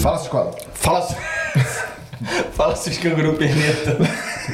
[0.00, 0.50] Fala, escola.
[0.72, 1.02] Fala,
[2.52, 3.98] fala seus canguru perneta.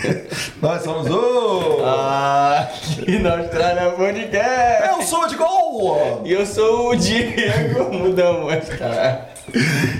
[0.60, 1.84] Nós somos o.
[1.84, 4.88] Aqui na Austrália Podcast.
[4.88, 6.22] Eu sou de gol!
[6.24, 9.28] E eu sou o Diego Mudamos, cara.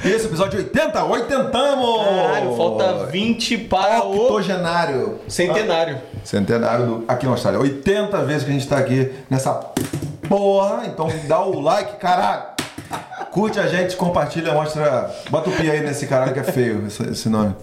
[0.04, 2.04] Esse episódio 80, oitentamos!
[2.04, 5.20] Caralho, falta 20 para o Octogenário.
[5.28, 5.98] centenário.
[6.24, 7.60] Centenário do, aqui na Austrália.
[7.60, 9.70] 80 vezes que a gente tá aqui nessa
[10.30, 10.86] porra.
[10.86, 12.59] Então dá o like, caralho.
[13.30, 15.08] Curte a gente, compartilha, mostra.
[15.30, 17.54] Bota o pi aí nesse caralho que é feio, esse, nome.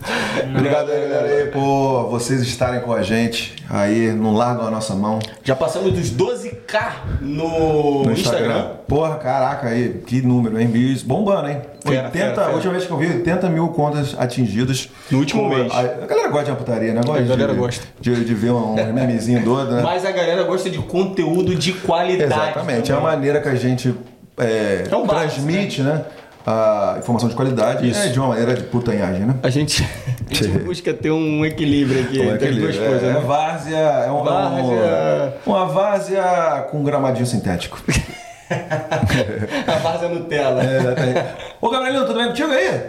[0.56, 4.96] Obrigado aí, galera, aí, por vocês estarem com a gente aí no largo da nossa
[4.96, 5.20] mão.
[5.44, 8.48] Já passamos dos 12k no, No Instagram.
[8.48, 8.70] Instagram.
[8.88, 10.68] Porra, caraca aí, que número, hein?
[10.68, 11.62] Views bombando, hein?
[11.82, 12.48] Fera, 80, fera, fera.
[12.48, 14.90] a última vez que eu vi, 80 mil contas atingidas.
[15.12, 15.72] No último Pô, mês.
[15.74, 17.02] A, a galera gosta de amputaria, né?
[17.06, 17.86] Gosta A galera de, gosta.
[18.00, 19.82] De, de ver um, memezinho doido, né?
[19.82, 22.32] Mas a galera gosta de conteúdo de qualidade.
[22.32, 23.94] Exatamente, é a maneira que a gente
[24.38, 26.04] é, É básico, transmite, né?
[26.46, 28.00] A informação de qualidade Isso.
[28.00, 29.36] é de uma maneira de putanhagem, né?
[29.44, 29.84] A gente,
[30.32, 33.20] a gente busca ter um equilíbrio aqui é entre as duas é, coisas, é né?
[33.20, 35.38] várzea, é uma, Várzea.
[35.46, 37.82] uma várzea com gramadinho sintético.
[39.68, 40.64] A várzea Nutella.
[40.64, 41.36] É.
[41.60, 42.82] Ô, Gabrielino, tudo bem contigo aí?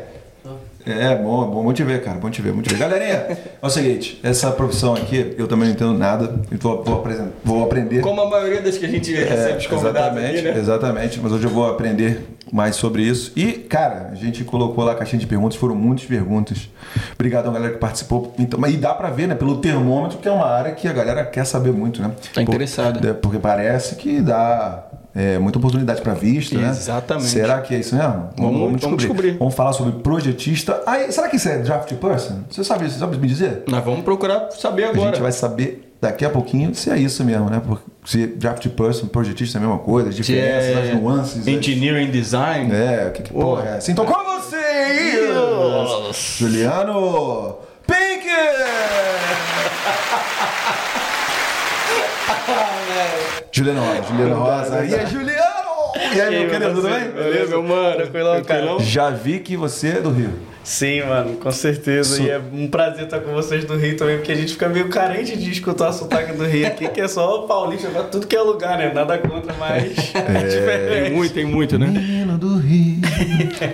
[0.93, 2.79] É, bom, bom, bom te ver, cara, bom te ver, bom te ver.
[2.79, 3.15] Galerinha,
[3.61, 6.83] é o seguinte, essa profissão aqui, eu também não entendo nada, e vou,
[7.45, 8.01] vou, aprender.
[8.01, 10.59] Como a maioria das que a gente recebe os convidados É, exatamente, aqui, né?
[10.59, 13.33] exatamente, mas hoje eu vou aprender mais sobre isso.
[13.37, 16.69] E, cara, a gente colocou lá a caixinha de perguntas, foram muitas perguntas.
[17.15, 18.33] Obrigado a galera que participou.
[18.39, 21.25] Então, e dá pra ver, né, pelo termômetro, que é uma área que a galera
[21.25, 22.13] quer saber muito, né?
[22.35, 23.01] Tá interessada.
[23.15, 26.69] Por- Porque parece que dá é, muita oportunidade pra vista, né?
[26.69, 27.27] Exatamente.
[27.29, 28.29] Será que é isso mesmo?
[28.37, 29.33] Vamos- vamos descobrir.
[29.39, 30.81] Vamos falar sobre projetista.
[30.87, 32.41] Aí, será que isso é draft person?
[32.51, 32.99] Você sabe isso?
[32.99, 33.65] Sabe me dizer?
[33.69, 35.11] Nós vamos procurar saber A agora.
[35.11, 37.61] gente vai saber daqui a pouquinho se é isso mesmo, né?
[37.67, 41.41] Porque se draft person, projetista é a mesma coisa, as diferenças, é as nuances.
[41.41, 42.73] as- Engineering Design.
[42.73, 43.91] É, o que, que porra é essa?
[43.91, 45.27] Então com vocês,
[46.39, 48.29] Juliano Pink!
[53.53, 54.85] Juliano Rosa, Juliano Rosa.
[54.85, 55.59] E aí, Juliano!
[56.15, 57.11] E aí, meu querido, tudo bem?
[57.11, 57.97] Beleza, meu mano?
[57.97, 58.79] Tranquilão, cara.
[58.81, 60.33] Já vi que você é do Rio.
[60.69, 62.17] Sim, mano, com certeza.
[62.17, 64.69] Su- E é um prazer estar com vocês do Rio também, porque a gente fica
[64.69, 68.27] meio carente de escutar o sotaque do Rio aqui, que é só paulista pra tudo
[68.27, 68.93] que é lugar, né?
[68.93, 69.85] Nada contra, mas
[70.15, 71.11] é, Tem diferente.
[71.15, 71.87] muito, tem muito, né?
[71.87, 72.99] Menino do Rio.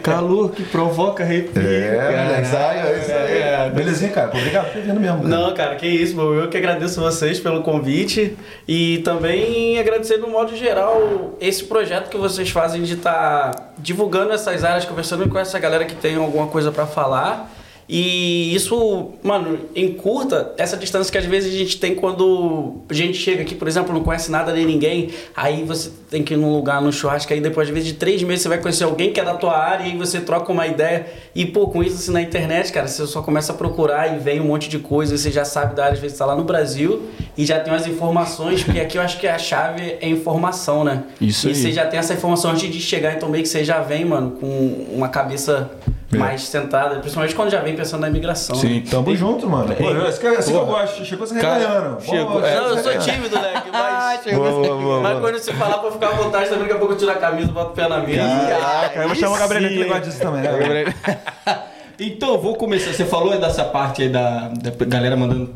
[0.04, 1.60] Calor que provoca arrepio.
[1.60, 2.36] É, cara.
[2.38, 3.38] é isso aí, é isso aí.
[3.38, 3.70] É.
[3.74, 4.28] Belezinha, cara.
[4.28, 5.16] Obrigado por vindo mesmo.
[5.22, 5.28] cara.
[5.28, 6.32] Não, cara, que isso, meu.
[6.34, 8.36] Eu que agradeço vocês pelo convite
[8.68, 14.62] e também agradecer no modo geral esse projeto que vocês fazem de estar divulgando essas
[14.62, 17.52] áreas, conversando com essa galera que tem alguma coisa pra falar.
[17.86, 23.18] E isso, mano, encurta essa distância que às vezes a gente tem quando a gente
[23.18, 26.50] chega aqui, por exemplo, não conhece nada nem ninguém, aí você tem que ir num
[26.50, 29.20] lugar, num churrasco, aí depois, às vezes, de três meses você vai conhecer alguém que
[29.20, 31.04] é da tua área e você troca uma ideia.
[31.34, 34.40] E, pô, com isso assim, na internet, cara, você só começa a procurar e vem
[34.40, 37.02] um monte de coisa, você já sabe da área, às vezes tá lá no Brasil
[37.36, 41.02] e já tem umas informações, porque aqui eu acho que a chave é informação, né?
[41.20, 41.54] Isso E aí.
[41.54, 44.30] você já tem essa informação antes de chegar, então meio que você já vem, mano,
[44.40, 45.70] com uma cabeça
[46.14, 46.18] É.
[46.18, 48.56] mais centrada, principalmente quando já vem pensando na imigração.
[48.56, 48.80] Sim.
[48.80, 48.84] né?
[48.90, 49.74] Tamo junto, mano.
[49.74, 51.04] Pô, é assim que que eu gosto.
[51.04, 52.02] Chegou se Cara, reganhando.
[52.02, 54.24] chegou- é, Não, eu sou tímido, Leque, mas.
[54.34, 55.20] Boa, boa, boa, mas boa.
[55.20, 57.52] quando você falar pra ficar à vontade, também daqui a pouco eu tiro a camisa,
[57.52, 58.22] boto o pé na mesa.
[58.48, 59.88] Caraca, eu vou chamar o Gabriel que sim.
[59.88, 60.94] gosta disso também, né?
[61.98, 62.92] Então, eu vou começar.
[62.92, 65.48] Você falou dessa parte aí da, da galera mandando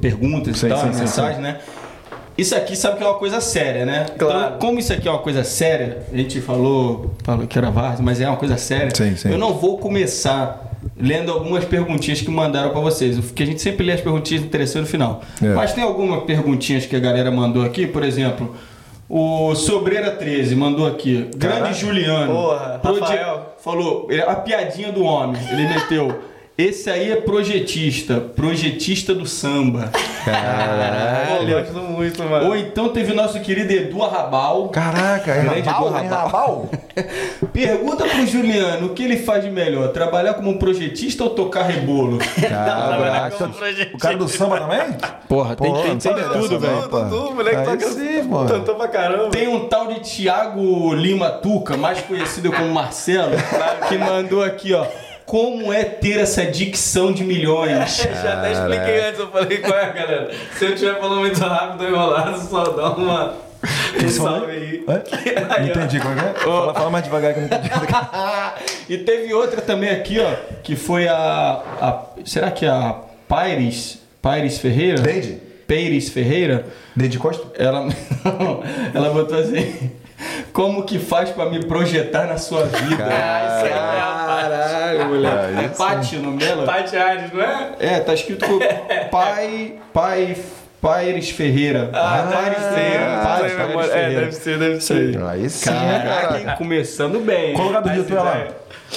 [0.00, 1.60] perguntas Sim, e tal, sim, sim, mensagens, né?
[2.36, 4.06] Isso aqui sabe que é uma coisa séria, né?
[4.18, 4.46] Claro.
[4.46, 8.00] Então, como isso aqui é uma coisa séria, a gente falou, falou que era Vargas,
[8.00, 8.90] mas é uma coisa séria.
[8.94, 9.30] Sim, sim.
[9.30, 13.86] Eu não vou começar lendo algumas perguntinhas que mandaram pra vocês, porque a gente sempre
[13.86, 15.22] lê as perguntinhas interessantes no final.
[15.42, 15.54] É.
[15.54, 18.54] Mas tem algumas perguntinhas que a galera mandou aqui, por exemplo,
[19.08, 21.74] o Sobreira 13 mandou aqui, grande Caraca.
[21.74, 22.32] Juliano.
[22.32, 23.54] Porra, Rafael.
[23.62, 26.33] Falou, a piadinha do homem, ele meteu.
[26.56, 29.90] Esse aí é projetista, projetista do samba.
[30.24, 31.58] Caralho.
[31.64, 32.46] gosto muito, mano.
[32.46, 34.68] Ou então teve o nosso querido Edu Arrabal.
[34.68, 36.70] Caraca, é Grande rabal, Edu é rabal?
[37.52, 42.18] Pergunta pro Juliano o que ele faz de melhor, trabalhar como projetista ou tocar rebolo?
[42.40, 43.50] Caraca.
[43.92, 44.96] O cara do samba também?
[45.28, 46.88] Porra, tem, Pô, tem, tem de tudo, velho.
[46.88, 48.30] Dudu, moleque Aí toca- sim.
[48.48, 49.30] Cantou pra caramba.
[49.30, 53.32] Tem um tal de Tiago Lima Tuca, mais conhecido como Marcelo,
[53.88, 54.86] que mandou aqui, ó.
[55.26, 57.96] Como é ter essa dicção de milhões?
[58.22, 60.30] Já até expliquei antes, eu falei qual é, galera.
[60.58, 63.34] Se eu estiver falando muito rápido enrolado, só dá uma.
[64.04, 64.84] Um salve aí.
[64.86, 66.34] Não entendi como é é?
[66.34, 67.70] Fala, fala mais devagar que eu não entendi.
[68.90, 70.30] E teve outra também aqui, ó,
[70.62, 71.62] que foi a.
[71.80, 75.00] a- será que é a Pires, Pires Ferreira?
[75.00, 75.40] Deide?
[75.66, 76.66] Pires Ferreira?
[76.94, 77.46] Deide Costa?
[77.58, 77.88] Ela,
[78.92, 79.90] ela botou assim:
[80.52, 83.04] Como que faz pra me projetar na sua vida?
[83.04, 85.64] Ah, isso aí é a Caralho, moleque.
[85.64, 86.64] É Paty o nome dela?
[86.64, 87.72] Paty Ares, não é?
[87.78, 88.46] É, tá escrito
[89.10, 89.74] pai.
[89.92, 90.36] Pai.
[90.88, 91.88] Paires Ferreira.
[91.94, 93.14] Ah, Paires Ferreira.
[93.14, 94.20] Ah, Paires É, Ferreira.
[94.20, 95.22] deve ser, deve ser.
[95.22, 96.56] Aí sim, Caraca, cara.
[96.58, 97.54] começando bem.
[97.54, 98.46] Qual lugar do Rio tu é lá?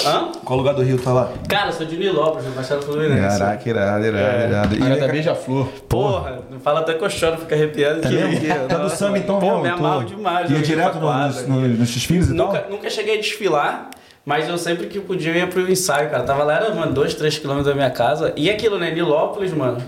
[0.06, 0.32] Hã?
[0.44, 1.32] Qual lugar do Rio tu é lá?
[1.48, 3.40] Cara, eu sou de Nilópolis, Baixada Fluminense.
[3.40, 4.76] Caraca, irado, irado, irado.
[4.76, 5.68] E da Beija-Flor.
[5.88, 8.02] Porra, fala até que eu choro, fica arrepiado.
[8.06, 9.64] É que- Tá do samba então Pô, mesmo?
[9.64, 10.52] me amarro demais.
[10.52, 12.70] Ia eu direto nos, no- nos desfiles e Nunca, tal?
[12.72, 13.90] nunca cheguei a desfilar,
[14.26, 16.24] mas eu sempre que podia eu ia pro ensaio, cara.
[16.24, 18.34] Tava lá, era, mano, 2, 3 quilômetros da minha casa.
[18.36, 18.92] E aquilo, né?
[18.92, 19.82] Nilópolis, mano,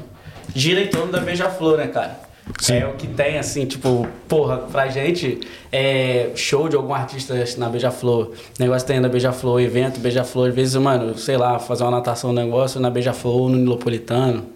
[0.53, 2.29] gira em torno da Beija-Flor, né, cara?
[2.67, 5.39] É o que tem, assim, tipo, porra, pra gente,
[5.71, 8.31] é show de algum artista na Beija-Flor.
[8.57, 10.49] Negócio tem na Beija-Flor, evento Beija-Flor.
[10.49, 14.47] Às vezes, mano, sei lá, fazer uma natação, um negócio na Beija-Flor ou no Nilopolitano.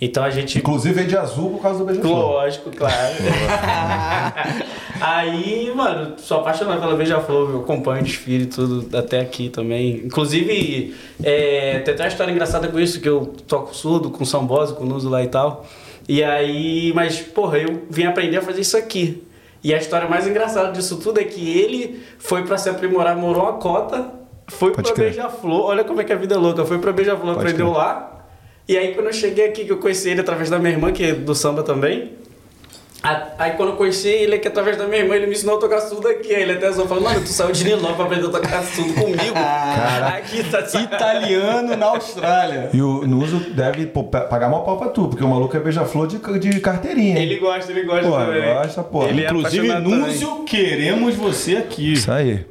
[0.00, 2.18] Então a gente Inclusive veio de azul por causa do beija-flor.
[2.18, 3.14] Lógico, claro.
[5.00, 10.02] Aí, mano, sou apaixonado pela Beija-Flor, eu acompanho o desfile tudo até aqui também.
[10.04, 14.74] Inclusive, é, tem até uma história engraçada com isso, que eu toco surdo, com sambose,
[14.74, 15.66] com nuso lá e tal.
[16.08, 19.22] E aí, mas, porra, eu vim aprender a fazer isso aqui.
[19.62, 23.42] E a história mais engraçada disso tudo é que ele foi pra se aprimorar, morou
[23.42, 24.12] uma cota,
[24.48, 25.04] foi Pode pra.
[25.04, 27.78] Beija-Flor, olha como é que a vida é louca, foi pra Beija-Flor, aprendeu crer.
[27.78, 28.26] lá.
[28.68, 31.04] E aí quando eu cheguei aqui, que eu conheci ele através da minha irmã, que
[31.04, 32.12] é do samba também.
[33.02, 35.80] Aí quando eu conheci ele aqui através da minha irmã, ele me ensinou a tocar
[35.80, 36.34] surdo aqui.
[36.34, 38.94] Aí ele até zoou, falou, mano, tu saiu de Niló pra aprender a tocar surdo
[38.94, 39.34] comigo.
[40.16, 40.60] Aqui tá.
[40.80, 42.70] Italiano na Austrália.
[42.72, 45.60] E o Nuso deve pô, pa- pagar uma pau pra tu, porque o maluco é
[45.60, 47.18] beija-flor de, de carteirinha.
[47.20, 48.54] Ele gosta, ele gosta Pô, também.
[48.54, 49.04] gosta, pô.
[49.06, 49.82] Ele é Inclusive, também.
[49.98, 51.92] Núzio, queremos você aqui.
[51.92, 52.44] Isso aí.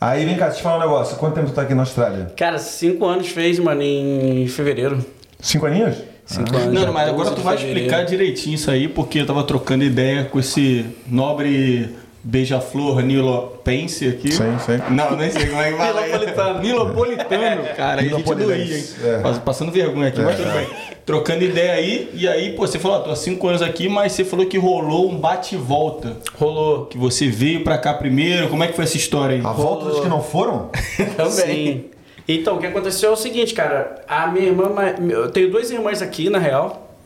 [0.00, 1.16] Aí vem cá, deixa eu te falar um negócio.
[1.16, 2.32] Quanto tempo tu tá aqui na Austrália?
[2.36, 5.04] Cara, cinco anos fez, mano, em fevereiro.
[5.40, 5.96] Cinco aninhos?
[6.32, 6.72] Cinco anos.
[6.74, 7.80] Não, mas 12 agora tu vai fevereiro.
[7.86, 11.90] explicar direitinho isso aí, porque eu tava trocando ideia com esse nobre
[12.24, 14.32] beija-flor nilopense aqui.
[14.32, 14.80] Sim, sim.
[14.94, 16.02] Não, nem sei como é que fala.
[16.06, 16.60] Nilopolitano.
[16.60, 18.00] Nilopolitano, cara.
[18.00, 18.84] Aí a gente doía, hein?
[19.04, 19.18] É.
[19.18, 20.66] Pass- Passando vergonha aqui, mas tudo bem.
[21.04, 24.12] Trocando ideia aí, e aí, pô, você falou, ah, tô há cinco anos aqui, mas
[24.12, 26.16] você falou que rolou um bate e volta.
[26.38, 26.86] Rolou.
[26.86, 28.48] Que você veio pra cá primeiro.
[28.48, 29.42] Como é que foi essa história aí?
[29.44, 30.70] A volta dos que não foram?
[31.28, 31.86] Sim.
[32.26, 34.02] Então, o que aconteceu é o seguinte, cara.
[34.06, 34.70] A minha irmã.
[35.10, 36.96] Eu tenho duas irmãs aqui, na real.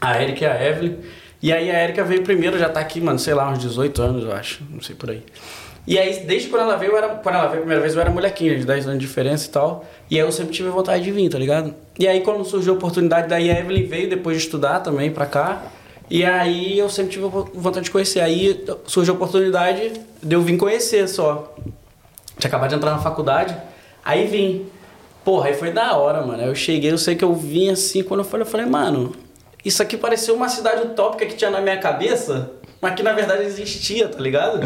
[0.00, 0.96] A Erika e a Evelyn.
[1.42, 4.24] E aí a Erika veio primeiro, já tá aqui, mano, sei lá, uns 18 anos,
[4.24, 4.62] eu acho.
[4.70, 5.22] Não sei por aí.
[5.86, 8.00] E aí, desde quando ela veio, eu era, quando ela veio a primeira vez, eu
[8.00, 9.84] era molequinha, de 10 anos de diferença e tal.
[10.10, 11.74] E aí eu sempre tive vontade de vir, tá ligado?
[11.98, 15.26] E aí, quando surgiu a oportunidade, daí a Evelyn veio depois de estudar também pra
[15.26, 15.62] cá.
[16.10, 18.20] E aí eu sempre tive vontade de conhecer.
[18.20, 21.54] Aí surgiu a oportunidade de eu vir conhecer só.
[22.38, 23.56] Tinha acabado de entrar na faculdade,
[24.04, 24.66] aí vim.
[25.24, 26.42] Porra, aí foi da hora, mano.
[26.42, 29.14] Aí eu cheguei, eu sei que eu vim assim, quando eu falei, eu falei, mano,
[29.64, 33.44] isso aqui pareceu uma cidade utópica que tinha na minha cabeça, mas que na verdade
[33.44, 34.60] existia, tá ligado?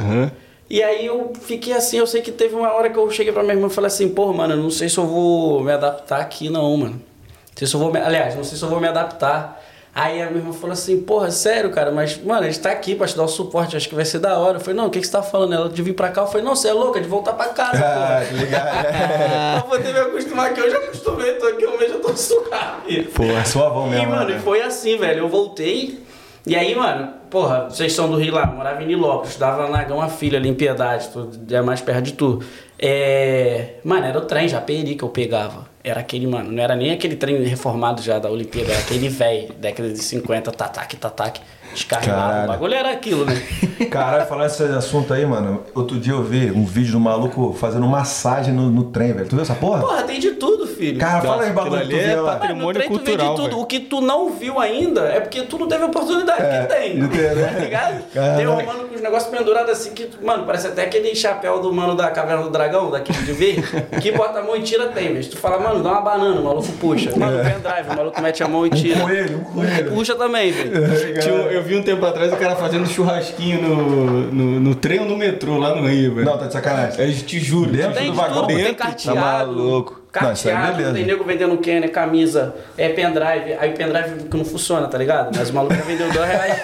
[0.69, 3.43] E aí eu fiquei assim, eu sei que teve uma hora que eu cheguei pra
[3.43, 6.21] minha irmã e falei assim, porra, mano, eu não sei se eu vou me adaptar
[6.21, 6.95] aqui não, mano.
[6.95, 7.99] Não sei se eu vou me...
[7.99, 9.65] Aliás, não sei se eu vou me adaptar.
[10.01, 12.95] Aí a minha irmã falou assim, porra, sério, cara, mas, mano, a gente tá aqui
[12.95, 14.59] pra te dar o suporte, acho que vai ser da hora.
[14.59, 15.55] Eu falei, não, o que, que você tá falando?
[15.55, 17.85] Ela de vir pra cá, eu falei, não, você é louca, de voltar pra casa,
[17.85, 18.27] Ah, porra.
[18.27, 18.63] que legal.
[19.61, 23.03] pra poder me acostumar aqui, eu já acostumei, tô aqui um mês, eu tô suave.
[23.13, 24.11] Pô, é suavão E, mesmo.
[24.11, 24.37] mano, né?
[24.37, 25.19] e foi assim, velho.
[25.21, 25.99] Eu voltei.
[26.47, 30.09] E aí, mano, porra, vocês são do Rio lá, morava em Nilópolis, estudava na Gama
[30.09, 32.41] Filha, ali em Piedade, tu, é mais perto de tu.
[32.79, 33.75] É.
[33.85, 35.67] Mano, era o trem Japeri que eu pegava.
[35.83, 39.55] Era aquele, mano, não era nem aquele trem reformado já da Olimpíada, era aquele velho,
[39.55, 41.41] década de 50, tataque, tataque,
[41.73, 42.45] descarregado.
[42.45, 43.35] O bagulho era aquilo, né?
[43.91, 45.63] Caralho, falar esse assunto aí, mano.
[45.75, 49.29] Outro dia eu vi um vídeo do maluco fazendo massagem no, no trem, velho.
[49.29, 49.81] Tu viu essa porra?
[49.81, 50.78] Porra, tem de tudo, filho.
[50.99, 53.61] Cara, fala aí, bagulho ali é patrimônio Mano, no trem tu vê cultural, tudo.
[53.61, 57.01] O que tu não viu ainda é porque tu não teve oportunidade É, que tem.
[57.01, 57.47] de ter, né?
[57.53, 58.05] Tá ligado?
[58.37, 61.73] Tem um mano com os negócios pendurados assim que, mano, parece até aquele chapéu do
[61.73, 63.63] mano da Caverna do Dragão, daquele de verde,
[64.01, 66.45] que bota a mão e tira tem, mas tu fala, mano, dá uma banana, o
[66.45, 67.11] maluco puxa.
[67.17, 68.99] Mano, pendrive, o maluco mete a mão e tira.
[68.99, 69.93] Um coelho, um coelho.
[69.93, 70.73] Puxa também, velho.
[71.29, 75.07] Um- eu vi um tempo atrás o cara fazendo churrasquinho no, no, no trem ou
[75.07, 76.27] no metrô lá no Rio, velho.
[76.27, 77.01] Não, tá de sacanagem.
[77.05, 77.71] Eu te juro.
[77.71, 79.15] Dentro Tem do vagão tudo, tem dentro, carteado.
[79.19, 80.01] tá maluco.
[80.21, 84.37] Não, isso aí é Carteado, tem nego vendendo Kenner, camisa, é pendrive, aí pendrive que
[84.37, 85.37] não funciona, tá ligado?
[85.37, 86.55] Mas o maluco já vendeu dois reais,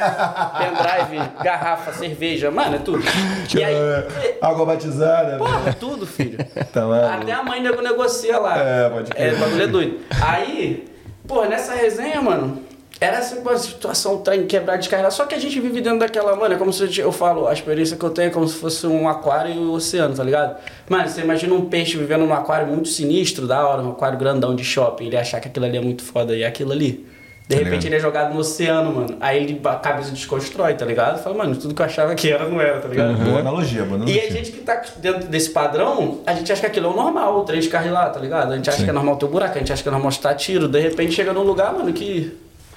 [0.58, 3.04] pendrive, garrafa, cerveja, mano, é tudo.
[3.54, 3.74] E aí,
[4.40, 5.36] Água batizada.
[5.36, 5.70] porra, né?
[5.70, 6.38] é tudo, filho.
[6.72, 7.22] Tá maluco.
[7.22, 8.58] Até a mãe nego negocia lá.
[8.58, 9.34] É, pode crer.
[9.34, 10.00] É, bagulho é doido.
[10.22, 10.88] Aí,
[11.26, 12.63] porra, nessa resenha, mano,
[13.04, 15.10] era assim uma situação trem quebrar descarregar.
[15.12, 17.96] Só que a gente vive dentro daquela, mano, é como se eu falo, a experiência
[17.96, 20.56] que eu tenho é como se fosse um aquário e o oceano, tá ligado?
[20.88, 24.54] Mano, você imagina um peixe vivendo num aquário muito sinistro, da hora, um aquário grandão
[24.54, 27.06] de shopping, ele achar que aquilo ali é muito foda e é aquilo ali.
[27.46, 27.86] De Tá repente ligado.
[27.88, 29.16] ele é jogado no oceano, mano.
[29.20, 31.22] Aí ele a cabeça desconstrói, tá ligado?
[31.22, 33.16] Fala, mano, tudo que eu achava que era, não era, tá ligado?
[33.22, 34.22] Boa analogia, boa E analogia.
[34.24, 37.40] a gente que tá dentro desse padrão, a gente acha que aquilo é o normal,
[37.40, 38.50] o três carros lá, tá ligado?
[38.54, 38.84] A gente acha Sim.
[38.84, 40.66] que é normal ter o buraco, a gente acha que é normal estar tiro.
[40.68, 42.34] De repente chega num lugar, mano, que.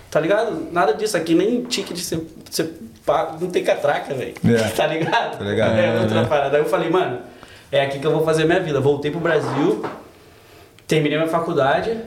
[0.09, 0.67] Tá ligado?
[0.71, 2.69] Nada disso aqui, nem ticket de você, você
[3.05, 4.33] paga, não tem catraca, velho.
[4.45, 4.67] É.
[4.75, 5.37] Tá ligado?
[5.37, 5.77] Tá ligado.
[5.77, 6.57] É outra parada.
[6.57, 7.19] Aí eu falei, mano,
[7.71, 8.79] é aqui que eu vou fazer minha vida.
[8.79, 9.83] Voltei pro Brasil,
[10.87, 11.97] terminei minha faculdade,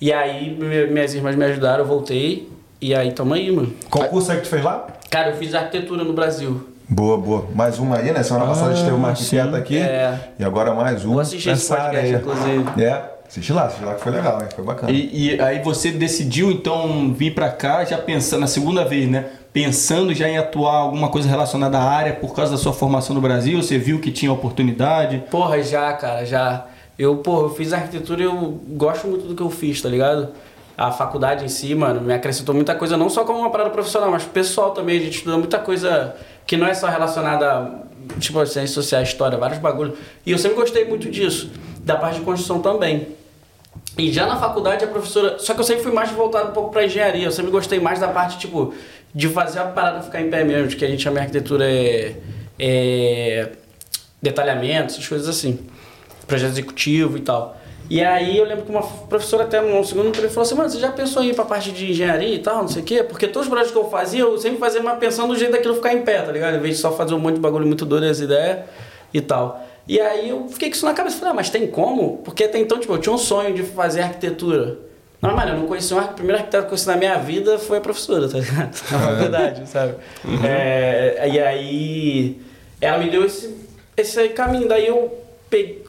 [0.00, 2.48] e aí mi- minhas irmãs me ajudaram, eu voltei,
[2.80, 3.72] e aí tamo aí, mano.
[3.90, 4.86] Qual curso é que tu fez lá?
[5.10, 6.68] Cara, eu fiz arquitetura no Brasil.
[6.90, 7.46] Boa, boa.
[7.54, 8.22] Mais uma aí, né?
[8.22, 9.78] Semana passada a gente teve uma arquiteta aqui.
[9.78, 10.18] É.
[10.38, 11.12] E agora mais uma.
[11.14, 12.82] Vou assistir esse podcast, área inclusive.
[12.82, 14.48] É, assisti lá, assisti lá que foi legal, hein?
[14.54, 14.90] Foi bacana.
[14.90, 19.26] E, e aí você decidiu então vir pra cá já pensando, na segunda vez, né?
[19.52, 23.20] Pensando já em atuar alguma coisa relacionada à área por causa da sua formação no
[23.20, 23.62] Brasil?
[23.62, 25.24] Você viu que tinha oportunidade?
[25.30, 26.66] Porra, já, cara, já.
[26.98, 30.30] Eu, porra, eu fiz arquitetura e eu gosto muito do que eu fiz, tá ligado?
[30.76, 34.10] A faculdade em si, mano, me acrescentou muita coisa, não só como uma parada profissional,
[34.10, 34.98] mas pessoal também.
[34.98, 36.14] A gente estuda muita coisa
[36.46, 39.98] que não é só relacionada a, tipo, a ciências sociais, história, vários bagulhos.
[40.24, 43.17] E eu sempre gostei muito disso, da parte de construção também.
[43.98, 45.38] E já na faculdade a professora.
[45.38, 47.26] Só que eu sempre fui mais voltado um pouco pra engenharia.
[47.26, 48.72] Eu sempre gostei mais da parte, tipo,
[49.12, 52.14] de fazer a parada ficar em pé mesmo, de que a gente chama arquitetura é.
[52.58, 53.48] é
[54.22, 55.58] detalhamento, essas coisas assim.
[56.26, 57.56] Projeto executivo e tal.
[57.90, 60.78] E aí eu lembro que uma professora até no segundo emprego falou assim, mano, você
[60.78, 63.02] já pensou em ir pra parte de engenharia e tal, não sei o quê?
[63.02, 65.74] Porque todos os projetos que eu fazia, eu sempre fazia mas pensando no jeito daquilo
[65.74, 66.56] ficar em pé, tá ligado?
[66.56, 68.58] Em vez de só fazer um monte de bagulho muito doido, as ideias
[69.14, 69.66] e tal.
[69.88, 72.18] E aí eu fiquei com isso na cabeça, falei, ah, mas tem como?
[72.18, 74.78] Porque até então, tipo, eu tinha um sonho de fazer arquitetura.
[75.20, 77.18] Não, mano, eu não conheci um arquiteto, o primeiro arquiteto que eu conheci na minha
[77.18, 78.76] vida foi a professora, tá ligado?
[78.92, 79.94] Na faculdade, sabe?
[80.46, 82.40] É, e aí
[82.80, 83.56] ela me deu esse,
[83.96, 85.18] esse caminho, daí eu
[85.48, 85.84] peguei.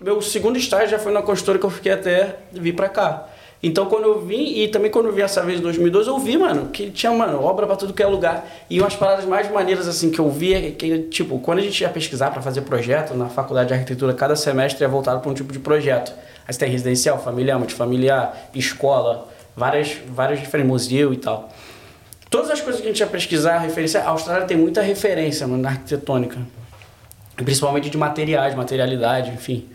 [0.00, 3.28] Meu segundo estágio já foi na construtora que eu fiquei até vir pra cá.
[3.62, 6.36] Então quando eu vim, e também quando eu vim essa vez em 2012, eu vi,
[6.36, 8.44] mano, que tinha, mano, obra pra tudo que é lugar.
[8.68, 11.80] E umas paradas mais maneiras, assim, que eu vi é que, tipo, quando a gente
[11.80, 15.34] ia pesquisar pra fazer projeto na faculdade de arquitetura, cada semestre é voltado pra um
[15.34, 16.12] tipo de projeto.
[16.46, 21.48] Aí você tem residencial, familiar, multifamiliar, escola, várias, vários diferentes, museu e tal.
[22.28, 25.62] Todas as coisas que a gente ia pesquisar, referência, a Austrália tem muita referência, mano,
[25.62, 26.38] na arquitetônica.
[27.36, 29.68] Principalmente de materiais, materialidade, enfim.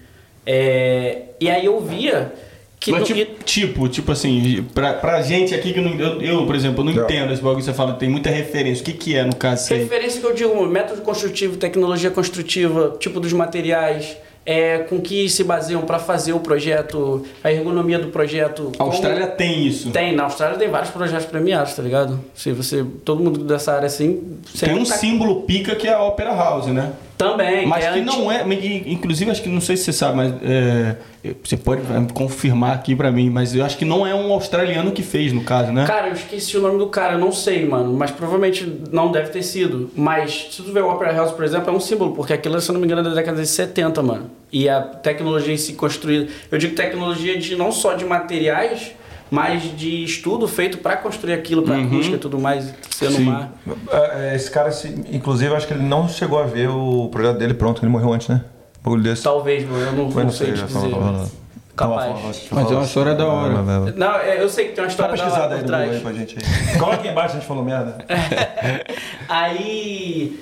[0.46, 2.34] É, e aí eu via
[2.80, 2.92] que...
[2.92, 6.84] Mas tipo, tipo, tipo assim, pra, pra gente aqui que não, eu, eu, por exemplo,
[6.84, 7.04] não Não.
[7.04, 8.82] entendo esse bagulho que você fala, tem muita referência.
[8.82, 9.80] O que, que é no caso isso aí?
[9.80, 14.16] Referência que eu digo, método construtivo, tecnologia construtiva, tipo dos materiais,
[14.46, 18.72] é, com que se baseiam para fazer o projeto, a ergonomia do projeto.
[18.76, 19.90] A como- Austrália tem isso.
[19.90, 22.18] Tem, na Austrália tem vários projetos premiados, tá ligado?
[22.34, 26.02] Se você, todo mundo dessa área assim, Tem um tá- símbolo pica que é a
[26.02, 26.94] Opera House, né?
[27.18, 28.44] Também, Mas é que anti- não é,
[28.86, 30.96] inclusive acho que não sei se você sabe, mas é,
[31.44, 31.82] você pode
[32.14, 35.44] confirmar aqui pra mim, mas eu acho que não é um australiano que fez no
[35.44, 35.86] caso, né?
[35.88, 37.92] Cara, eu esqueci o nome do cara, eu não sei, mano.
[37.94, 39.90] Mas provavelmente não deve ter sido.
[39.96, 42.70] Mas se tu ver o Opera House, por exemplo, é um símbolo, porque aquilo, se
[42.70, 44.30] eu não me engano, é da década de 70, mano.
[44.52, 46.28] E a tecnologia em si construída.
[46.52, 48.92] Eu digo tecnologia de não só de materiais,
[49.30, 53.26] mas de estudo feito pra construir aquilo, pra acústica e tudo mais, ser no Sim.
[53.26, 53.52] mar.
[53.92, 54.70] É, Esse cara,
[55.12, 58.28] inclusive, acho que ele não chegou a ver o projeto dele pronto, ele morreu antes,
[58.28, 58.42] né?
[58.80, 59.24] Um bagulho desse.
[59.24, 60.80] Talvez, mano, eu não, não sei te já dizer.
[60.80, 61.32] falou, falou.
[61.78, 62.48] Capaz.
[62.52, 63.94] Mas é uma história da hora.
[63.96, 65.92] Não, é, eu sei que tem uma história da hora aí por trás.
[65.92, 66.80] aí pra gente aí.
[66.80, 67.98] Coloca aqui embaixo se a gente falou merda.
[69.30, 70.40] Aí,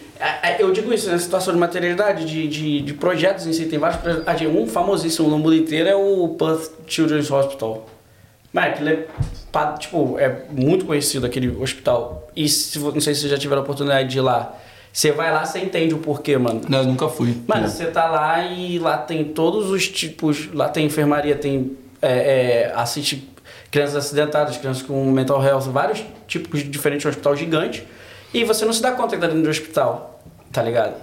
[0.60, 4.00] eu digo isso, na situação de materialidade, de, de, de projetos em si, tem vários
[4.00, 4.42] projetos.
[4.48, 7.86] Um famosíssimo no mundo inteiro é o Perth Children's Hospital.
[8.56, 8.98] Mas aquilo é,
[9.78, 12.30] tipo, é muito conhecido aquele hospital.
[12.34, 14.56] E se, não sei se vocês já tiveram a oportunidade de ir lá.
[14.94, 16.62] Você vai lá, você entende o porquê, mano.
[16.70, 17.36] Não, eu nunca fui.
[17.46, 20.50] Mano, você tá lá e lá tem todos os tipos.
[20.54, 21.78] Lá tem enfermaria, tem.
[22.02, 23.30] É, é, assiste
[23.70, 27.86] crianças acidentadas, crianças com mental health, vários tipos de diferentes, um hospital gigante.
[28.34, 30.96] E você não se dá conta que tá dentro do hospital, tá ligado?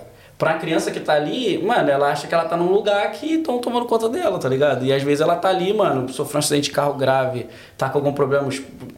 [0.43, 3.61] Pra criança que tá ali, mano, ela acha que ela tá num lugar que estão
[3.61, 4.85] tomando conta dela, tá ligado?
[4.85, 7.47] E às vezes ela tá ali, mano, sofreu um acidente de carro grave,
[7.79, 8.49] tá com algum problema,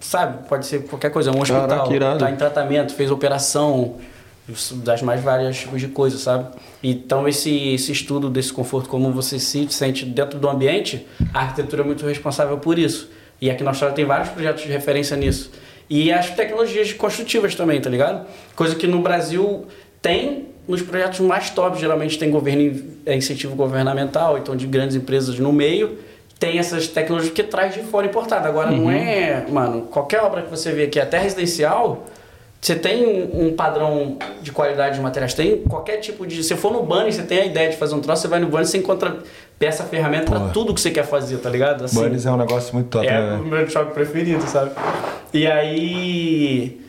[0.01, 0.49] sabe?
[0.49, 3.97] Pode ser qualquer coisa, um hospital, Caraca, tá em tratamento, fez operação,
[4.77, 6.47] das mais várias tipos de coisas, sabe?
[6.83, 11.83] Então esse, esse estudo desse conforto, como você se sente dentro do ambiente, a arquitetura
[11.83, 13.11] é muito responsável por isso.
[13.39, 15.51] E aqui na Austrália tem vários projetos de referência nisso.
[15.91, 18.27] E as tecnologias construtivas também, tá ligado?
[18.57, 19.67] Coisa que no Brasil
[20.01, 25.39] tem nos projetos mais top, geralmente tem governo, é incentivo governamental, então de grandes empresas
[25.39, 25.99] no meio,
[26.39, 28.49] tem essas tecnologias que traz de fora importada.
[28.49, 32.05] Agora não é, mano, qualquer obra que você vê que é até residencial,
[32.61, 35.35] Você tem um, um padrão de qualidade de materiais?
[35.35, 36.43] Tem qualquer tipo de.
[36.43, 38.47] Se for no Bunny, você tem a ideia de fazer um troço, você vai no
[38.47, 39.19] Bunny, você encontra
[39.59, 41.85] peça, ferramenta pra tudo que você quer fazer, tá ligado?
[41.85, 43.37] Assim, Bunnies é um negócio muito top, é né?
[43.37, 44.71] o meu shopping preferido, sabe?
[45.35, 46.81] E aí.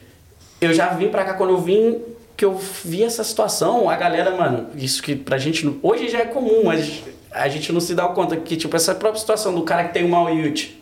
[0.62, 2.02] Eu já vim pra cá quando eu vim.
[2.38, 5.80] Que eu vi essa situação, a galera, mano, isso que pra gente.
[5.82, 7.02] Hoje já é comum, mas
[7.32, 10.04] a gente não se dá conta que, tipo, essa própria situação do cara que tem
[10.04, 10.82] uma Yute.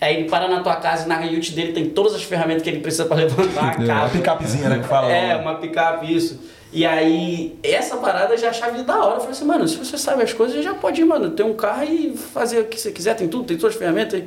[0.00, 2.70] Aí ele para na tua casa e na Yute dele tem todas as ferramentas que
[2.70, 4.00] ele precisa pra levantar a É, casa.
[4.04, 5.12] uma picapezinha, né, que fala.
[5.12, 6.40] É, uma picape, isso.
[6.72, 9.16] E aí, essa parada já achava da hora.
[9.16, 11.52] Eu falei assim, mano, se você sabe as coisas, já pode ir, mano, ter um
[11.52, 14.22] carro e fazer o que você quiser, tem tudo, tem todas as ferramentas.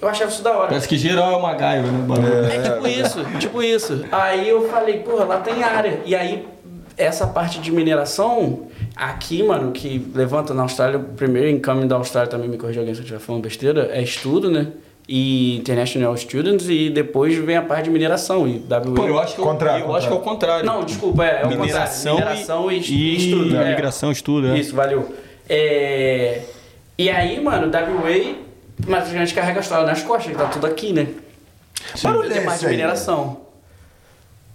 [0.00, 0.68] Eu achava isso da hora.
[0.68, 2.04] Parece que geral é uma gaiva, né?
[2.06, 2.44] bagulho?
[2.44, 4.04] É tipo isso, tipo isso.
[4.12, 6.00] Aí eu falei, porra, lá tem área.
[6.06, 6.46] E aí,
[6.96, 12.30] essa parte de mineração, aqui, mano, que levanta na Austrália, o primeiro income da Austrália
[12.30, 14.68] também, me corrija alguém se eu estiver falando besteira, é estudo, né?
[15.10, 18.46] E International Students, e depois vem a parte de mineração.
[18.46, 18.80] E WA.
[18.94, 20.66] Pô, eu acho que, eu- Contrário, eu, acho que é o contrário.
[20.66, 22.38] Não, desculpa, é, é o mineração, contrário.
[22.40, 23.56] Mineração e, e, e estudo.
[23.56, 23.70] a é.
[23.70, 24.58] migração, estudo, é.
[24.58, 25.08] Isso, valeu.
[25.48, 26.42] É,
[26.98, 28.34] E aí, mano, WA,
[28.86, 31.08] mas a gente carrega a história nas costas, que tá tudo aqui, né?
[32.02, 33.40] Barulho Tem é mais mineração.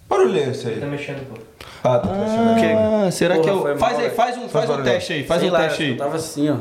[0.09, 0.79] Barulho é esse aí?
[0.79, 1.41] Tá mexendo, pô.
[1.83, 2.77] Ah, tá mexendo.
[2.77, 3.77] Ah, será Porra, que eu.
[3.77, 4.85] Faz mal, aí, faz um, faz um barulho.
[4.85, 5.89] teste aí, faz Sei um lá, teste aí.
[5.91, 6.55] Eu tava assim, ó.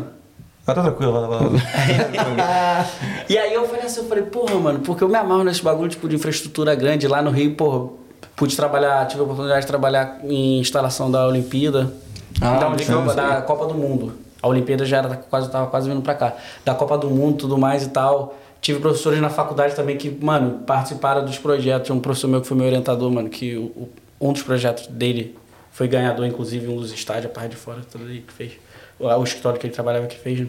[0.67, 2.87] Ah, tá tranquilo, vai lá, vai lá.
[3.29, 5.89] E aí eu falei assim, eu falei, porra, mano, porque eu me amarro nesse bagulho
[5.89, 7.09] tipo, de infraestrutura grande.
[7.09, 7.91] Lá no Rio, porra,
[8.37, 11.93] pude trabalhar, tive a oportunidade de trabalhar em instalação da Olimpíada.
[12.41, 14.15] Ah, da, Olimpíada, da Copa do Mundo.
[14.43, 16.35] A Olimpíada já era quase, tava quase vindo pra cá.
[16.65, 18.37] Da Copa do Mundo tudo mais e tal.
[18.61, 21.89] Tive professores na faculdade também que, mano, participaram dos projetos.
[21.91, 23.89] Um professor meu que foi meu orientador, mano, que o-
[24.21, 25.37] um dos projetos dele
[25.71, 28.53] foi ganhador, inclusive, um dos estádios, a parte de fora, tudo aí que fez.
[29.01, 30.47] O, escritório que ele trabalhava que fez, né?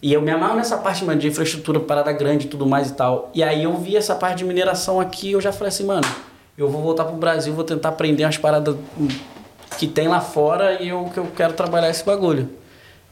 [0.00, 3.30] E eu me amarro nessa parte, mano, de infraestrutura, parada grande tudo mais e tal.
[3.34, 6.06] E aí eu vi essa parte de mineração aqui eu já falei assim, mano,
[6.56, 9.08] eu vou voltar pro Brasil, vou tentar aprender umas paradas hum,
[9.76, 12.48] que tem lá fora e eu, que eu quero trabalhar esse bagulho.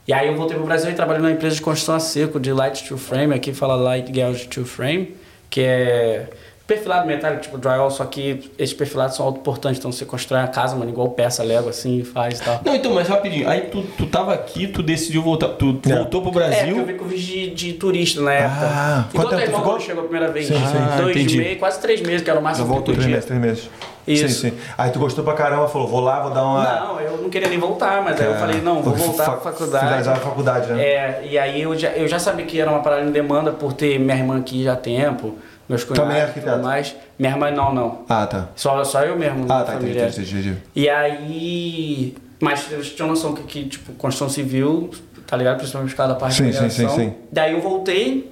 [0.06, 2.52] E aí eu voltei pro Brasil e trabalhei numa empresa de construção a seco, de
[2.52, 5.16] light to frame, aqui fala light gauge to frame,
[5.50, 6.28] que é
[6.66, 10.74] perfilado metálico, tipo drywall, só que esses perfilados são autoportantes, então você constrói a casa,
[10.74, 12.60] mano, igual peça, Lego, assim, faz e tal.
[12.64, 13.48] Não, então, mas rapidinho.
[13.48, 15.48] Aí tu, tu tava aqui, tu decidiu voltar.
[15.50, 15.94] Tu É.
[15.94, 16.84] voltou pro É, porque eu Brasil.
[16.84, 18.66] vim com visto de, de turista na época.
[18.66, 19.80] Ah, ficou quanto tempo ficou?
[19.80, 20.46] chegou a primeira vez?
[20.48, 20.62] Sim, sim.
[20.76, 21.38] Ah, Dois entendi.
[21.38, 23.14] meses, quase três meses, que era o máximo que eu voltou três podia.
[23.16, 23.70] meses, três meses.
[24.08, 24.28] Isso.
[24.28, 24.56] Sim, sim.
[24.78, 26.62] Aí tu gostou pra caramba, falou, vou lá, vou dar uma...
[26.80, 29.32] Não, eu não queria nem voltar, mas aí eu É, falei, não, vou voltar fa-
[29.32, 29.84] pra faculdade.
[29.84, 30.82] Finalizar a faculdade, né?
[30.84, 33.72] É, e aí eu já, eu já sabia que era uma parada em demanda por
[33.72, 35.34] ter minha irmã aqui já há tempo,
[35.68, 36.52] meus cunhados Também é arquiteto?
[36.52, 36.94] tudo mais.
[37.18, 37.98] Minha irmã não, não.
[38.08, 38.48] Ah, tá.
[38.56, 40.56] Só, só eu mesmo, Ah, na tá, entendi, entendi, entendi.
[40.74, 42.14] E aí.
[42.40, 44.90] Mas eu tinha noção que, que, tipo, construção civil,
[45.26, 45.56] tá ligado?
[45.56, 47.14] Principalmente por causa da parte Sim, da sim, sim, sim.
[47.32, 48.30] Daí eu voltei,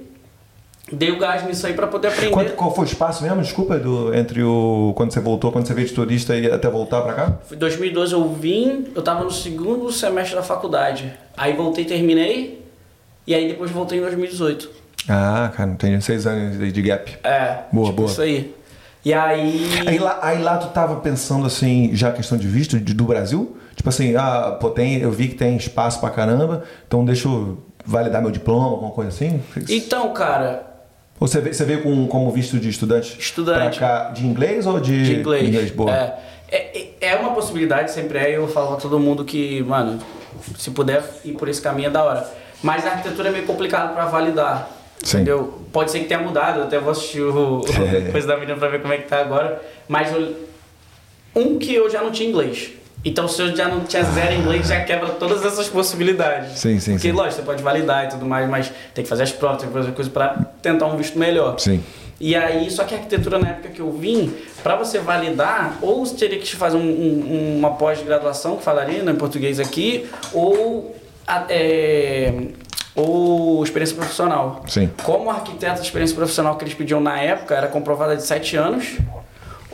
[0.91, 2.31] dei o gás nisso aí pra poder aprender.
[2.31, 4.93] Quanto, qual foi o espaço mesmo, desculpa, do, entre o...
[4.95, 7.33] Quando você voltou, quando você veio de turista e até voltar pra cá?
[7.51, 11.11] Em 2012 eu vim, eu tava no segundo semestre da faculdade.
[11.35, 12.63] Aí voltei, terminei,
[13.25, 14.69] e aí depois voltei em 2018.
[15.07, 16.03] Ah, cara, entendi.
[16.03, 17.17] Seis anos de gap.
[17.23, 18.11] É, Boa, tipo boa.
[18.11, 18.55] isso aí.
[19.03, 19.69] E aí...
[19.85, 23.03] Aí lá, aí lá tu tava pensando assim, já a questão de visto de- do
[23.03, 23.55] Brasil?
[23.75, 27.59] Tipo assim, ah, pô, tem, eu vi que tem espaço pra caramba, então deixa eu
[27.85, 29.39] validar meu diploma, alguma coisa assim?
[29.69, 30.65] Então, cara,
[31.19, 33.15] Ou você veio, você veio com, como visto de estudante?
[33.19, 33.77] Estudante.
[33.77, 35.03] Pra cá, de inglês ou de...
[35.03, 35.69] de inglês.
[35.71, 35.91] boa.
[35.91, 36.15] É,
[36.49, 39.99] é, é uma possibilidade, sempre é, eu falo pra todo mundo que, mano,
[40.57, 42.27] se puder ir por esse caminho é da hora.
[42.63, 44.67] Mas a arquitetura é meio complicado pra validar.
[45.05, 45.17] Sim.
[45.17, 45.53] Entendeu?
[45.71, 47.61] Pode ser que tenha mudado, eu até vou assistir o,
[48.07, 48.11] É.
[48.11, 49.61] coisa da menina pra ver como é que tá agora.
[49.87, 50.35] Mas eu-
[51.35, 52.71] um que eu já não tinha inglês.
[53.03, 56.57] Então se eu já não tinha zero inglês, já quebra todas essas possibilidades.
[56.59, 57.13] Sim, sim, Porque, sim.
[57.13, 59.73] lógico, você pode validar e tudo mais, mas tem que fazer as provas, tem que
[59.73, 60.29] fazer coisa pra
[60.61, 61.59] tentar um visto melhor.
[61.59, 61.83] Sim.
[62.19, 66.03] E aí, só que a arquitetura na época que eu vim, para você validar, ou
[66.05, 70.95] você teria que fazer um- um- uma pós-graduação, que falaria né, em português aqui, ou,
[71.49, 72.33] é,
[72.95, 74.63] ou experiência profissional.
[74.67, 74.89] Sim.
[75.03, 78.97] Como arquiteto, a experiência profissional que eles pediam na época era comprovada de 7 anos,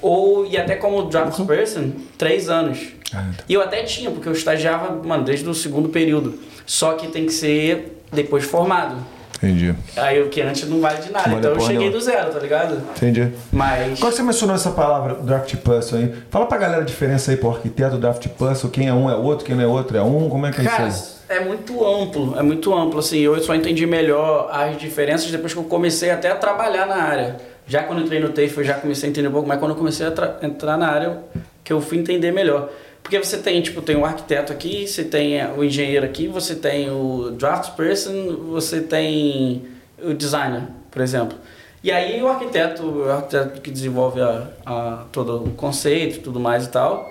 [0.01, 2.79] ou e até como draftsperson, 3 anos.
[3.13, 3.43] Ah, tá.
[3.47, 6.39] E eu até tinha, porque eu estagiava, mano, desde o segundo período.
[6.65, 8.95] Só que tem que ser depois formado.
[9.37, 9.73] Entendi.
[9.97, 11.27] Aí o que antes não vale de nada.
[11.27, 11.97] Vale então eu cheguei nenhuma.
[11.97, 12.77] do zero, tá ligado?
[12.95, 13.31] Entendi.
[13.51, 13.99] Mas.
[13.99, 17.49] Quando você mencionou essa palavra draft puzzle aí, fala pra galera a diferença aí pro
[17.49, 20.45] arquiteto draft puzzle, quem é um é outro, quem não é outro é um, como
[20.45, 23.85] é que é Cara, isso é muito amplo, é muito amplo, assim, eu só entendi
[23.85, 27.37] melhor as diferenças depois que eu comecei até a trabalhar na área.
[27.67, 29.71] Já quando eu entrei no TAFE eu já comecei a entender um pouco, mas quando
[29.71, 31.19] eu comecei a tra- entrar na área,
[31.63, 32.69] que eu fui entender melhor.
[33.01, 36.55] Porque você tem, tipo, tem o arquiteto aqui, você tem eh, o engenheiro aqui, você
[36.55, 39.63] tem o draftsperson, você tem
[40.03, 41.37] o designer, por exemplo.
[41.83, 46.39] E aí o arquiteto, o arquiteto que desenvolve a, a, todo o conceito e tudo
[46.39, 47.09] mais e tal.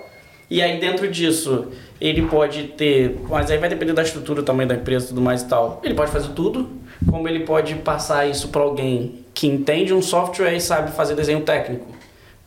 [0.51, 1.67] E aí dentro disso,
[2.01, 3.17] ele pode ter.
[3.29, 5.79] Mas aí vai depender da estrutura também da empresa e tudo mais e tal.
[5.81, 6.69] Ele pode fazer tudo,
[7.09, 11.39] como ele pode passar isso para alguém que entende um software e sabe fazer desenho
[11.39, 11.87] técnico.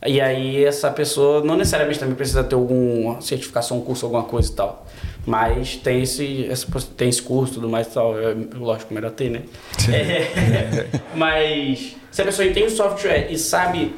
[0.05, 4.51] E aí essa pessoa não necessariamente também precisa ter alguma certificação, um curso, alguma coisa
[4.51, 4.85] e tal.
[5.25, 8.15] Mas tem esse, esse, tem esse curso e tudo mais e tal.
[8.19, 9.41] É, lógico, melhor ter, né?
[9.91, 10.85] É,
[11.17, 13.95] mas se a pessoa entende o software e sabe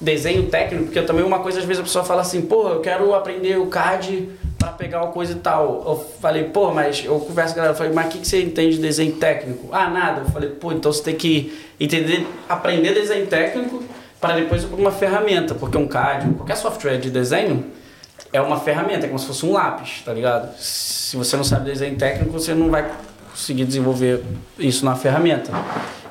[0.00, 3.14] desenho técnico, porque também uma coisa, às vezes a pessoa fala assim, pô, eu quero
[3.14, 5.82] aprender o CAD para pegar uma coisa e tal.
[5.86, 8.42] Eu falei, pô, mas eu converso com a galera, falei, mas o que, que você
[8.42, 9.68] entende de desenho técnico?
[9.72, 10.22] Ah, nada.
[10.22, 13.82] Eu falei, pô, então você tem que entender, aprender desenho técnico
[14.20, 17.64] para depois uma ferramenta, porque um CAD, qualquer software de desenho
[18.32, 20.56] é uma ferramenta, é como se fosse um lápis, tá ligado?
[20.58, 22.90] Se você não sabe desenho técnico, você não vai
[23.30, 24.22] conseguir desenvolver
[24.58, 25.52] isso na ferramenta.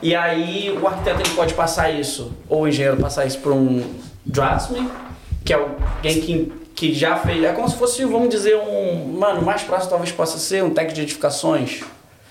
[0.01, 3.83] E aí o arquiteto ele pode passar isso, ou o engenheiro passar isso para um
[4.25, 4.89] draftsman,
[5.43, 7.43] que é alguém que, que já fez.
[7.43, 9.17] É como se fosse, vamos dizer, um.
[9.17, 11.83] Mano, mais próximo talvez possa ser um técnico de edificações.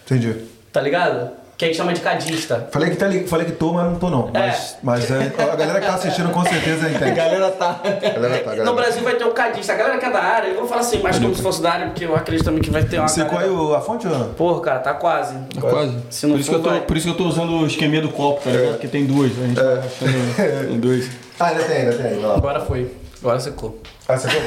[0.04, 0.36] Entendi.
[0.72, 1.30] Tá ligado?
[1.56, 2.68] Que a gente chama de cadista.
[2.70, 4.30] Falei que, tá, falei que tô, mas não tô não.
[4.34, 4.48] É.
[4.48, 7.04] Mas, mas é, a galera que tá assistindo com certeza entende.
[7.04, 7.80] A galera tá.
[7.82, 9.72] A galera tá a galera no Brasil vai ter o cadista.
[9.72, 11.72] A galera que é da área, eu vou falar assim, mas como se fosse da
[11.72, 13.08] área, porque eu acredito também que vai ter uma.
[13.08, 13.48] Você galera...
[13.48, 14.26] qual é a fonte, Ana?
[14.36, 15.34] Porra, cara, tá quase.
[15.54, 15.96] Tá quase.
[16.10, 17.66] Se não por, isso for, que eu tô, por isso que eu tô usando o
[17.66, 18.68] esqueminha do copo, tá ligado?
[18.68, 18.72] É.
[18.72, 19.32] Porque tem duas.
[19.32, 19.62] A gente é.
[19.62, 21.10] tá achando em dois.
[21.38, 22.24] Ah, ainda tem, ainda tem.
[22.24, 22.90] Agora foi.
[23.20, 23.78] Agora secou.
[24.08, 24.40] Ah, secou.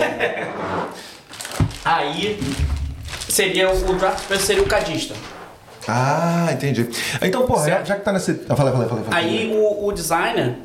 [1.86, 2.40] Aí
[3.28, 5.14] seria o, o draft seria o cadista.
[5.92, 6.88] Ah, entendi.
[7.22, 7.88] Então, porra, certo?
[7.88, 8.42] já que tá nesse.
[8.48, 9.16] Ah, fala, fala, fala, fala.
[9.16, 10.56] Aí o, o designer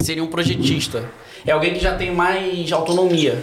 [0.00, 1.04] seria um projetista.
[1.44, 3.42] É alguém que já tem mais autonomia.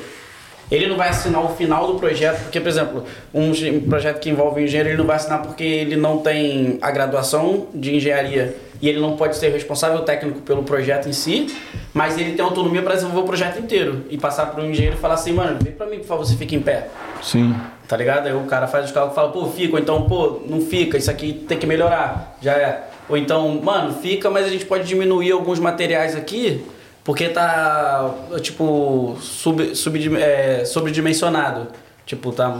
[0.71, 3.03] Ele não vai assinar o final do projeto, porque, por exemplo,
[3.33, 7.67] um projeto que envolve engenheiro, ele não vai assinar porque ele não tem a graduação
[7.73, 8.55] de engenharia
[8.85, 11.47] e ele não pode ser responsável técnico pelo projeto em si,
[11.91, 14.99] mas ele tem autonomia para desenvolver o projeto inteiro e passar para um engenheiro e
[14.99, 16.87] falar assim, mano, vem para mim, por favor, você fica em pé.
[17.19, 17.55] Sim.
[17.87, 18.27] Tá ligado?
[18.27, 20.99] Aí o cara faz os cálculos e fala, pô, fica, ou então, pô, não fica,
[20.99, 22.83] isso aqui tem que melhorar, já é.
[23.09, 26.63] Ou então, mano, fica, mas a gente pode diminuir alguns materiais aqui,
[27.03, 31.69] porque tá, tipo, sub, sub, é, sobredimensionado.
[32.05, 32.55] Tipo, tá,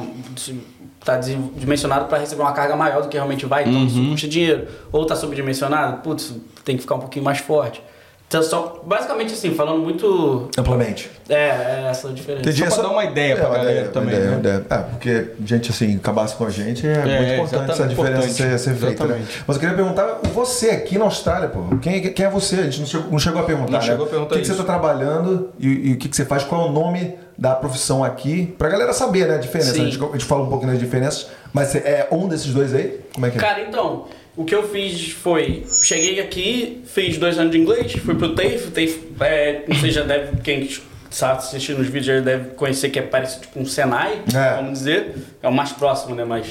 [1.06, 3.86] tá dimensionado para receber uma carga maior do que realmente vai, então uhum.
[3.86, 4.68] isso custa dinheiro.
[4.92, 6.34] Ou tá subdimensionado, putz,
[6.66, 7.82] tem que ficar um pouquinho mais forte.
[8.28, 10.50] Então, só, basicamente assim, falando muito.
[10.58, 11.12] Amplamente.
[11.30, 12.50] É, é essa a diferença.
[12.50, 12.68] Entendi.
[12.70, 14.16] Só pra dar uma ideia é, pra galera ideia, também.
[14.16, 14.38] Ideia, né?
[14.40, 14.66] ideia.
[14.68, 18.58] É, porque gente assim, acabasse com a gente é, é muito importante essa diferença ser,
[18.58, 19.06] ser feita.
[19.06, 19.24] Né?
[19.46, 22.56] Mas eu queria perguntar, você aqui na Austrália, pô, quem, quem é você?
[22.56, 23.72] A gente não chegou, não chegou a perguntar.
[23.74, 23.86] Não né?
[23.86, 24.34] chegou a perguntar.
[24.34, 26.44] O que, que você está trabalhando e, e, o que, que você faz?
[26.44, 28.54] Qual é o nome da profissão aqui?
[28.58, 29.72] Pra galera saber, né, a diferença.
[29.72, 33.00] A gente, a gente, fala um pouquinho das diferenças, mas é um desses dois aí?
[33.14, 33.42] Como é que é?
[33.42, 34.06] Cara, então.
[34.38, 38.70] O que eu fiz foi, cheguei aqui, fiz dois anos de inglês, fui pro TAFE,
[38.70, 40.70] TAFE, é, não sei, já deve, quem
[41.10, 44.56] está assistindo os vídeos já deve conhecer que é parecido com um Senai, é.
[44.58, 46.48] vamos dizer, é o mais próximo, né, mas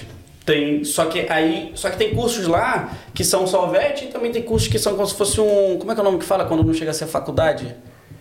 [0.46, 4.32] tem, só que aí, só que tem cursos lá que são só VET e também
[4.32, 6.24] tem cursos que são como se fosse um, como é que é o nome que
[6.24, 7.74] fala quando não chega a ser faculdade?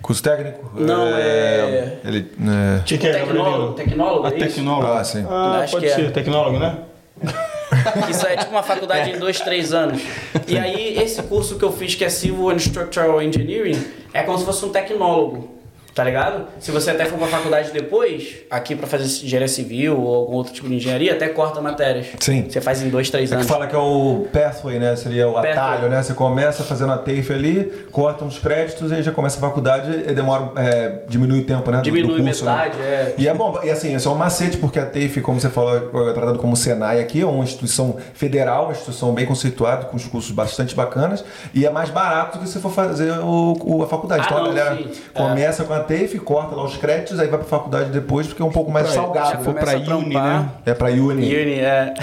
[0.03, 0.69] Curso técnico?
[0.75, 1.21] Não, é.
[1.21, 1.99] é...
[2.03, 2.29] Ele.
[2.77, 2.83] É...
[2.83, 4.93] Tipo, tecnólogo, tecnólogo, é ah, tecnólogo.
[4.93, 5.25] Ah, sim.
[5.29, 6.09] Ah, pode ser, é.
[6.11, 6.77] tecnólogo, né?
[8.11, 10.01] Isso é tipo uma faculdade em dois, três anos.
[10.45, 13.81] E aí, esse curso que eu fiz, que é Civil and Structural Engineering,
[14.13, 15.62] é como se fosse um tecnólogo.
[15.93, 16.47] Tá ligado?
[16.59, 20.51] Se você até for pra faculdade depois, aqui pra fazer engenharia civil ou algum outro
[20.51, 22.07] tipo de engenharia, até corta matérias.
[22.19, 22.47] Sim.
[22.49, 23.45] Você faz em dois, três é anos.
[23.45, 24.95] Que fala que é o pathway, né?
[24.95, 25.51] Seria o pathway.
[25.51, 26.01] atalho, né?
[26.01, 29.91] Você começa fazendo a TAFE ali, corta uns créditos e aí já começa a faculdade
[30.07, 31.81] e demora, é, diminui o tempo, né?
[31.83, 32.51] Diminui do curso, né?
[32.51, 32.85] metade, né?
[32.85, 33.15] é.
[33.17, 35.75] E é bom, e assim, isso é um macete, porque a TAFE, como você falou,
[36.09, 40.07] é tratado como Senai aqui, é uma instituição federal, uma instituição bem conceituada, com os
[40.07, 43.87] cursos bastante bacanas, e é mais barato do que se for fazer o, o a
[43.87, 44.23] faculdade.
[44.23, 45.01] Ah, então não, a galera sim.
[45.13, 45.65] começa é.
[45.65, 48.51] com a TAFE, corta lá os créditos, aí vai pra faculdade depois, porque é um
[48.51, 49.37] pouco mais pra, salgado.
[49.37, 50.49] Se for pra Uni, né?
[50.65, 51.01] É pra Uni.
[51.01, 51.93] Uni, é.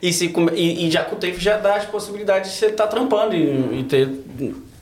[0.00, 2.84] E, se, e, e já com o tempo já dá as possibilidades de você estar
[2.84, 4.08] tá trampando e, e, ter,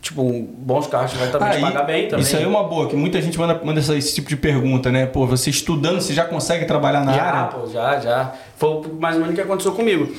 [0.00, 2.24] tipo, bons carros, vai também ah, pagar bem também.
[2.24, 5.06] Isso aí é uma boa, que muita gente manda, manda esse tipo de pergunta, né?
[5.06, 7.52] Pô, você estudando, você já consegue trabalhar na já, área?
[7.52, 8.32] Pô, já, já.
[8.56, 10.12] Foi mais ou menos o que aconteceu comigo.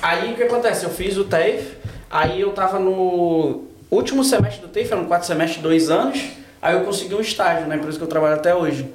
[0.00, 0.84] Aí o que acontece?
[0.84, 1.78] Eu fiz o TAFE,
[2.10, 6.20] aí eu tava no último semestre do TAFE, eram quatro semestres, dois anos,
[6.64, 8.88] aí eu consegui um estágio na empresa que eu trabalho até hoje.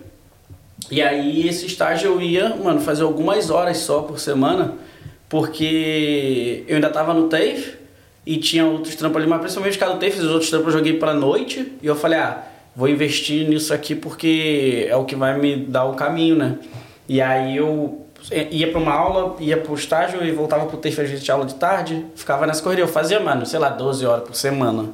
[0.89, 4.73] E aí esse estágio eu ia, mano, fazer algumas horas só por semana,
[5.29, 7.75] porque eu ainda tava no TAFE
[8.25, 10.97] e tinha outros trampos ali, mas principalmente o do TAFE, os outros trampos eu joguei
[10.97, 12.43] pra noite e eu falei, ah,
[12.75, 16.57] vou investir nisso aqui porque é o que vai me dar o caminho, né?
[17.07, 18.03] E aí eu
[18.49, 21.53] ia para uma aula, ia pro estágio e voltava pro TAFE, a gente aula de
[21.53, 22.83] tarde, ficava nessa correria.
[22.83, 24.89] Eu fazia, mano, sei lá, 12 horas por semana.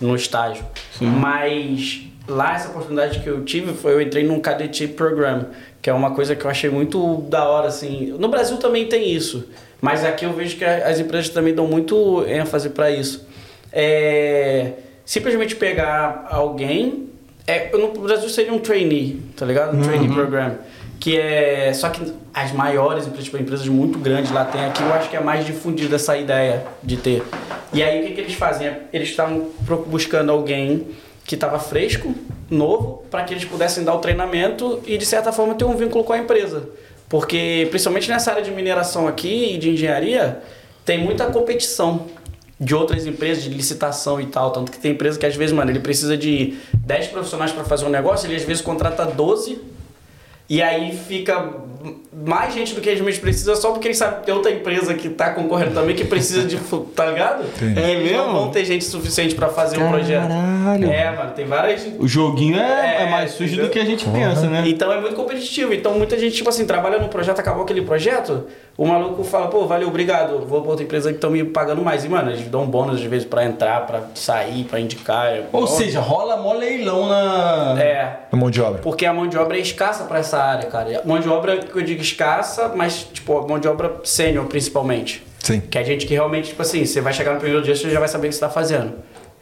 [0.00, 0.64] no estágio.
[1.00, 5.46] Mas lá essa oportunidade que eu tive foi eu entrei num cadetship program,
[5.82, 8.14] que é uma coisa que eu achei muito da hora assim.
[8.18, 9.48] No Brasil também tem isso,
[9.80, 13.26] mas aqui eu vejo que as empresas também dão muito ênfase para isso.
[13.72, 14.72] É
[15.10, 17.08] simplesmente pegar alguém,
[17.44, 19.76] é, no Brasil seria um trainee, tá ligado?
[19.76, 20.58] Um trainee program.
[21.00, 21.72] Que é.
[21.74, 25.16] Só que as maiores empresas, tipo, empresas muito grandes lá tem aqui, eu acho que
[25.16, 27.24] é mais difundida essa ideia de ter.
[27.72, 28.70] E aí o que, que eles fazem?
[28.92, 29.48] Eles estavam
[29.88, 30.86] buscando alguém
[31.30, 32.12] que estava fresco,
[32.50, 36.02] novo, para que eles pudessem dar o treinamento e de certa forma ter um vínculo
[36.02, 36.68] com a empresa.
[37.08, 40.42] Porque principalmente nessa área de mineração aqui e de engenharia,
[40.84, 42.08] tem muita competição
[42.58, 45.70] de outras empresas de licitação e tal, tanto que tem empresa que às vezes, mano,
[45.70, 49.56] ele precisa de 10 profissionais para fazer um negócio, ele às vezes contrata 12
[50.48, 51.48] e aí fica
[52.12, 54.94] mais gente do que eles mesmos precisam só porque eles sabem que tem outra empresa
[54.94, 56.56] que tá concorrendo também que precisa de.
[56.94, 57.44] Tá ligado?
[57.76, 58.32] É Eles Não mesmo?
[58.40, 60.26] vão ter gente suficiente pra fazer o projeto.
[60.28, 60.90] Caralho.
[60.90, 61.86] É, mano, tem várias.
[61.98, 63.66] O joguinho é, É, é mais sujo entendeu?
[63.66, 64.64] do que a gente pensa, né?
[64.66, 65.72] Então é muito competitivo.
[65.72, 68.44] Então muita gente, tipo assim, trabalha num projeto, acabou aquele projeto,
[68.76, 72.04] o maluco fala, pô, valeu, obrigado, vou pra outra empresa que estão me pagando mais.
[72.04, 75.32] E, mano, eles dão bônus às vezes pra entrar, pra sair, pra indicar.
[75.52, 77.76] Ou seja, rola mó leilão na.
[77.80, 78.16] É.
[78.32, 78.80] Mão de obra.
[78.82, 81.00] Porque a mão de obra é escassa pra essa área, cara.
[81.04, 85.24] A Mão de obra, que eu digo escassa, mas, tipo, mão de obra sênior, principalmente.
[85.42, 85.60] Sim.
[85.60, 87.98] Que é gente que realmente, tipo assim, você vai chegar no primeiro dia, você já
[87.98, 88.94] vai saber o que você tá fazendo.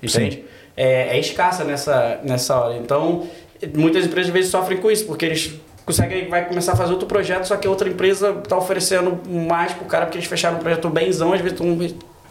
[0.02, 0.44] Entende?
[0.76, 2.76] É, é escassa nessa, nessa hora.
[2.76, 3.26] Então,
[3.74, 7.08] muitas empresas às vezes sofrem com isso, porque eles conseguem, vai começar a fazer outro
[7.08, 10.88] projeto, só que outra empresa tá oferecendo mais pro cara, porque eles fecharam um projeto
[10.88, 11.78] benzão, às vezes estão...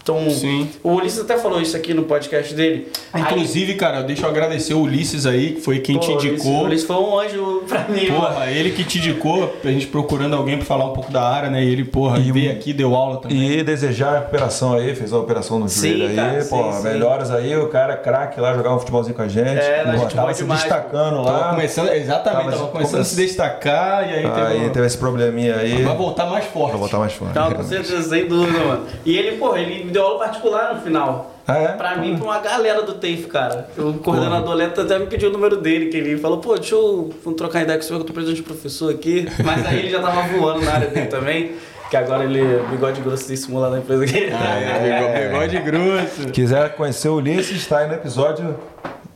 [0.07, 0.69] Então, Sim.
[0.83, 2.87] o Ulisses até falou isso aqui no podcast dele.
[3.13, 6.61] Inclusive, cara, deixa eu agradecer o Ulisses aí, que foi quem Pô, te indicou.
[6.61, 8.21] O Ulisses foi um anjo pra mim, mano.
[8.21, 11.49] Porra, ele que te indicou, a gente procurando alguém pra falar um pouco da área,
[11.49, 11.61] né?
[11.61, 13.37] E ele, porra, E veio um- aqui, deu aula também.
[13.51, 16.83] E desejar a recuperação aí, fez a operação no Sim, joelho aí, pô, sim, sim.
[16.83, 19.59] melhoras aí, o cara craque lá, jogava um futebolzinho com a gente.
[19.59, 21.49] É, a pô, gente tava se demais, destacando Tava lá.
[21.49, 24.97] começando, exatamente, Tava tava, começando a se destacar e aí teve, Aí uma- teve esse
[24.97, 25.83] probleminha aí.
[25.83, 26.69] Vai voltar mais forte.
[26.69, 27.35] Pra voltar mais forte.
[27.35, 28.85] Não, com certeza, sem dúvida, mano.
[29.05, 31.33] E ele, pô, ele me deu aula particular no final.
[31.47, 31.67] Ah, é?
[31.69, 33.69] Pra mim, pra uma galera do TAFE, cara.
[33.77, 37.09] O coordenador Leto até me pediu o número dele, que ele falou, pô, deixa eu
[37.23, 39.27] vamos trocar ideia com você, que eu tô precisando de professor aqui.
[39.43, 41.53] Mas aí ele já tava voando na área dele também,
[41.89, 46.27] que agora ele é bigode grossíssimo lá na empresa que Ah, é, bigode grosso.
[46.31, 48.55] Quiser conhecer o Ulisses, tá aí no episódio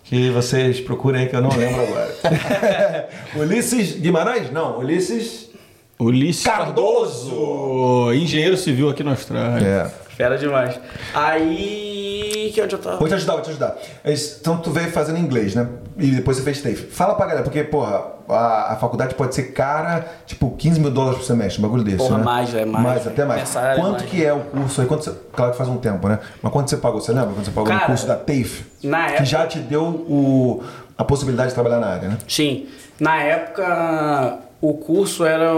[0.05, 3.09] que vocês procurem aí que eu não lembro agora.
[3.35, 4.51] Ulisses Guimarães?
[4.51, 5.49] Não, Ulisses
[5.99, 8.11] Ulisses Cardoso.
[8.13, 9.67] engenheiro civil aqui na Austrália.
[9.67, 10.00] É.
[10.21, 10.79] Fera demais.
[11.15, 12.51] Aí.
[12.53, 12.97] Que onde eu tava?
[12.97, 13.75] Vou te ajudar, vou te ajudar.
[14.05, 15.67] Então tu veio fazendo inglês, né?
[15.97, 16.75] E depois você fez TAFE.
[16.91, 21.17] Fala pra galera, porque, porra, a, a faculdade pode ser cara, tipo, 15 mil dólares
[21.19, 22.23] por semestre, um bagulho desse, Porra, né?
[22.23, 22.83] mais, é mais.
[22.85, 23.55] Mais, até mais.
[23.55, 24.03] É Quanto mais.
[24.03, 24.87] que é o curso aí?
[24.87, 26.19] Quanto você, claro que faz um tempo, né?
[26.41, 27.01] Mas quanto você pagou?
[27.01, 28.63] Você lembra quando você pagou Cara, no curso da TAFE?
[28.83, 30.63] na Que época- já te deu o,
[30.97, 32.17] a possibilidade de trabalhar na área, né?
[32.27, 32.67] Sim.
[32.99, 35.51] Na época, o curso era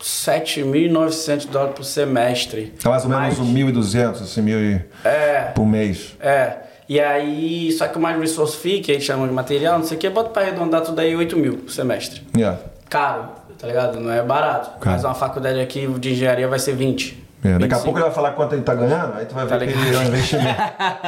[0.00, 2.74] 7.900 dólares por semestre.
[2.82, 4.80] Tá mais ou menos Mas- um 1.200, assim, mil e...
[5.04, 5.52] É.
[5.54, 6.14] por mês.
[6.20, 6.56] É.
[6.88, 9.84] E aí, só que o mais resource fee, que a gente chama de material, não
[9.84, 12.22] sei o que, bota pra arredondar tudo aí 8 mil por semestre.
[12.36, 12.60] Yeah.
[12.88, 13.24] Caro,
[13.58, 13.98] tá ligado?
[13.98, 14.78] Não é barato.
[14.78, 14.94] Caro.
[14.96, 17.24] Mas uma faculdade aqui de engenharia vai ser 20.
[17.42, 17.84] É, daqui a 25.
[17.84, 19.94] pouco ele vai falar quanto ele tá ganhando, aí tu vai Tá ver que ele
[19.94, 20.62] é um investimento.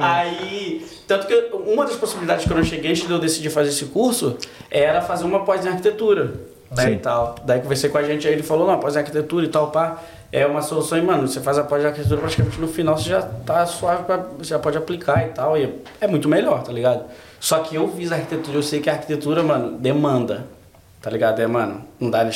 [0.00, 1.34] Aí, tanto que
[1.66, 4.36] uma das possibilidades que eu não cheguei antes de eu decidir fazer esse curso
[4.70, 6.34] era fazer uma pós em arquitetura.
[6.70, 6.92] Né, Sim.
[6.92, 7.36] e tal.
[7.44, 9.98] Daí conversei com a gente, aí ele falou, não, pós em arquitetura e tal, pá.
[10.32, 13.08] É uma solução, e, mano, você faz a pós de arquitetura, praticamente no final você
[13.10, 15.56] já tá suave, pra, você já pode aplicar e tal.
[15.56, 17.04] E é muito melhor, tá ligado?
[17.38, 20.44] Só que eu fiz arquitetura, eu sei que a arquitetura, mano, demanda.
[21.00, 21.38] Tá ligado?
[21.40, 22.28] É, mano, não dá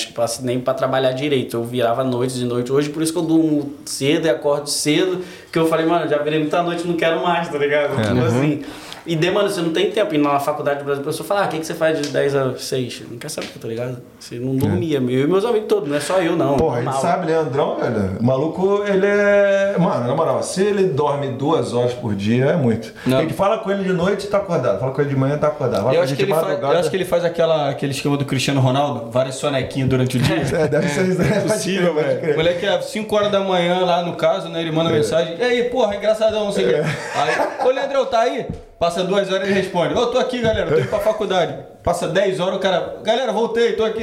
[0.42, 1.56] nem pra trabalhar direito.
[1.56, 2.70] Eu virava noites e noites.
[2.70, 5.24] Hoje, por isso que eu durmo cedo e acordo cedo.
[5.50, 7.98] Que eu falei, mano, já virei muita noite, não quero mais, tá ligado?
[7.98, 8.04] É.
[8.04, 8.62] Tipo assim.
[9.06, 10.14] E de, mano, você não tem tempo.
[10.14, 12.08] E na faculdade do Brasil, a pessoa fala, ah, o que, que você faz de
[12.08, 13.02] 10 a 6?
[13.10, 13.98] Não quer saber, tá ligado?
[14.18, 14.98] Você não dormia.
[14.98, 16.56] Eu e meus amigos todos, não é só eu, não.
[16.56, 17.02] Porra, a gente Normal.
[17.02, 18.18] sabe, Leandrão, velho.
[18.20, 19.76] O maluco, ele é.
[19.78, 22.92] Mano, na moral, se ele dorme duas horas por dia, é muito.
[23.06, 23.20] Não.
[23.20, 24.80] Gente fala com ele de noite tá acordado.
[24.80, 25.82] Fala com ele de manhã tá acordado.
[25.82, 28.16] Fala Eu acho, ele que ele faz, eu acho que ele faz aquela, aquele esquema
[28.16, 30.40] do Cristiano Ronaldo, várias sonequinhas durante o dia.
[30.60, 31.18] É, deve ser isso.
[31.18, 31.28] Né?
[31.28, 32.34] é Pode possível, velho.
[32.34, 34.60] O moleque é 5 horas da manhã lá no caso, né?
[34.60, 35.36] Ele manda mensagem.
[35.38, 36.90] E aí, porra, engraçadão, não sei o quê.
[37.14, 38.46] Aí, ô Leandrão, tá aí?
[38.80, 39.92] Passa duas horas ele responde.
[39.92, 41.54] Ô, tô aqui, galera, tô indo pra faculdade.
[41.84, 42.96] Passa 10 horas, o cara.
[43.02, 44.00] Galera, voltei, tô aqui.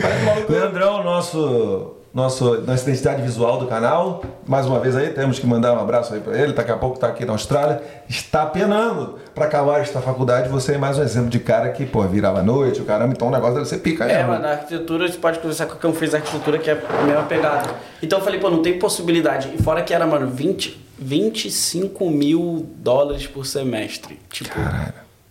[0.00, 0.50] Parece maluco.
[0.50, 4.22] Leandrão, nosso, nosso, nossa identidade visual do canal.
[4.46, 6.52] Mais uma vez aí, temos que mandar um abraço aí pra ele.
[6.52, 7.82] Daqui a pouco tá aqui na Austrália.
[8.08, 10.48] Está penando pra acabar esta faculdade.
[10.48, 13.12] Você é mais um exemplo de cara que, pô, virava à noite, o caramba.
[13.12, 14.28] Então o negócio deve ser pica É, mesmo.
[14.32, 17.68] mano, a arquitetura, você pode conversar com quem fez arquitetura, que é a mesma pegada.
[18.00, 19.50] Então eu falei, pô, não tem possibilidade.
[19.52, 24.20] E fora que era, mano, 20, 25 mil dólares por semestre.
[24.30, 24.54] Tipo,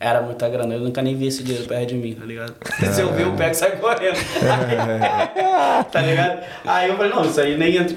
[0.03, 0.73] era muita grana.
[0.75, 2.53] Eu nunca nem vi esse dinheiro perto de mim, tá ligado?
[2.93, 4.17] Se eu ver, eu pego e sai correndo.
[5.91, 6.39] tá ligado?
[6.65, 7.95] Aí eu falei, não, isso aí nem entra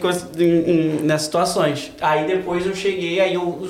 [1.03, 1.93] nessas situações.
[2.01, 3.69] Aí depois eu cheguei, aí eu.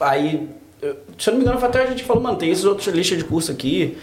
[0.00, 0.48] Aí,
[0.82, 2.86] eu- se eu não me engano, foi até a gente falou, mano, tem esses outros
[2.88, 3.98] listas de curso aqui.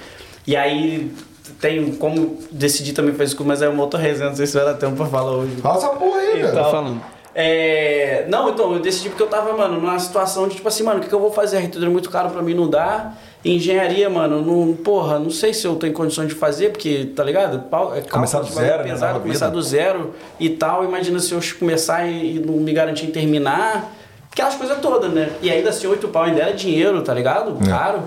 [0.46, 1.12] E aí
[1.60, 4.66] tem como decidir também fazer isso, mas é uma outra resenha, não sei se vai
[4.66, 5.56] dar tempo pra falar hoje.
[5.58, 6.72] Fala essa porra aí, Então, velho.
[6.72, 7.02] falando.
[7.36, 11.00] É, não, então, eu decidi porque eu tava, mano, numa situação de tipo assim, mano,
[11.00, 11.58] o que, que eu vou fazer?
[11.58, 13.14] Arquitetura é muito caro pra mim, não dá.
[13.46, 17.64] Engenharia, mano, não, porra, não sei se eu tenho condições de fazer, porque, tá ligado?
[17.94, 19.58] É Começar do zero, né, pesado, nova começar vida.
[19.58, 20.86] do zero e tal.
[20.86, 23.94] Imagina se eu começar e, e não me garantir em terminar.
[24.32, 25.30] Aquelas coisas todas, né?
[25.42, 27.58] E ainda assim, oito pau ainda era dinheiro, tá ligado?
[27.64, 27.70] É.
[27.70, 28.04] Caro.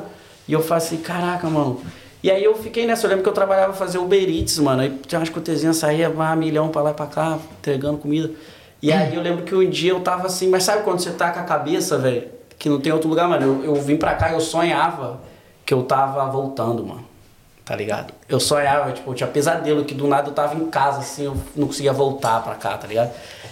[0.49, 1.83] E eu falei assim, caraca, mano.
[2.23, 4.83] E aí eu fiquei nessa, eu lembro que eu trabalhava fazer Uber Eats, mano.
[4.83, 8.31] Aí tinha umas cotezinhas, saía ah, milhão pra lá e pra cá, entregando comida.
[8.83, 11.31] E aí eu lembro que um dia eu tava assim, mas sabe quando você tá
[11.31, 12.36] com a cabeça, velho?
[12.59, 13.63] Que não tem outro lugar, mano.
[13.65, 15.21] Eu, eu vim pra cá e eu sonhava
[15.65, 17.05] que eu tava voltando, mano.
[17.65, 18.15] Tá ligado?
[18.29, 21.37] Eu sonhava, tipo, eu tinha pesadelo que do nada eu tava em casa, assim, eu
[21.57, 23.11] não conseguia voltar pra cá, tá ligado?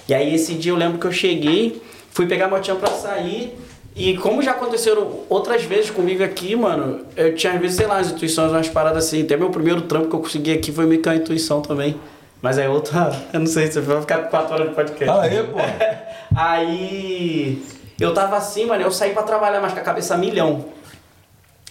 [0.08, 3.58] E aí esse dia eu lembro que eu cheguei, fui pegar meu tchan pra sair.
[3.96, 7.98] E como já aconteceram outras vezes comigo aqui, mano, eu tinha às vezes, sei lá,
[7.98, 9.22] as intuições, umas paradas assim.
[9.22, 11.96] Até meu primeiro trampo que eu consegui aqui foi meio que uma intuição também.
[12.40, 13.10] Mas é outra.
[13.32, 15.06] Eu não sei se vai ficar quatro horas de podcast.
[15.06, 15.58] Fala aí, pô.
[16.36, 17.62] Aí
[17.98, 20.64] eu tava assim, mano, eu saí pra trabalhar, mas com a cabeça milhão.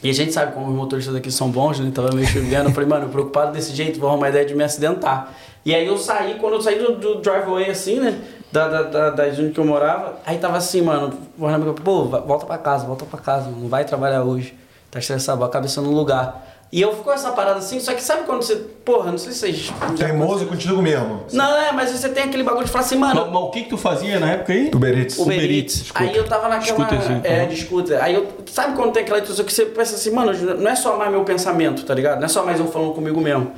[0.04, 1.90] E a gente sabe como os motoristas daqui são bons, né?
[1.94, 2.70] Tava meio chovendo.
[2.70, 5.34] Eu falei, mano, preocupado desse jeito, vou arrumar ideia de me acidentar.
[5.66, 8.20] E aí eu saí, quando eu saí do, do driveway assim, né?
[8.52, 12.46] Da, da, da, da que eu morava, aí tava assim, mano, o Renan pô, volta
[12.46, 14.54] pra casa, volta pra casa, não vai trabalhar hoje.
[14.92, 16.53] Tá estressado, a cabeça no lugar.
[16.74, 19.38] E eu ficou essa parada assim, só que sabe quando você, porra, não sei se
[19.42, 19.72] vocês.
[19.96, 21.24] Teimoso contigo mesmo.
[21.32, 23.62] Não, é, mas você tem aquele bagulho de falar assim, mano, Mas, mas o que
[23.62, 24.72] que tu fazia na época aí?
[24.74, 25.20] Uber Eats.
[25.20, 25.76] Uber Uber Eats.
[25.82, 26.80] Eats, Aí eu tava naquela.
[26.80, 27.48] Scooterzinho, é, uhum.
[27.48, 28.04] de scooter.
[28.04, 28.28] Aí eu.
[28.48, 31.24] Sabe quando tem aquela intuição que você pensa assim, mano, não é só mais meu
[31.24, 32.18] pensamento, tá ligado?
[32.18, 33.52] Não é só mais eu falando comigo mesmo.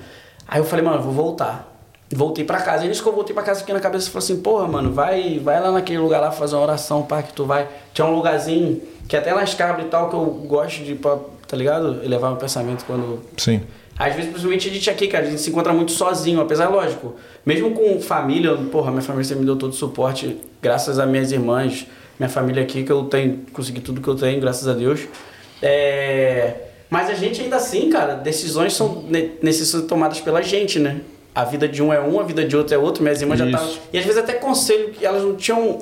[0.45, 1.73] Aí eu falei, mano, eu vou voltar.
[2.13, 2.84] Voltei pra casa.
[2.84, 4.91] E nisso que eu voltei pra casa, fiquei na cabeça e falei assim, porra, mano,
[4.91, 7.65] vai, vai lá naquele lugar lá fazer uma oração, pá, que tu vai.
[7.93, 11.55] Tinha um lugarzinho que até nas cabras e tal, que eu gosto de, pra, tá
[11.55, 12.03] ligado?
[12.03, 13.62] Elevar meu pensamento quando Sim.
[13.97, 17.15] às vezes, principalmente a gente aqui, cara, a gente se encontra muito sozinho, apesar, lógico,
[17.45, 21.31] mesmo com família, porra, minha família sempre me deu todo o suporte, graças a minhas
[21.31, 21.86] irmãs,
[22.19, 25.01] minha família aqui, que eu tenho, consegui tudo que eu tenho, graças a Deus.
[25.62, 26.53] É...
[26.89, 31.01] Mas a gente ainda assim, cara, decisões são ne- necessárias tomadas pela gente, né?
[31.34, 33.45] A vida de um é um, a vida de outro é outro, minhas irmãs já
[33.45, 33.55] Isso.
[33.55, 33.77] estavam.
[33.91, 35.79] E às vezes até conselho que elas não tinham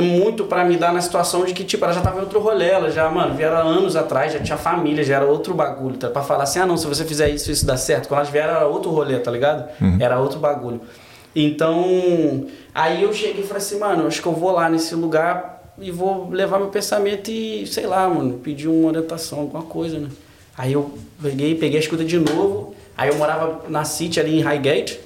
[0.00, 2.68] muito pra me dar na situação de que, tipo, ela já tava em outro rolê,
[2.68, 6.08] ela já, mano, vieram anos atrás, já tinha família, já era outro bagulho, tá?
[6.08, 8.08] Pra falar assim, ah não, se você fizer isso, isso dá certo.
[8.08, 9.68] Quando elas vieram era outro rolê, tá ligado?
[10.00, 10.80] Era outro bagulho.
[11.34, 15.62] Então, aí eu cheguei e falei assim, mano, acho que eu vou lá nesse lugar
[15.78, 20.08] e vou levar meu pensamento e, sei lá, mano, pedir uma orientação, alguma coisa, né?
[20.56, 24.42] Aí eu peguei, peguei a escuta de novo, aí eu morava na City ali em
[24.42, 25.00] Highgate,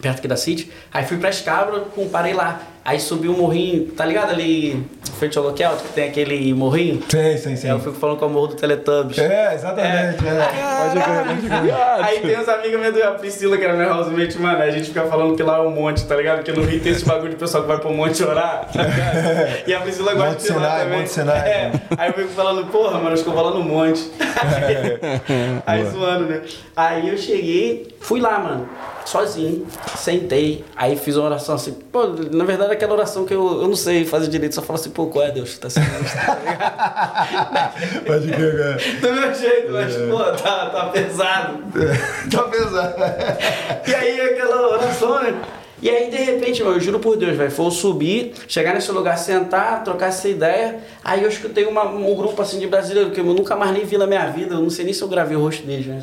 [0.00, 0.70] perto aqui da City.
[0.92, 2.60] Aí fui pra Escabra, pum, parei lá.
[2.84, 4.84] Aí subi um morrinho, tá ligado ali,
[5.18, 7.02] frente ao local, que tem aquele morrinho?
[7.08, 7.66] Sim, sim, sim.
[7.66, 9.18] Aí eu fico falando com o morro do Teletubbies.
[9.18, 10.26] É, exatamente.
[10.26, 10.40] É.
[10.80, 11.74] Pode crer, pode crer.
[12.02, 15.04] Aí tem uns amigos meus, a Priscila, que era minha housemate, mano, a gente fica
[15.04, 16.36] falando que lá é um monte, tá ligado?
[16.36, 19.60] Porque no Rio tem esse bagulho de pessoal que vai pro monte orar, tá ligado?
[19.68, 20.98] E a Priscila gosta Monte de lá Sinai, também.
[20.98, 21.48] Monte Sinai.
[21.48, 21.72] É.
[21.98, 24.10] Aí eu fico falando, porra, mano, acho que eu vou lá no monte.
[25.66, 26.40] Aí zoando, né?
[26.74, 28.68] Aí eu cheguei, fui lá, mano,
[29.04, 29.66] sozinho,
[29.96, 33.76] sentei, aí fiz uma oração assim, pô, na verdade aquela oração que eu, eu não
[33.76, 35.58] sei fazer direito, só falo assim, pô, qual é Deus?
[35.58, 35.86] Tá sendo
[38.06, 38.78] Pode crer, cara.
[39.00, 41.58] do meu jeito, mas, pô, tá, tá pesado.
[42.30, 42.94] Tá pesado.
[43.86, 45.40] E aí aquela oração, né?
[45.82, 48.92] E aí, de repente, meu, eu juro por Deus, velho, foi eu subir, chegar nesse
[48.92, 50.80] lugar, sentar, trocar essa ideia.
[51.02, 53.96] Aí eu escutei uma- um grupo assim de brasileiros que eu nunca mais nem vi
[53.96, 54.56] na minha vida.
[54.56, 56.02] Eu não sei nem se eu gravei o rosto deles, né?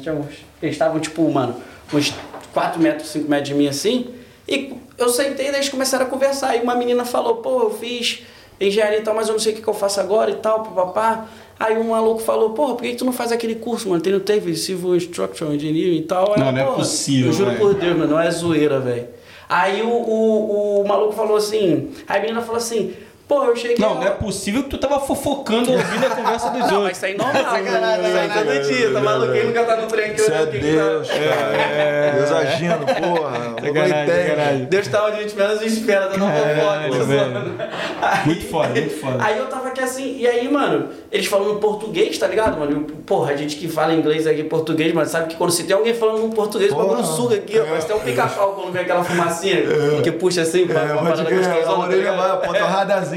[0.64, 1.56] Eles estavam, tipo, mano,
[1.94, 2.12] uns
[2.54, 4.08] 4 metros, 5 metros de mim assim.
[4.48, 6.56] E eu sentei, daí eles começaram a conversar.
[6.56, 8.24] E uma menina falou, pô, eu fiz
[8.60, 10.64] engenharia e tal, mas eu não sei o que, que eu faço agora e tal,
[10.64, 11.28] papapá.
[11.60, 14.02] Aí um maluco falou, porra, por que, tu não faz aquele curso, mano?
[14.02, 16.36] Tem no teve Civil Structural Engineering e tal.
[16.38, 17.62] Não, Aí, não é porra, possível, Eu juro velho.
[17.62, 19.08] por Deus, mano, não é zoeira, velho.
[19.50, 22.94] Aí o, o, o maluco falou assim, aí a menina falou assim,
[23.28, 23.78] pô, eu cheguei...
[23.80, 26.72] Não, lá- não é possível que tu tava fofocando ouvindo a conversa dos Não, mas
[26.74, 26.98] outros.
[26.98, 29.34] isso aí é normal, Sacanagem, isso aí todo dia, tá maluco?
[29.34, 31.14] Quem nunca tá no trem aqui Isso é olhando o que que Deus, tá...
[31.16, 32.12] cara.
[32.18, 33.56] Deus agindo, porra.
[33.62, 34.66] Sacanagem, sacanagem.
[34.66, 38.08] Deus tá onde a gente menos espera, tá no fofoca, tá.
[38.08, 39.18] Aí- Muito foda, muito foda.
[39.24, 42.82] Aí eu tava que assim, e aí, mano, eles falam em português, tá ligado, mano?
[43.06, 45.76] Porra, a gente que fala inglês aqui em português, mas sabe que quando se tem
[45.76, 46.88] alguém falando em português, o Porra.
[46.88, 47.66] bagulho suga aqui, ó.
[47.66, 49.62] Parece até um pica-pau quando vem aquela fumacinha
[50.04, 52.18] que puxa assim, pra É, uma pode parada crer, a gostosona, tá orelha ligado?
[52.40, 52.66] vai, ponta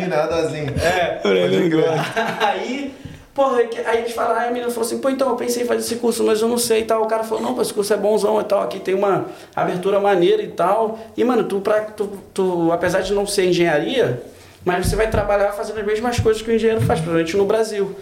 [0.09, 0.71] radazinho, né?
[0.73, 0.75] Radazinho.
[0.83, 1.07] É.
[1.23, 1.85] Pode crer.
[2.41, 2.95] aí,
[3.35, 5.67] porra, que- aí eles falaram, aí a menina falou assim, pô, então eu pensei em
[5.67, 7.03] fazer esse curso, mas eu não sei e tal.
[7.03, 9.99] O cara falou, não, pô, esse curso é bonzão e tal, aqui tem uma abertura
[10.01, 10.99] maneira e tal.
[11.17, 14.23] E, mano, tu, pra, tu, tu apesar de não ser engenharia,
[14.65, 17.95] mas você vai trabalhar fazendo as mesmas coisas que o engenheiro faz, principalmente no Brasil.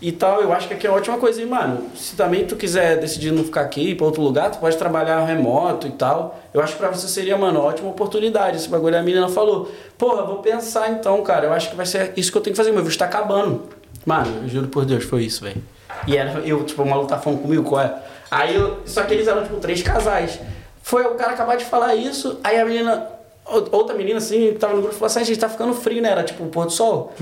[0.00, 1.40] E tal, eu acho que aqui é uma ótima coisa.
[1.40, 4.58] E, mano, se também tu quiser decidir não ficar aqui, ir pra outro lugar, tu
[4.58, 6.38] pode trabalhar remoto e tal.
[6.52, 8.58] Eu acho que pra você seria, mano, uma ótima oportunidade.
[8.58, 9.70] Esse bagulho a menina falou.
[9.96, 11.46] Porra, vou pensar então, cara.
[11.46, 12.72] Eu acho que vai ser isso que eu tenho que fazer.
[12.72, 13.62] Meu visto tá acabando.
[14.04, 15.62] Mano, eu juro por Deus, foi isso, velho.
[16.06, 17.94] E era, eu, tipo, o maluco tá falando comigo, qual é?
[18.30, 18.78] Aí eu.
[18.84, 20.38] Só que eles eram, tipo, três casais.
[20.82, 23.08] Foi o cara acabar de falar isso, aí a menina.
[23.46, 26.02] ou- Outra menina, assim, que tava no grupo, falou assim: a gente tá ficando frio,
[26.02, 26.10] né?
[26.10, 27.12] Era tipo o pôr do sol.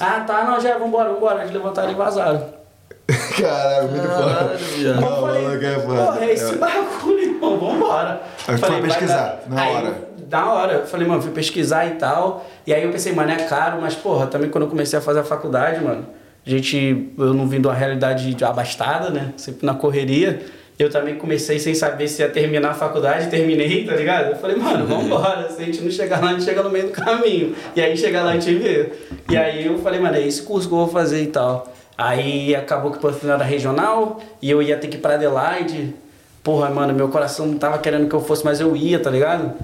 [0.00, 1.42] Ah, tá, não, já, vambora, vambora.
[1.42, 2.64] Eles levantaram e vazaram.
[3.40, 4.58] Caralho, muito foda.
[5.00, 6.04] Não, eu falei, maluco, é foda.
[6.04, 8.20] porra, é esse bagulho, irmão, vambora.
[8.48, 9.94] Aí foi Falei, vai pesquisar, na Aí, hora.
[10.30, 10.72] Na hora.
[10.72, 12.46] Eu falei, mano, fui pesquisar e tal.
[12.66, 15.20] E aí eu pensei, mano, é caro, mas, porra, também quando eu comecei a fazer
[15.20, 16.06] a faculdade, mano,
[16.46, 19.32] a gente, eu não vim de uma realidade de abastada, né?
[19.36, 20.40] Sempre na correria.
[20.76, 24.30] Eu também comecei sem saber se ia terminar a faculdade, terminei, tá ligado?
[24.30, 25.48] Eu falei, mano, vambora.
[25.48, 27.54] Se a gente não chegar lá, a gente chega no meio do caminho.
[27.76, 28.92] E aí chegar lá a gente vê.
[29.30, 31.72] E aí eu falei, mano, é esse curso que eu vou fazer e tal.
[31.96, 35.94] Aí acabou que o não era regional e eu ia ter que ir pra Adelaide.
[36.42, 39.54] Porra, mano, meu coração não tava querendo que eu fosse, mas eu ia, tá ligado?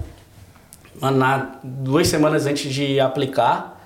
[1.00, 3.79] Mano, na, duas semanas antes de aplicar,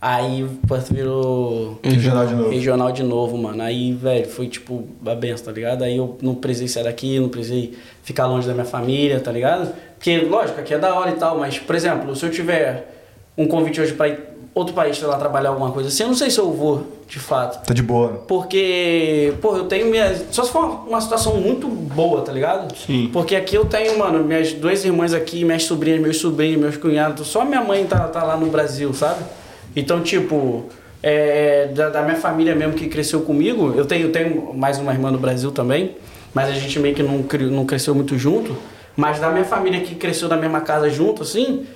[0.00, 2.50] aí o Perth virou Regional de novo.
[2.50, 3.62] regional de novo, mano.
[3.62, 5.82] Aí, velho, foi tipo a benção, tá ligado?
[5.82, 9.74] Aí eu não precisei sair daqui, não precisei ficar longe da minha família, tá ligado?
[9.96, 12.94] Porque, lógico, aqui é da hora e tal, mas, por exemplo, se eu tiver
[13.36, 14.18] um convite hoje pra ir
[14.54, 17.18] outro país, sei lá, trabalhar alguma coisa assim, eu não sei se eu vou, de
[17.18, 17.64] fato.
[17.64, 18.24] Tá de boa.
[18.26, 20.14] Porque, pô, eu tenho minha.
[20.30, 22.74] Só se for uma, uma situação muito boa, tá ligado?
[22.76, 23.08] Sim.
[23.12, 27.26] Porque aqui eu tenho, mano, minhas duas irmãs aqui, minhas sobrinhas, meus sobrinhos, meus cunhados.
[27.28, 29.22] Só minha mãe tá, tá lá no Brasil, sabe?
[29.74, 30.66] Então, tipo,
[31.02, 35.10] é, da, da minha família mesmo que cresceu comigo, eu tenho, tenho mais uma irmã
[35.10, 35.96] no Brasil também,
[36.34, 38.56] mas a gente meio que não, não cresceu muito junto.
[38.96, 41.66] Mas da minha família que cresceu na mesma casa junto, assim,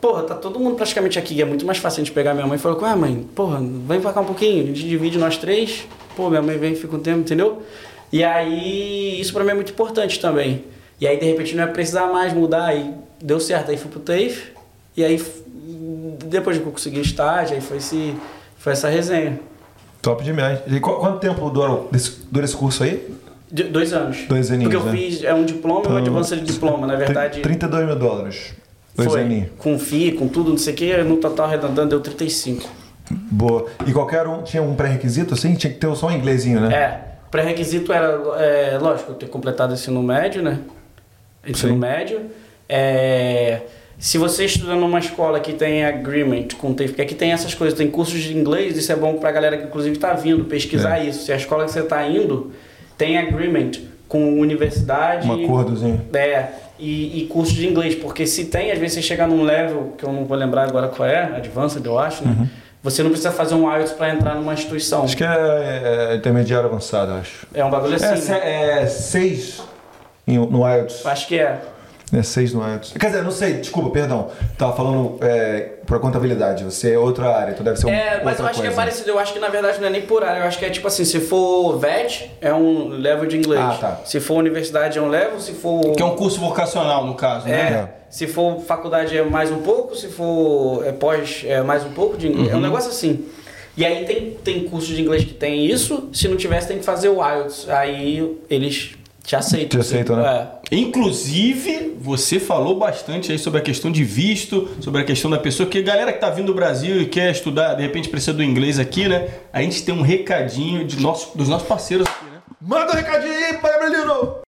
[0.00, 1.40] porra, tá todo mundo praticamente aqui.
[1.42, 4.00] É muito mais fácil a gente pegar minha mãe e falar, ué, mãe, porra, vem
[4.00, 5.86] pra cá um pouquinho, a gente divide nós três.
[6.16, 7.62] Pô, minha mãe vem, fica um tempo, entendeu?
[8.10, 10.64] E aí, isso pra mim é muito importante também.
[11.00, 13.70] E aí, de repente, não é precisar mais mudar, aí deu certo.
[13.70, 14.52] Aí fui pro TAFE,
[14.96, 15.22] e aí,
[16.30, 18.14] depois que eu consegui estágio, aí foi, esse,
[18.56, 19.38] foi essa resenha.
[20.00, 20.60] Top demais.
[20.66, 23.06] E qu- quanto tempo dura, desse- dura esse curso aí?
[23.52, 24.24] De- dois anos.
[24.28, 24.98] Dois aninhos, Porque eu né?
[24.98, 27.40] fiz, é um diploma e um Então, advanced diploma, na verdade.
[27.40, 28.54] 32 mil dólares.
[28.96, 29.20] Dois foi.
[29.22, 29.48] aninhos.
[29.58, 32.68] Com FII, com tudo, não sei o que, no total arredondando deu 35.
[33.10, 33.66] Boa.
[33.86, 35.54] E qualquer um tinha um pré-requisito assim?
[35.54, 36.72] Tinha que ter só um inglesinho, né?
[36.74, 37.00] É,
[37.30, 38.06] pré-requisito era,
[38.38, 40.60] é, lógico, eu ter completado ensino médio, né?
[41.46, 41.78] Ensino Sim.
[41.78, 42.20] médio.
[42.68, 43.62] É,
[44.00, 47.78] se você estuda numa escola que tem agreement com TAFE, porque aqui tem essas coisas,
[47.78, 51.04] tem cursos de inglês, isso é bom pra galera que inclusive tá vindo pesquisar É.
[51.04, 51.26] isso.
[51.26, 52.50] Se a escola que você tá indo
[52.96, 53.72] tem agreement
[54.08, 55.28] com universidade.
[55.28, 56.00] Um acordozinho.
[56.12, 56.46] É,
[56.78, 60.04] e, e curso de inglês, porque se tem, às vezes você chega num level, que
[60.04, 62.48] eu não vou lembrar agora qual é, advanced eu acho, né?
[62.82, 65.00] Você não precisa fazer um IELTS pra entrar numa instituição.
[65.00, 65.04] Uhum.
[65.04, 67.46] Acho que é, é intermediário avançado, acho.
[67.52, 68.82] É um bagulho assim, É, né?
[68.82, 69.62] é seis
[70.26, 71.04] no IELTS.
[71.04, 71.60] Acho que é.
[72.12, 72.92] É seis no IELTS.
[72.98, 74.28] Quer dizer, não sei, desculpa, perdão.
[74.58, 76.64] Tava falando é, por contabilidade.
[76.64, 78.76] Você é outra área, então deve ser um, É, mas eu acho que é coisa.
[78.76, 79.10] parecido.
[79.10, 80.40] Eu acho que na verdade não é nem por área.
[80.40, 83.62] Eu acho que é tipo assim: se for VET, é um level de inglês.
[83.62, 84.00] Ah, tá.
[84.04, 85.38] Se for universidade, é um level.
[85.38, 85.92] Se for.
[85.94, 87.72] Que é um curso vocacional, no caso, É, né?
[87.72, 87.88] É.
[88.10, 92.16] se for faculdade é mais um pouco, se for é pós é mais um pouco
[92.16, 92.48] de inglês.
[92.48, 92.58] É Uhum.
[92.58, 93.24] um negócio assim.
[93.76, 96.84] E aí tem, tem curso de inglês que tem isso, se não tivesse tem que
[96.84, 97.68] fazer o IELTS.
[97.70, 98.96] Aí eles
[99.30, 99.68] te aceitam.
[99.68, 100.48] Te aceitam, né?
[100.72, 100.76] É.
[100.76, 105.68] Inclusive, você falou bastante aí sobre a questão de visto, sobre a questão da pessoa,
[105.68, 108.42] que a galera que tá vindo do Brasil e quer estudar, de repente precisa do
[108.42, 109.28] inglês aqui, né?
[109.52, 112.42] A gente tem um recadinho de nosso, dos nossos parceiros aqui, né?
[112.60, 114.49] Manda um recadinho aí, Gabrielino!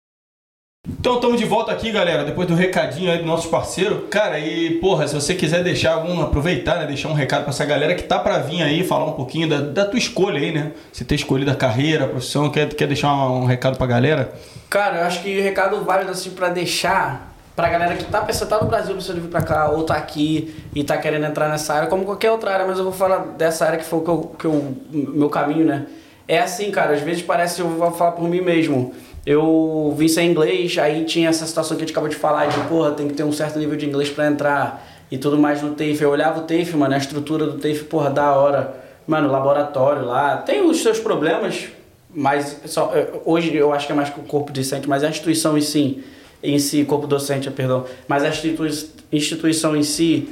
[1.01, 4.07] Então estamos de volta aqui, galera, depois do recadinho aí do nosso parceiro.
[4.09, 7.65] Cara, e porra, se você quiser deixar algum, aproveitar, né, deixar um recado para essa
[7.65, 10.71] galera que tá para vir aí, falar um pouquinho da, da tua escolha aí, né?
[10.91, 14.33] Você ter escolhido a carreira, a profissão, quer, quer deixar um, um recado pra galera?
[14.69, 18.59] Cara, eu acho que recado válido assim pra deixar pra galera que tá pensando, tá
[18.59, 21.87] no Brasil, pensando vir pra cá, ou tá aqui e tá querendo entrar nessa área,
[21.87, 24.35] como qualquer outra área, mas eu vou falar dessa área que foi o que eu,
[24.39, 25.85] que eu, meu caminho, né?
[26.27, 28.93] É assim, cara, às vezes parece, eu vou falar por mim mesmo.
[29.25, 32.59] Eu vim sem inglês, aí tinha essa situação que a gente acabou de falar, de
[32.67, 35.71] porra, tem que ter um certo nível de inglês pra entrar e tudo mais no
[35.71, 36.01] TAFE.
[36.01, 38.81] Eu olhava o TAFE, mano, a estrutura do TAFE, porra, da hora.
[39.05, 41.67] Mano, laboratório lá, tem os seus problemas,
[42.13, 42.93] mas só,
[43.25, 46.03] hoje eu acho que é mais que o corpo docente, mas a instituição em si,
[46.41, 48.69] em si, corpo docente, perdão, mas a institui
[49.11, 50.29] instituição em si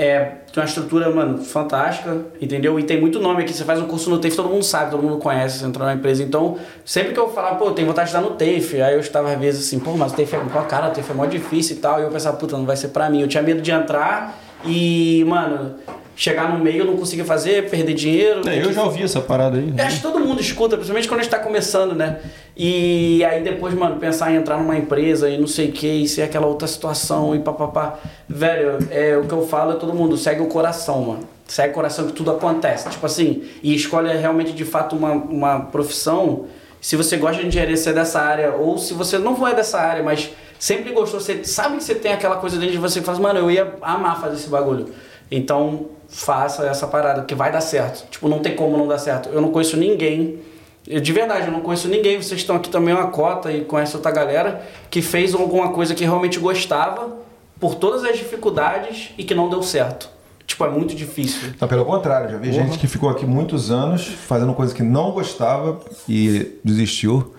[0.00, 2.80] é, tem uma estrutura, mano, fantástica, entendeu?
[2.80, 3.52] E tem muito nome aqui.
[3.52, 5.92] Você faz um curso no TAFE, todo mundo sabe, todo mundo conhece, você entra na
[5.92, 6.22] empresa.
[6.22, 9.30] Então, sempre que eu falava, pô, tem vontade de estar no TAFE, aí eu estava
[9.30, 11.76] às vezes assim, pô, mas o TAFE é, pô, cara, o TAFE é mó difícil
[11.76, 12.00] e tal.
[12.00, 13.20] E eu pensava, puta, não vai ser pra mim.
[13.20, 15.74] Eu tinha medo de entrar e, mano,
[16.20, 18.46] chegar no meio não conseguia fazer, perder dinheiro.
[18.46, 19.72] É, eu já ouvi essa parada aí.
[19.74, 22.20] Eu acho que todo mundo escuta, principalmente quando a gente tá começando, né?
[22.54, 26.06] E aí depois, mano, pensar em entrar numa empresa e não sei o que, e
[26.06, 27.98] ser aquela outra situação e papapá.
[28.28, 31.28] Velho, é, o que eu falo é todo mundo, segue o coração, mano.
[31.48, 32.86] Segue o coração que tudo acontece.
[32.90, 36.44] Tipo assim, e escolhe realmente de fato uma, uma profissão.
[36.82, 40.02] Se você gosta de engenharia, ser dessa área, ou se você não é dessa área,
[40.02, 43.18] mas sempre gostou, você sabe que você tem aquela coisa dentro de você que faz,
[43.18, 44.92] mano, eu ia amar fazer esse bagulho.
[45.30, 48.06] Então, faça essa parada, que vai dar certo.
[48.10, 49.28] Tipo, não tem como não dar certo.
[49.30, 50.40] Eu não conheço ninguém,
[50.86, 52.20] eu, de verdade, eu não conheço ninguém.
[52.20, 56.04] Vocês estão aqui também uma cota e conhecem outra galera que fez alguma coisa que
[56.04, 57.16] realmente gostava
[57.58, 60.08] por todas as dificuldades e que não deu certo.
[60.46, 61.52] Tipo, é muito difícil.
[61.60, 65.12] Não, pelo contrário, já vi gente que ficou aqui muitos anos fazendo coisa que não
[65.12, 67.34] gostava e desistiu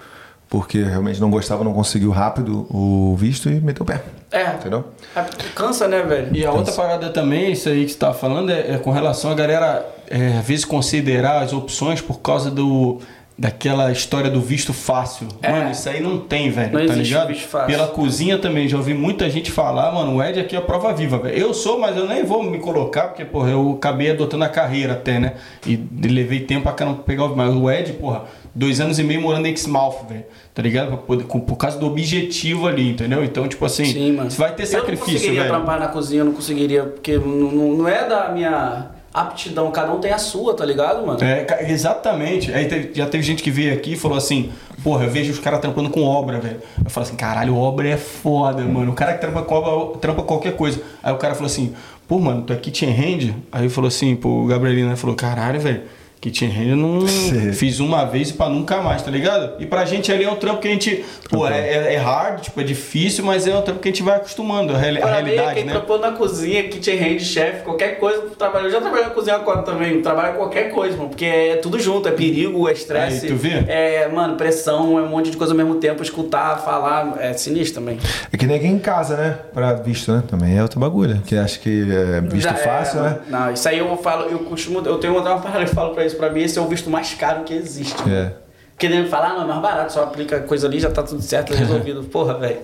[0.51, 4.03] porque realmente não gostava, não conseguiu rápido o visto e meteu o pé.
[4.29, 4.47] É.
[4.55, 4.83] Entendeu?
[5.15, 5.23] É,
[5.55, 6.27] Cansa, né, velho?
[6.35, 9.31] E a outra parada também, isso aí que você tava falando, é, é com relação
[9.31, 12.99] a galera, é, às vezes, considerar as opções por causa do.
[13.39, 15.27] Daquela história do visto fácil.
[15.41, 15.49] É.
[15.49, 16.73] Mano, isso aí não tem, velho.
[16.73, 17.27] Não tá existe ligado?
[17.29, 17.67] visto fácil.
[17.69, 20.93] Pela cozinha também, já ouvi muita gente falar, mano, o Ed aqui é a prova
[20.93, 21.35] viva, velho.
[21.35, 24.93] Eu sou, mas eu nem vou me colocar, porque, porra, eu acabei adotando a carreira
[24.93, 25.35] até, né?
[25.65, 27.35] E levei tempo pra caramba pegar o.
[27.35, 30.25] Mas o Ed, porra, dois anos e meio morando em Exmouth, velho.
[30.53, 30.97] Tá ligado?
[30.97, 33.23] Com- por causa do objetivo ali, entendeu?
[33.23, 34.29] Então, tipo assim, Sim, mano.
[34.31, 35.53] você vai ter Eu não sacrifício, conseguiria velho.
[35.53, 39.99] trampar na cozinha, eu não conseguiria, porque não, não é da minha aptidão, cada um
[39.99, 41.19] tem a sua, tá ligado, mano?
[41.23, 42.51] É, exatamente.
[42.53, 44.51] Aí teve- já teve gente que veio aqui e falou assim:
[44.83, 46.59] Porra, eu vejo os caras trampando com obra, velho.
[46.83, 48.91] Eu falo assim: Caralho, obra é foda, mano.
[48.91, 50.81] O cara que trampa com obra trampa qualquer coisa.
[51.03, 51.73] Aí o cara falou assim:
[52.07, 53.33] Pô, mano, tu é kitchen hand?
[53.51, 55.83] Aí falou assim: Pô, o Gabrielino né, falou: Caralho, velho.
[56.21, 57.51] Kitchen não Sim.
[57.51, 59.53] fiz uma vez e pra nunca mais, tá ligado?
[59.59, 61.03] E pra gente ali é um trampo que a gente.
[61.29, 64.03] Pô, é, é- é hard, tipo, é difícil, mas é um trampo que a gente
[64.03, 64.73] vai acostumando.
[64.73, 65.71] A, reali- a Pra mim, realidade, quem né?
[65.71, 68.67] trampou na cozinha, kitchen hand, chefe, qualquer coisa, trabalho.
[68.67, 72.07] Eu já trabalhei na cozinha agora também, trabalho qualquer coisa, mano, porque é tudo junto,
[72.07, 73.25] é perigo, é estresse.
[73.25, 73.63] Aí, tu vê?
[73.67, 77.81] É, mano, pressão, é um monte de coisa ao mesmo tempo, escutar, falar, é sinistro
[77.81, 77.97] também.
[78.31, 79.39] É que nem aqui em casa, né?
[79.53, 80.21] Pra visto, né?
[80.27, 81.19] Também é outro bagulho.
[81.25, 83.09] Que acha que é visto Já é, fácil, mano.
[83.09, 83.19] né?
[83.27, 86.05] Não, isso aí eu falo, eu costumo, eu tenho uma parada que eu falo pra
[86.05, 88.01] isso, pra mim esse é o visto mais caro que existe.
[88.09, 88.31] É.
[88.71, 91.21] Porque nem falar, ah, não, é mais barato, só aplica coisa ali, já tá tudo
[91.21, 92.03] certo, resolvido.
[92.11, 92.57] Porra, velho.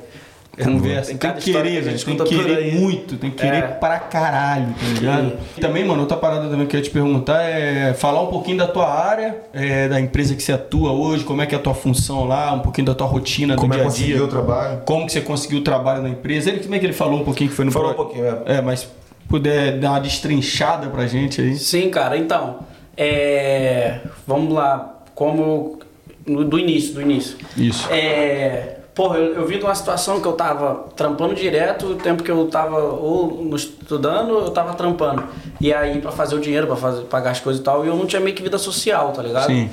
[0.64, 2.18] Conversa, Tem que querer, que a gente velho.
[2.18, 2.72] Tem que querer aí.
[2.80, 3.62] muito, tem que querer É.
[3.68, 5.34] pra caralho, tá ligado?
[5.56, 8.58] E também, mano, outra parada também que eu ia te perguntar é falar um pouquinho
[8.58, 11.62] da tua área, é, da empresa que você atua hoje, como é que é a
[11.62, 14.24] tua função lá, um pouquinho da tua rotina Como do é dia a dia.
[14.24, 14.82] o trabalho?
[14.84, 16.50] Como que você conseguiu o trabalho na empresa?
[16.50, 18.26] Ele, como é que ele falou um pouquinho que foi no Falou pro- um pouquinho,
[18.26, 18.56] é.
[18.58, 18.88] É, mas
[19.30, 21.56] puder dar uma destrinchada pra gente aí.
[21.56, 22.62] Sim, cara, então,
[22.98, 25.80] é, vamos lá, como
[26.26, 27.38] do início, do início.
[27.56, 27.88] Isso.
[27.92, 32.24] É, porra, eu, eu vim de uma situação que eu tava trampando direto, o tempo
[32.24, 35.24] que eu tava ou estudando, eu tava trampando.
[35.62, 37.96] E aí pra fazer o dinheiro, pra fazer, pagar as coisas e tal, e eu
[37.96, 39.46] não tinha meio que vida social, tá ligado?
[39.46, 39.70] Sim.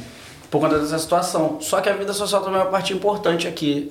[0.55, 1.57] Por conta dessa situação.
[1.61, 3.91] Só que a vida social também é uma parte importante aqui.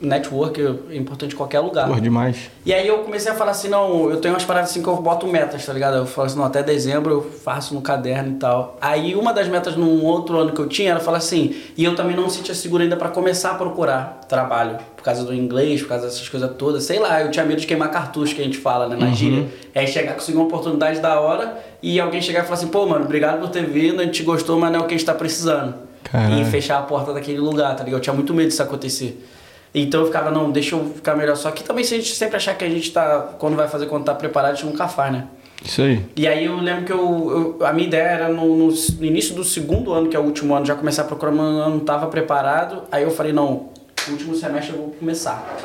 [0.00, 1.88] Network é importante em qualquer lugar.
[1.88, 2.48] Porra, demais.
[2.64, 4.94] E aí eu comecei a falar assim, não, eu tenho umas paradas assim que eu
[5.02, 5.96] boto metas, tá ligado?
[5.96, 8.78] Eu falo assim, não, até dezembro eu faço no caderno e tal.
[8.80, 11.96] Aí uma das metas num outro ano que eu tinha era falar assim, e eu
[11.96, 14.20] também não me sentia seguro ainda pra começar a procurar.
[14.28, 14.78] trabalho.
[15.00, 16.84] Por causa do inglês, por causa dessas coisas todas.
[16.84, 18.96] Sei lá, eu tinha medo de queimar cartucho, que a gente fala, né?
[18.96, 19.48] Na gíria.
[19.74, 23.06] É chegar, conseguir uma oportunidade da hora e alguém chegar e falar assim, pô, mano,
[23.06, 25.14] obrigado por ter vindo, a gente gostou, mas não é o que a gente tá
[25.14, 25.72] precisando.
[26.04, 26.42] Caralho.
[26.42, 27.98] E fechar a porta daquele lugar, tá ligado?
[27.98, 29.26] Eu tinha muito medo disso acontecer.
[29.74, 31.34] Então eu ficava, não, deixa eu ficar melhor.
[31.36, 33.86] Só que também se a gente sempre achar que a gente tá, quando vai fazer,
[33.86, 35.26] quando tá preparado, a gente nunca faz, né?
[35.64, 36.04] Isso aí.
[36.16, 39.34] E aí eu lembro que eu, eu- a minha ideia era no, no- no início
[39.34, 41.78] do segundo ano, que é o último ano, já começar a procurar, mas eu não
[41.78, 42.82] estava preparado.
[42.90, 43.68] Aí eu falei, não,
[44.06, 45.56] no último semestre eu vou começar.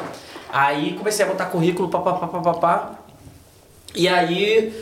[0.51, 2.99] Aí comecei a botar currículo, papapá, papapá.
[3.93, 4.73] E aí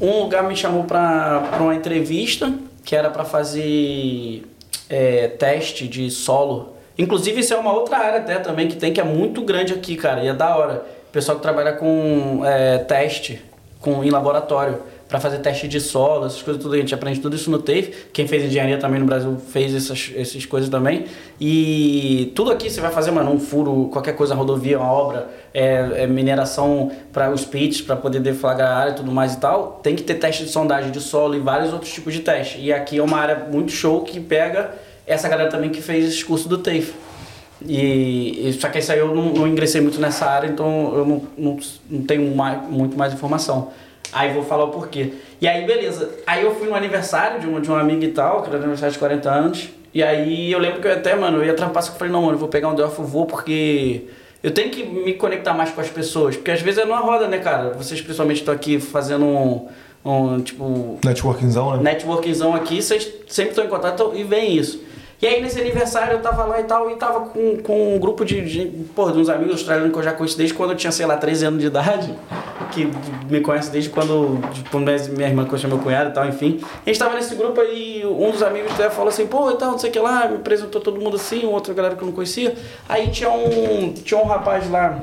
[0.00, 2.52] um lugar me chamou pra uma entrevista,
[2.84, 4.46] que era pra fazer
[4.88, 6.76] é, teste de solo.
[6.96, 9.96] Inclusive isso é uma outra área até também que tem, que é muito grande aqui,
[9.96, 10.84] cara, e é da hora.
[11.08, 13.42] O pessoal que trabalha com é, teste
[13.80, 17.34] com, em laboratório para fazer teste de solo, essas coisas tudo, a gente aprende tudo
[17.34, 17.92] isso no TAFE.
[18.12, 21.06] Quem fez engenharia também no Brasil fez essas, essas coisas também.
[21.40, 26.02] E tudo aqui você vai fazer, mano, um furo, qualquer coisa, rodovia, uma obra, é,
[26.02, 29.80] é mineração para os pits, para poder deflagrar a área e tudo mais e tal,
[29.82, 32.60] tem que ter teste de sondagem de solo e vários outros tipos de teste.
[32.60, 34.72] E aqui é uma área muito show que pega
[35.06, 36.92] essa galera também que fez esse curso do TAFE.
[37.66, 41.22] E, só que isso aí eu não, não ingressei muito nessa área, então eu não,
[41.36, 41.58] não,
[41.90, 43.72] não tenho mais, muito mais informação.
[44.12, 45.12] Aí vou falar o porquê.
[45.40, 46.10] E aí, beleza.
[46.26, 48.92] Aí eu fui no aniversário de um, de um amigo e tal, que era aniversário
[48.92, 49.68] de 40 anos.
[49.92, 52.12] E aí eu lembro que eu até, mano, eu ia trampar, só que eu falei,
[52.12, 54.02] não, mano, eu vou pegar um eu vou, porque
[54.42, 56.36] eu tenho que me conectar mais com as pessoas.
[56.36, 57.70] Porque às vezes é numa roda, né, cara?
[57.70, 59.68] Vocês principalmente estão aqui fazendo um,
[60.04, 61.82] um tipo, Networkingzão, né?
[61.82, 64.82] networkingzão aqui, vocês sempre estão em contato e vem isso.
[65.20, 68.24] E aí nesse aniversário eu tava lá e tal, e tava com, com um grupo
[68.24, 70.92] de, de, pô, de uns amigos australianos que eu já conheço desde quando eu tinha,
[70.92, 72.14] sei lá, 13 anos de idade,
[72.70, 72.88] que
[73.28, 76.60] me conhece desde quando, tipo, minha irmã conheceu meu cunhado e tal, enfim.
[76.86, 79.72] A gente tava nesse grupo aí, um dos amigos até falou assim, pô, e tal,
[79.72, 82.14] não sei o que lá, me apresentou todo mundo assim, outra galera que eu não
[82.14, 82.54] conhecia.
[82.88, 85.00] Aí tinha um, tinha um rapaz lá,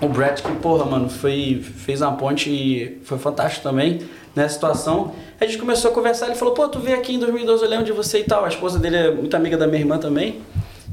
[0.00, 4.00] o Brett, que, porra, mano, foi, fez uma ponte e foi fantástico também
[4.34, 5.12] nessa situação.
[5.40, 7.84] A gente começou a conversar, ele falou, pô, tu veio aqui em 2012, eu lembro
[7.84, 8.44] de você e tal.
[8.44, 10.42] A esposa dele é muito amiga da minha irmã também.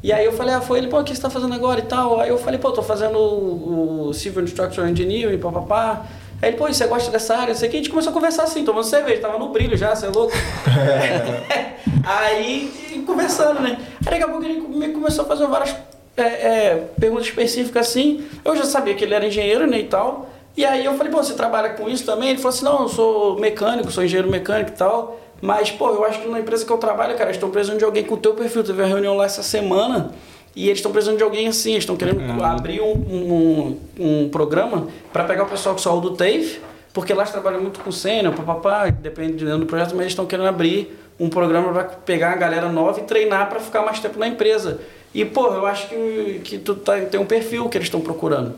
[0.04, 1.84] E aí eu falei, ah, foi ele, pô, o que você tá fazendo agora e
[1.84, 2.20] tal?
[2.20, 6.06] Aí eu falei, pô, tô fazendo o, o Civil Structural Engineering, papapá.
[6.42, 7.50] Aí ele, pô, e você gosta dessa área?
[7.50, 7.78] Não sei o que.
[7.78, 10.34] A gente começou a conversar assim, tomando cerveja, tava no brilho já, você é louco.
[12.04, 13.78] aí, conversando, né?
[14.04, 15.76] Aí daqui a pouco ele me começou a fazer várias
[16.18, 18.26] é, é, perguntas específicas assim.
[18.44, 20.31] Eu já sabia que ele era engenheiro, né, e tal.
[20.56, 22.30] E aí eu falei, pô, você trabalha com isso também?
[22.30, 25.20] Ele falou assim, não, eu sou mecânico, sou engenheiro mecânico e tal.
[25.42, 27.86] Mas, pô, eu acho que na empresa que eu trabalho, cara, eles estão precisando de
[27.86, 28.64] alguém com o teu perfil.
[28.64, 30.12] Teve uma reunião lá essa semana
[30.56, 31.72] e eles estão precisando de alguém assim.
[31.72, 36.12] Eles estão querendo abrir um, um, um programa para pegar o pessoal que saiu do
[36.12, 36.60] TAFE,
[36.94, 40.48] porque lá eles trabalham muito com sênior, papapá, depende do projeto, mas eles estão querendo
[40.48, 44.28] abrir um programa para pegar a galera nova e treinar para ficar mais tempo na
[44.28, 44.80] empresa.
[45.14, 48.56] E, pô, eu acho que, que tu tá, tem um perfil que eles estão procurando.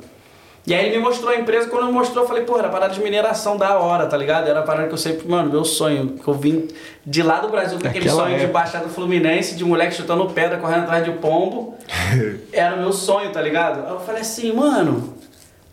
[0.66, 2.93] E aí ele me mostrou a empresa, quando me mostrou, eu falei, pô, era parada
[2.93, 4.47] de mineração da hora, tá ligado?
[4.47, 6.70] Era a parada que eu sempre, mano, meu sonho, que eu vim
[7.05, 8.53] de lá do Brasil com aquele sonho de época.
[8.53, 11.78] Baixada Fluminense, de moleque chutando pedra, correndo atrás de pombo.
[12.53, 13.86] era o meu sonho, tá ligado?
[13.86, 15.14] Aí eu falei assim, mano.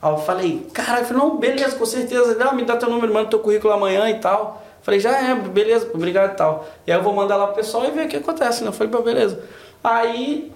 [0.03, 2.35] Aí eu falei, caralho, eu falei, não, beleza, com certeza.
[2.35, 4.61] Não, me dá teu número, manda teu currículo amanhã e tal.
[4.83, 6.69] Falei, já é, beleza, obrigado e tal.
[6.85, 8.71] E aí eu vou mandar lá pro pessoal e ver o que acontece, né?
[8.71, 9.41] Eu falei, pô, beleza.
[9.85, 10.51] Aí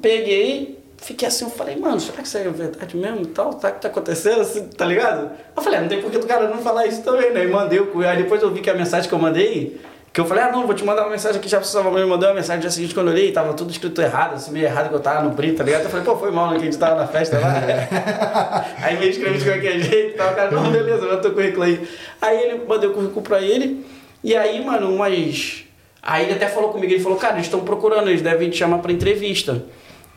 [0.00, 3.52] peguei, fiquei assim, eu falei, mano, será que isso é verdade mesmo e tal?
[3.58, 5.30] Será que tá acontecendo assim, tá ligado?
[5.56, 7.44] Eu falei, ah, não tem por que do cara não falar isso também, né?
[7.44, 8.00] E mandei o.
[8.00, 9.80] Aí depois eu vi que a mensagem que eu mandei,
[10.12, 12.28] que eu falei, ah, não, vou te mandar uma mensagem aqui, já precisava me mandar
[12.28, 14.88] uma mensagem no dia seguinte quando eu olhei, tava tudo escrito errado, assim, meio errado
[14.88, 15.82] que eu tava no brito, tá ligado?
[15.82, 18.64] Eu falei, pô, foi mal, né, que a gente tava na festa lá.
[18.80, 21.64] aí me escrevi de qualquer jeito e tal, o cara, não, beleza, manda teu currículo
[21.64, 21.86] aí.
[22.22, 23.84] Aí ele mandei o currículo pra ele,
[24.24, 25.64] e aí, mano, umas.
[26.02, 28.78] Aí ele até falou comigo, ele falou, cara, eles estão procurando, eles devem te chamar
[28.78, 29.62] pra entrevista.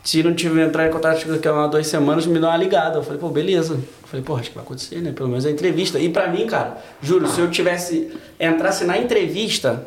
[0.02, 2.98] Se não tiver entrar em contato daqui a umas duas semanas, me dá uma ligada.
[2.98, 3.74] Eu falei, pô, beleza.
[3.74, 5.12] Eu falei, pô, acho que vai acontecer, né?
[5.12, 5.98] Pelo menos a entrevista.
[5.98, 9.86] E pra mim, cara, juro, se eu tivesse, entrasse na entrevista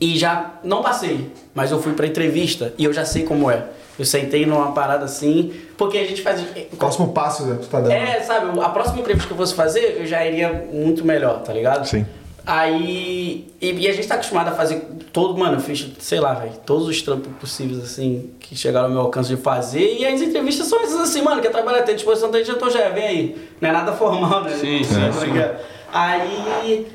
[0.00, 3.66] e já não passei, mas eu fui pra entrevista e eu já sei como é.
[3.98, 6.40] Eu sentei numa parada assim, porque a gente faz.
[6.78, 7.90] Próximo passo né, que tu tá dando.
[7.90, 11.52] É, sabe, a próxima entrevista que eu fosse fazer, eu já iria muito melhor, tá
[11.52, 11.84] ligado?
[11.84, 12.06] Sim.
[12.46, 13.46] Aí.
[13.60, 14.80] E, e a gente tá acostumado a fazer
[15.12, 18.92] todo, mano, eu fiz, sei lá, velho, todos os trampos possíveis, assim, que chegaram ao
[18.92, 19.98] meu alcance de fazer.
[19.98, 23.04] E as entrevistas são essas assim, mano, quer trabalhar, tem disposição, tem diretor, já vem
[23.04, 23.48] aí.
[23.60, 24.50] Não é nada formal, né?
[24.56, 25.26] Sim, sim, Tá sim.
[25.26, 25.58] ligado?
[25.92, 26.86] Aí.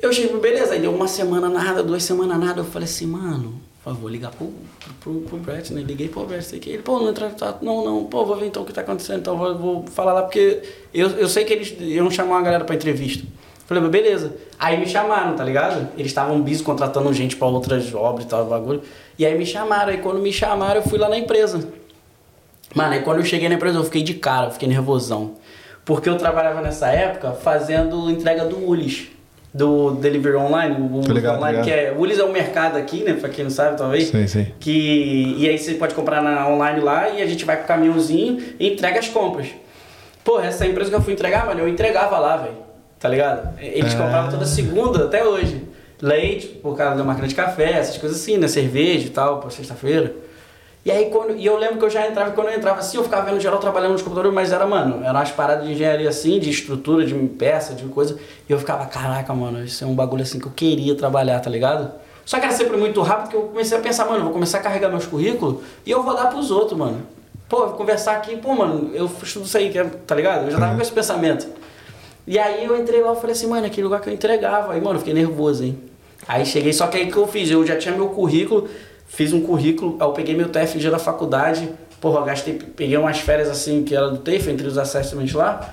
[0.00, 2.60] Eu cheguei, beleza, aí deu uma semana nada, duas semanas nada.
[2.60, 4.52] Eu falei assim, mano, vou ligar pro,
[5.00, 5.82] pro, pro Brett, né?
[5.82, 8.46] Liguei pro Brett, sei que ele, pô, não entra contato, não, não, pô, vou ver
[8.46, 10.62] então o que tá acontecendo, então vou, vou falar lá, porque
[10.92, 13.26] eu, eu sei que eles iam chamar uma galera pra entrevista.
[13.68, 14.32] Falei, mas beleza.
[14.58, 15.88] Aí me chamaram, tá ligado?
[15.94, 18.80] Eles estavam bis contratando gente pra outras obras e tal, bagulho.
[19.18, 21.60] E aí me chamaram, aí quando me chamaram, eu fui lá na empresa.
[22.74, 25.32] Mano, aí quando eu cheguei na empresa eu fiquei de cara, fiquei nervosão.
[25.84, 29.08] Porque eu trabalhava nessa época fazendo entrega do Ulis.
[29.52, 31.64] Do Delivery Online, o ligado, Online, ligado.
[31.64, 31.92] que é.
[31.92, 33.14] O Ulis é um mercado aqui, né?
[33.14, 34.08] Pra quem não sabe, talvez.
[34.08, 34.46] Sim, sim.
[34.58, 37.66] Que, e aí você pode comprar na online lá e a gente vai com o
[37.66, 39.48] caminhãozinho e entrega as compras.
[40.24, 42.67] Pô, essa empresa que eu fui entregar, mano, eu entregava lá, velho.
[42.98, 43.58] Tá ligado?
[43.60, 43.98] Eles Ah.
[43.98, 45.64] compravam toda segunda até hoje.
[46.00, 48.46] Leite, por causa da máquina de café, essas coisas assim, né?
[48.48, 50.14] Cerveja e tal, pra sexta-feira.
[50.84, 53.04] E aí, quando, e eu lembro que eu já entrava, quando eu entrava assim, eu
[53.04, 56.38] ficava vendo geral trabalhando nos computadores, mas era, mano, eram umas paradas de engenharia assim,
[56.38, 58.16] de estrutura, de peça, de coisa.
[58.48, 61.50] E eu ficava, caraca, mano, isso é um bagulho assim que eu queria trabalhar, tá
[61.50, 61.90] ligado?
[62.24, 64.60] Só que era sempre muito rápido que eu comecei a pensar, mano, vou começar a
[64.62, 67.02] carregar meus currículos e eu vou dar pros outros, mano.
[67.48, 70.44] Pô, vou conversar aqui, pô, mano, eu estudo isso aí, é- tá ligado?
[70.44, 71.46] Eu já tava com esse pensamento.
[72.28, 74.74] E aí eu entrei lá e falei assim, mano, aquele lugar que eu entregava.
[74.74, 75.78] Aí, mano, fiquei nervoso, hein?
[76.26, 77.50] Aí cheguei, só que aí que eu fiz?
[77.50, 78.68] Eu já tinha meu currículo,
[79.06, 81.70] fiz um currículo, aí eu peguei meu TFG da faculdade,
[82.02, 85.72] porra, gastei, peguei umas férias assim, que era do TEF, entre os assessments lá,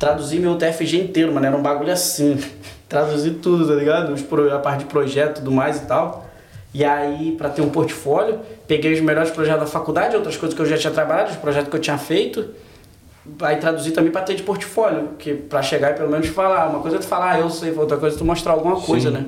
[0.00, 2.36] traduzi meu TFG inteiro, mano, era um bagulho assim.
[2.88, 4.14] Traduzi tudo, tá ligado?
[4.52, 6.26] A parte de projeto tudo mais e tal.
[6.74, 10.60] E aí, pra ter um portfólio, peguei os melhores projetos da faculdade, outras coisas que
[10.60, 12.50] eu já tinha trabalhado, os projetos que eu tinha feito.
[13.42, 16.68] Aí traduzir também pra ter de portfólio, que pra chegar e pelo menos falar.
[16.68, 19.10] Uma coisa é tu falar, ah, eu sei, outra coisa é tu mostrar alguma coisa,
[19.10, 19.26] né?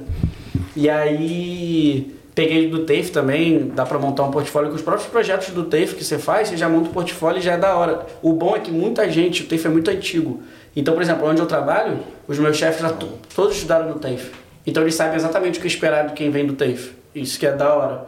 [0.76, 5.50] E aí peguei do TAFE também, dá pra montar um portfólio com os próprios projetos
[5.50, 8.04] do TAFE que você faz, você já monta o portfólio e já é da hora.
[8.20, 10.42] O bom é que muita gente, o TAFE é muito antigo.
[10.74, 14.32] Então, por exemplo, onde eu trabalho, os meus chefes já to- todos estudaram no TAFE.
[14.66, 16.92] Então eles sabem exatamente o que esperar de quem vem do TAFE.
[17.14, 18.06] Isso que é da hora.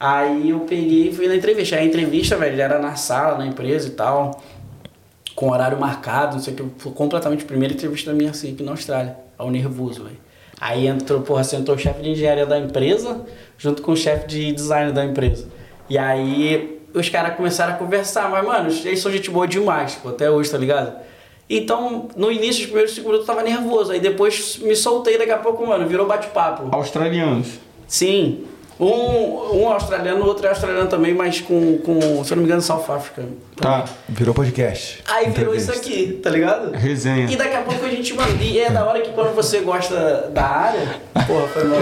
[0.00, 1.76] Aí eu peguei e fui na entrevista.
[1.76, 4.42] Aí a entrevista, velho, era na sala, na empresa e tal
[5.38, 6.64] com horário marcado, não sei o que.
[6.78, 9.16] Foi completamente a primeira entrevista da minha assim, aqui na Austrália.
[9.38, 10.16] Ao nervoso, velho.
[10.60, 13.24] Aí entrou, porra, sentou o chefe de engenharia da empresa,
[13.56, 15.46] junto com o chefe de design da empresa.
[15.88, 20.08] E aí os caras começaram a conversar, mas, mano, eles são gente boa demais, pô,
[20.08, 20.98] até hoje, tá ligado?
[21.48, 23.92] Então, no início, os primeiros cinco minutos eu tava nervoso.
[23.92, 26.74] Aí depois me soltei, daqui a pouco, mano, virou bate-papo.
[26.74, 27.60] Australianos.
[27.86, 28.44] Sim.
[28.80, 32.48] Um, um australiano, o outro é australiano também, mas com, com, se eu não me
[32.48, 33.24] engano, South Africa.
[33.56, 33.84] Tá.
[34.08, 35.02] Virou podcast.
[35.08, 36.70] Aí virou isso aqui, tá ligado?
[36.72, 37.26] Resenha.
[37.28, 40.30] E daqui a pouco a gente, mano, e é da hora que quando você gosta
[40.32, 41.00] da área.
[41.26, 41.78] Porra, foi mal.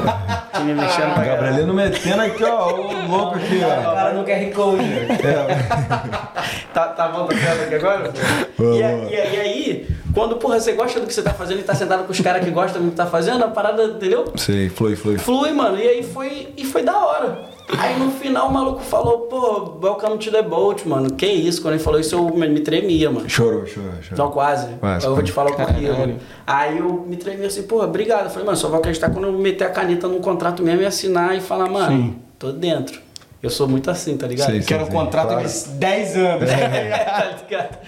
[0.65, 1.25] Me mexendo pra.
[1.25, 3.95] Gabrielino metendo aqui, ó, o louco aqui, ó.
[3.95, 4.85] cara no QR Code.
[6.73, 8.13] Tá, tá bom, tá certo aqui agora?
[8.59, 11.75] E, e, e aí, quando, porra, você gosta do que você tá fazendo e tá
[11.75, 14.33] sentado com os caras que gostam do que tá fazendo, a parada, entendeu?
[14.35, 15.19] Sei, flui, flui.
[15.19, 15.79] Flui, mano.
[15.79, 17.39] E aí foi, e foi da hora.
[17.79, 21.13] Aí no final o maluco falou, pô, welcome to the boat, mano.
[21.13, 21.61] Que isso?
[21.61, 23.29] Quando ele falou isso, eu me tremia, mano.
[23.29, 24.31] Chorou, chorou, Não, chorou.
[24.31, 24.69] quase.
[24.81, 26.19] Quase, eu vou te falar o porquê, mano.
[26.47, 28.25] Aí eu me tremi assim, pô, obrigado.
[28.25, 30.87] Eu falei, mano, só vou acreditar quando eu meter a caneta num contrato mesmo e
[30.87, 32.17] assinar e falar, mano, Sim.
[32.39, 33.03] tô dentro.
[33.43, 34.51] Eu sou muito assim, tá ligado?
[34.51, 35.47] Sei, Que era um sim, contrato claro.
[35.47, 36.49] de 10 anos.
[37.05, 37.79] tá ligado?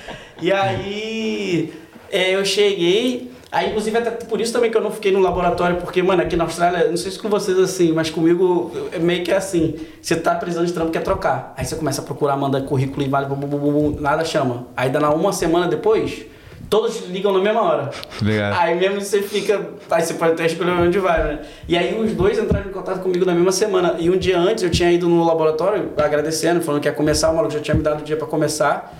[0.43, 3.33] E aí é, eu cheguei.
[3.51, 6.37] Aí, inclusive, até por isso também que eu não fiquei no laboratório, porque, mano, aqui
[6.37, 9.75] na Austrália, não sei se com vocês é assim, mas comigo é meio que assim.
[10.03, 11.55] Você tá precisando de trampo, quer trocar.
[11.57, 14.67] Aí você começa a procurar, manda currículo e vale, bum, bum, bum, nada chama.
[14.77, 16.27] Aí dá na uma semana depois,
[16.69, 17.91] todos ligam na mesma hora.
[18.21, 18.55] Ligado.
[18.59, 19.67] Aí mesmo você fica.
[19.91, 21.39] Aí você pode até escolher onde vai, né?
[21.67, 23.97] E aí os dois entraram em contato comigo na mesma semana.
[23.99, 27.35] E um dia antes eu tinha ido no laboratório agradecendo, falando que ia começar, o
[27.35, 28.95] maluco já tinha me dado o dia pra começar.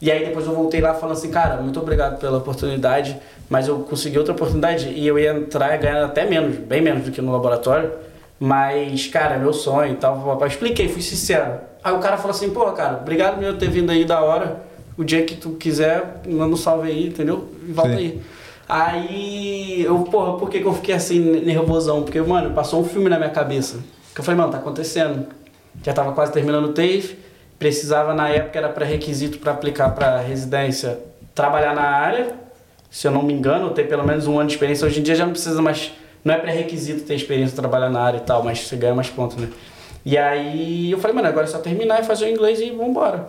[0.00, 3.18] E aí depois eu voltei lá falando assim, cara, muito obrigado pela oportunidade,
[3.50, 7.10] mas eu consegui outra oportunidade e eu ia entrar ganhando até menos, bem menos do
[7.10, 7.90] que no laboratório.
[8.38, 10.20] Mas, cara, meu sonho e tal.
[10.20, 10.48] papai.
[10.48, 11.58] Expliquei, fui sincero.
[11.82, 14.62] Aí o cara falou assim, pô, cara, obrigado por ter vindo aí da hora.
[14.96, 17.48] O dia que tu quiser, manda um salve aí, entendeu?
[17.66, 17.96] E volta Sim.
[17.96, 18.22] aí.
[18.68, 22.02] Aí, eu, porra, por que, que eu fiquei assim, nervosão?
[22.02, 23.78] Porque, mano, passou um filme na minha cabeça.
[24.14, 25.26] Que eu falei, mano, tá acontecendo.
[25.82, 27.16] Já tava quase terminando o TAFE,
[27.58, 30.98] precisava, na época, era pré-requisito para aplicar para residência,
[31.34, 32.34] trabalhar na área,
[32.90, 34.86] se eu não me engano, ter pelo menos um ano de experiência.
[34.86, 35.92] Hoje em dia já não precisa mais,
[36.24, 39.36] não é pré-requisito ter experiência trabalhar na área e tal, mas você ganha mais pontos,
[39.36, 39.48] né?
[40.04, 43.28] E aí eu falei, mano, agora é só terminar e fazer o inglês e vambora.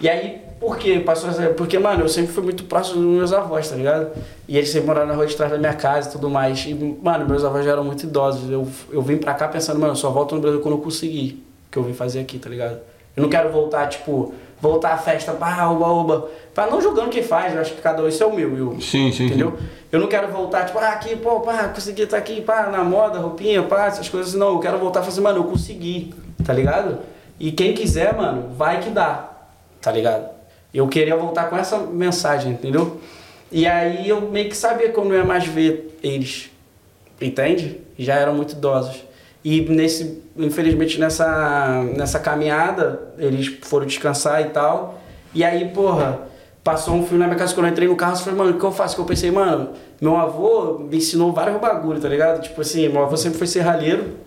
[0.00, 1.00] E aí, por quê?
[1.00, 1.50] Passou essa...
[1.50, 4.10] Porque, mano, eu sempre fui muito próximo dos meus avós, tá ligado?
[4.48, 6.64] E eles sempre moraram na rua de trás da minha casa e tudo mais.
[6.66, 8.50] E, mano, meus avós já eram muito idosos.
[8.50, 11.44] Eu, eu vim pra cá pensando, mano, eu só volto no Brasil quando eu conseguir
[11.70, 12.80] que eu vim fazer aqui, tá ligado?
[13.16, 16.30] Eu não quero voltar, tipo, voltar à festa, pá, uba, uba.
[16.54, 18.80] Pá, não julgando quem faz, eu acho que cada um, isso é o meu, eu,
[18.80, 19.56] Sim, sim, entendeu?
[19.90, 23.18] Eu não quero voltar, tipo, ah, aqui, pô, pá, consegui estar aqui, pá, na moda,
[23.18, 24.34] roupinha, pá, essas coisas.
[24.34, 26.98] Não, eu quero voltar e fazer, mano, eu consegui, tá ligado?
[27.38, 29.30] E quem quiser, mano, vai que dá,
[29.80, 30.28] tá ligado?
[30.72, 33.00] Eu queria voltar com essa mensagem, entendeu?
[33.50, 36.50] E aí eu meio que sabia que eu não ia mais ver eles,
[37.20, 37.80] entende?
[37.98, 39.02] Já eram muito idosos.
[39.42, 45.00] E nesse, infelizmente nessa, nessa caminhada, eles foram descansar e tal.
[45.34, 46.20] E aí, porra,
[46.62, 48.58] passou um filme na minha casa quando eu entrei no carro, eu falei, mano, o
[48.58, 48.94] que eu faço?
[48.94, 49.70] Que eu pensei, mano,
[50.00, 52.42] meu avô me ensinou vários bagulho, tá ligado?
[52.42, 54.18] Tipo assim, meu avô sempre foi serralheiro.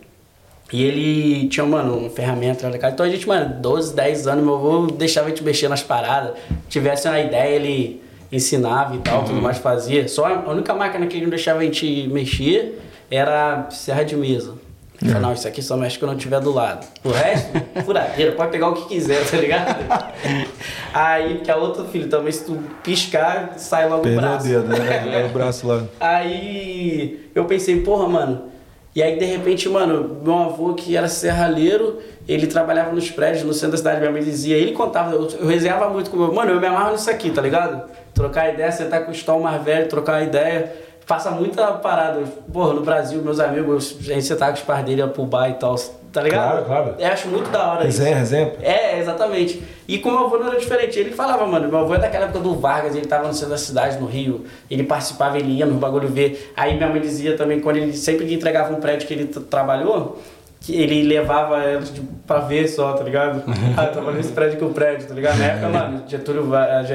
[0.71, 2.89] E ele tinha, mano, uma ferramenta legal.
[2.89, 6.33] Então a gente, mano, 12, 10 anos, meu avô deixava a gente mexer nas paradas.
[6.67, 8.01] Tivesse uma ideia, ele
[8.31, 10.07] ensinava e tal, tudo mais fazia.
[10.07, 14.55] Só a única máquina que ele não deixava a gente mexer era serra de mesa.
[15.03, 16.87] Ele falou, não, isso aqui só mexe quando eu estiver do lado.
[17.03, 17.51] O resto,
[17.83, 19.75] furadeira, pode pegar o que quiser, tá ligado?
[20.93, 24.47] Aí, que a outra filho também, se tu piscar, sai logo o Perdeu o braço.
[24.47, 25.25] dedo, né?
[25.29, 25.83] o braço lá.
[25.99, 28.53] Aí eu pensei, porra, mano.
[28.95, 31.97] E aí de repente, mano, meu avô que era serralheiro,
[32.27, 35.47] ele trabalhava nos prédios no centro da cidade, minha mãe dizia, ele contava, eu, eu
[35.47, 37.89] resenhava muito com o meu, mano, eu me amarro nisso aqui, tá ligado?
[38.13, 40.71] Trocar ideia, sentar com o Stall mais velho, trocar ideia.
[41.07, 42.21] Passa muita parada.
[42.51, 45.53] Porra, no Brasil, meus amigos, a gente sentava com os pais dele, pro bar e
[45.55, 45.75] tal,
[46.13, 46.65] tá ligado?
[46.65, 46.95] Claro, claro.
[46.97, 47.99] Eu acho muito da hora isso.
[47.99, 48.51] Resenha, resenha.
[48.61, 49.61] É, exatamente.
[49.85, 50.97] E com meu avô não era diferente.
[50.97, 53.57] Ele falava, mano, meu avô é daquela época do Vargas, ele tava no centro da
[53.57, 54.45] cidade, no Rio.
[54.71, 56.53] Ele participava, ele ia nos bagulho ver.
[56.55, 60.21] Aí minha mãe dizia também, quando ele sempre que entregava um prédio que ele trabalhou,
[60.61, 63.43] que ele levava elas tipo, pra ver só, tá ligado?
[63.75, 65.37] ah, trabalhei nesse prédio com o prédio, tá ligado?
[65.37, 66.45] Na época, mano, Getúlio,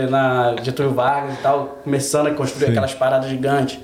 [0.08, 3.78] na Getúlio Vargas e tal, começando a construir aquelas paradas gigantes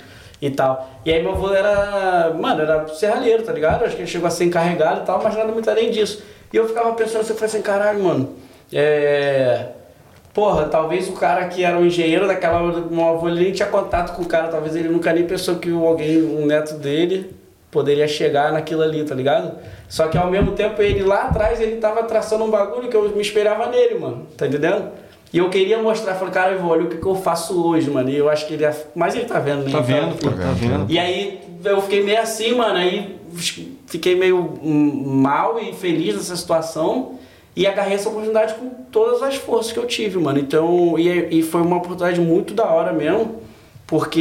[0.47, 0.89] e tal.
[1.05, 3.85] E aí meu avô era, mano, era serralheiro, tá ligado?
[3.85, 6.23] Acho que ele chegou a ser encarregado e tal, mas nada muito além disso.
[6.53, 8.35] E eu ficava pensando assim, eu falei assim, caralho, mano,
[8.73, 9.69] é...
[10.35, 13.69] Porra, talvez o cara que era um engenheiro daquela hora meu avô, ele nem tinha
[13.69, 17.35] contato com o cara, talvez ele nunca nem pensou que alguém, um neto dele,
[17.71, 19.53] poderia chegar naquilo ali, tá ligado?
[19.89, 23.09] Só que ao mesmo tempo ele lá atrás, ele tava traçando um bagulho que eu
[23.11, 24.91] me esperava nele, mano, tá entendendo?
[25.35, 28.09] E eu queria mostrar, falei, cara, eu olha o que, que eu faço hoje, mano.
[28.09, 28.87] E eu acho que ele é.
[28.95, 29.73] Mas ele tá vendo, né?
[29.73, 30.87] Tá Então, vendo, pô, tá vendo.
[30.89, 33.17] e aí eu fiquei meio assim, mano, aí
[33.87, 37.19] fiquei meio mal e feliz nessa situação
[37.57, 40.39] e agarrei essa oportunidade com todas as forças que eu tive, mano.
[40.39, 43.43] Então, e, e foi uma oportunidade muito da hora mesmo,
[43.89, 44.21] porque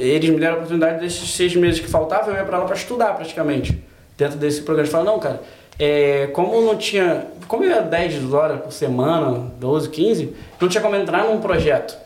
[0.00, 2.74] eles me deram a oportunidade desses seis meses que faltavam, eu ia pra lá pra
[2.74, 3.78] estudar praticamente,
[4.18, 4.82] dentro desse programa.
[4.82, 5.40] Eles falaram, não, cara,
[5.80, 10.82] é, como não tinha, como eu ia 10 horas por semana, 12, 15, não tinha
[10.82, 11.96] como entrar num projeto.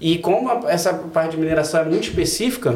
[0.00, 2.74] E como a- essa parte de mineração é muito específica,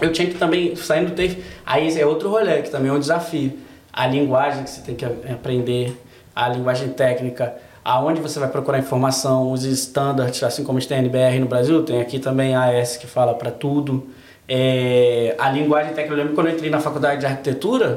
[0.00, 3.00] eu tinha que também, saindo do TAFE, aí é outro rolê, que também é um
[3.00, 3.52] desafio.
[3.92, 6.00] A linguagem que você tem que aprender,
[6.36, 11.40] a linguagem técnica, aonde você vai procurar informação, os standards, assim como tem a NBR
[11.40, 14.06] no Brasil, tem aqui também a AS que fala para tudo.
[14.46, 17.96] É, a linguagem técnica, eu lembro quando eu entrei na faculdade de arquitetura,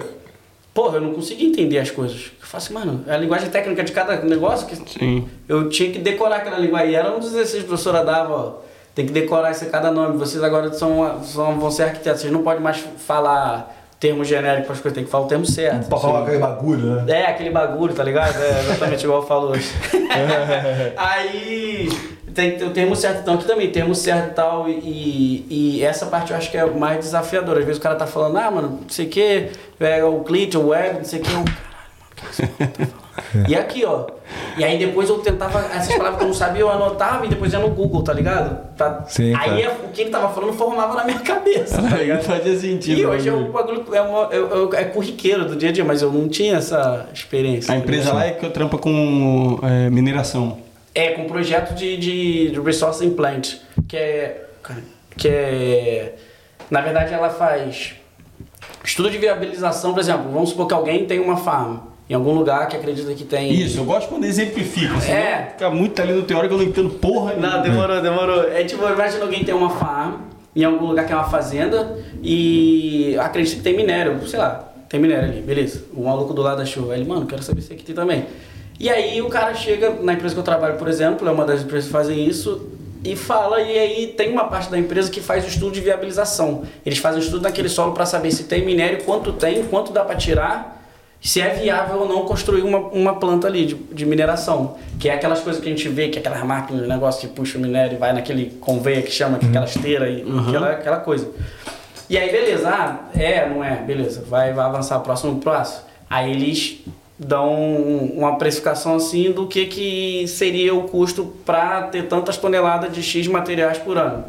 [0.74, 2.32] porra, eu não conseguia entender as coisas.
[2.39, 5.28] Eu falo assim, mano, é a linguagem técnica de cada negócio que Sim.
[5.47, 6.91] eu tinha que decorar aquela linguagem.
[6.91, 8.53] E era um dos exercícios que a professora dava, ó.
[8.93, 10.17] Tem que decorar esse cada nome.
[10.17, 12.22] Vocês agora são, são, vão ser arquitetos.
[12.22, 15.45] Vocês não podem mais falar termo genérico para as coisas, tem que falar o termo
[15.45, 15.88] certo.
[15.88, 17.20] Pra falar aquele bagulho, né?
[17.20, 18.36] É, aquele bagulho, tá ligado?
[18.41, 19.72] É exatamente igual eu falo hoje.
[20.97, 21.88] Aí
[22.34, 26.08] tem que o termo certo, então aqui também, termo certo e tal, e, e essa
[26.08, 27.60] parte eu acho que é mais desafiadora.
[27.60, 30.58] Às vezes o cara tá falando, ah, mano, não sei o que, é o cliente,
[30.58, 33.01] o web, não sei o que, eu, caralho, mano, o que esse cara tá falando?
[33.47, 34.07] E aqui, ó.
[34.57, 37.51] E aí depois eu tentava, essas palavras que eu não sabia, eu anotava e depois
[37.51, 38.57] ia no Google, tá ligado?
[38.78, 39.76] Pra- Sim, aí cara.
[39.84, 42.24] o que ele tava falando formava na minha cabeça, tá ligado?
[42.24, 42.97] fazia sentido.
[42.99, 43.38] E hoje é né?
[43.38, 46.30] um bagulho, é, uma, é, é- é corriqueiro do dia a dia, mas eu não
[46.30, 47.74] tinha essa experiência.
[47.74, 50.59] A empresa lá é que eu trampa com é, mineração.
[50.95, 53.55] É, com projeto de, de, de Resource Implant,
[53.88, 54.45] que é,
[55.18, 56.16] que é...
[56.70, 57.93] Na verdade, ela faz
[58.84, 61.78] estudo de viabilização, por exemplo, vamos supor que alguém tem uma farm
[62.12, 63.53] em algum lugar que acredita que tem...
[63.53, 64.99] Isso, eu gosto quando exemplifica.
[64.99, 65.47] Senão É.
[65.53, 67.55] fica muito ali no teórico, eu não entendo porra nenhuma.
[67.55, 68.43] Não, demorou, demorou.
[68.51, 70.16] É tipo, imagina alguém tem uma farm
[70.53, 74.99] em algum lugar que é uma fazenda e acredita que tem minério, sei lá, tem
[74.99, 75.86] minério ali, beleza.
[75.93, 76.93] O maluco do lado achou.
[76.93, 78.26] Ele, mano, quero saber se aqui tem também.
[78.78, 81.62] E aí o cara chega na empresa que eu trabalho, por exemplo, é uma das
[81.62, 82.68] empresas que fazem isso,
[83.05, 86.64] e fala, e aí tem uma parte da empresa que faz o estudo de viabilização.
[86.86, 90.03] Eles fazem o estudo naquele solo para saber se tem minério, quanto tem, quanto dá
[90.03, 90.80] para tirar
[91.22, 94.76] se é viável ou não construir uma, uma planta ali de, de mineração.
[94.99, 97.59] Que é aquelas coisas que a gente vê, que é aquelas máquinas, negócio que puxa
[97.59, 100.97] o minério e vai naquele conveyor que chama, que é aquela esteira e aquela, aquela
[100.97, 101.30] coisa.
[102.09, 105.86] E aí, beleza, ah, é, não é, beleza, vai, vai avançar o próximo passo.
[106.09, 106.84] Aí eles
[107.17, 113.03] dão uma precificação assim do que, que seria o custo para ter tantas toneladas de
[113.03, 114.26] X materiais por ano.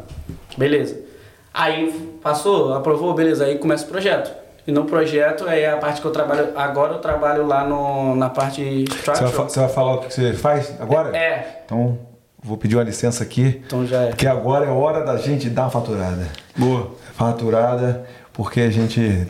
[0.55, 1.01] Beleza.
[1.51, 1.91] Aí
[2.21, 4.42] passou, aprovou, beleza, aí começa o projeto.
[4.65, 6.49] E no projeto é a parte que eu trabalho.
[6.55, 10.33] Agora eu trabalho lá no, na parte Você vai, você vai falar o que você
[10.33, 11.15] faz agora?
[11.15, 11.97] É, Então,
[12.41, 14.07] vou pedir uma licença aqui, então já é.
[14.07, 16.27] porque agora é hora da gente dar uma faturada.
[16.55, 16.91] Boa.
[17.13, 19.27] Faturada, porque a gente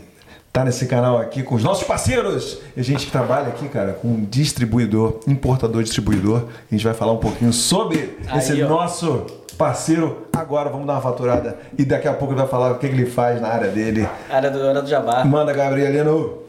[0.52, 2.60] tá nesse canal aqui com os nossos parceiros.
[2.78, 6.44] E a gente que trabalha aqui, cara, com um distribuidor, importador, distribuidor.
[6.72, 8.70] A gente vai falar um pouquinho sobre Aí, esse ó.
[8.70, 10.28] nosso parceiro.
[10.36, 13.06] Agora vamos dar uma faturada e daqui a pouco ele vai falar o que ele
[13.06, 14.08] faz na área dele.
[14.30, 15.24] Área do, área do Jabá.
[15.24, 16.44] Manda, Gabrielino.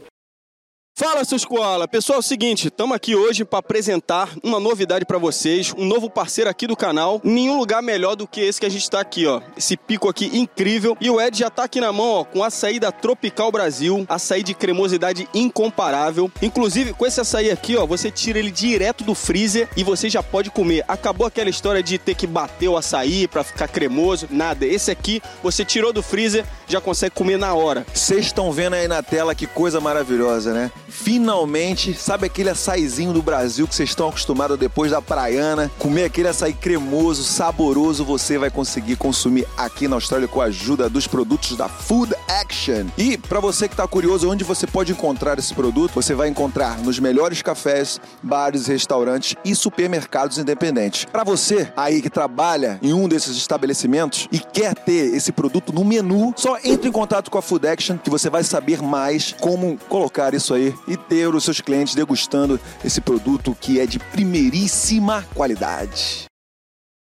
[0.97, 1.89] Fala, seus koala!
[1.89, 6.09] Pessoal, é o seguinte, estamos aqui hoje para apresentar uma novidade para vocês, um novo
[6.09, 7.19] parceiro aqui do canal.
[7.21, 9.41] Nenhum lugar melhor do que esse que a gente está aqui, ó.
[9.57, 10.95] Esse pico aqui incrível.
[11.01, 14.41] E o Ed já tá aqui na mão, ó, com açaí da Tropical Brasil, açaí
[14.41, 16.31] de cremosidade incomparável.
[16.41, 20.23] Inclusive, com esse açaí aqui, ó, você tira ele direto do freezer e você já
[20.23, 20.85] pode comer.
[20.87, 24.65] Acabou aquela história de ter que bater o açaí para ficar cremoso, nada.
[24.65, 27.85] Esse aqui, você tirou do freezer, já consegue comer na hora.
[27.93, 30.71] Vocês estão vendo aí na tela que coisa maravilhosa, né?
[30.87, 35.71] Finalmente, sabe aquele açaizinho do Brasil que vocês estão acostumados depois da praiana?
[35.79, 40.89] Comer aquele açaí cremoso, saboroso, você vai conseguir consumir aqui na Austrália com a ajuda
[40.89, 42.85] dos produtos da Food Action.
[42.97, 46.77] E para você que tá curioso onde você pode encontrar esse produto, você vai encontrar
[46.79, 51.05] nos melhores cafés, bares, restaurantes e supermercados independentes.
[51.05, 55.83] Para você aí que trabalha em um desses estabelecimentos e quer ter esse produto no
[55.83, 59.77] menu, só entre em contato com a Food Action que você vai saber mais como
[59.89, 65.25] colocar isso aí e ter os seus clientes degustando esse produto que é de primeiríssima
[65.33, 66.25] qualidade.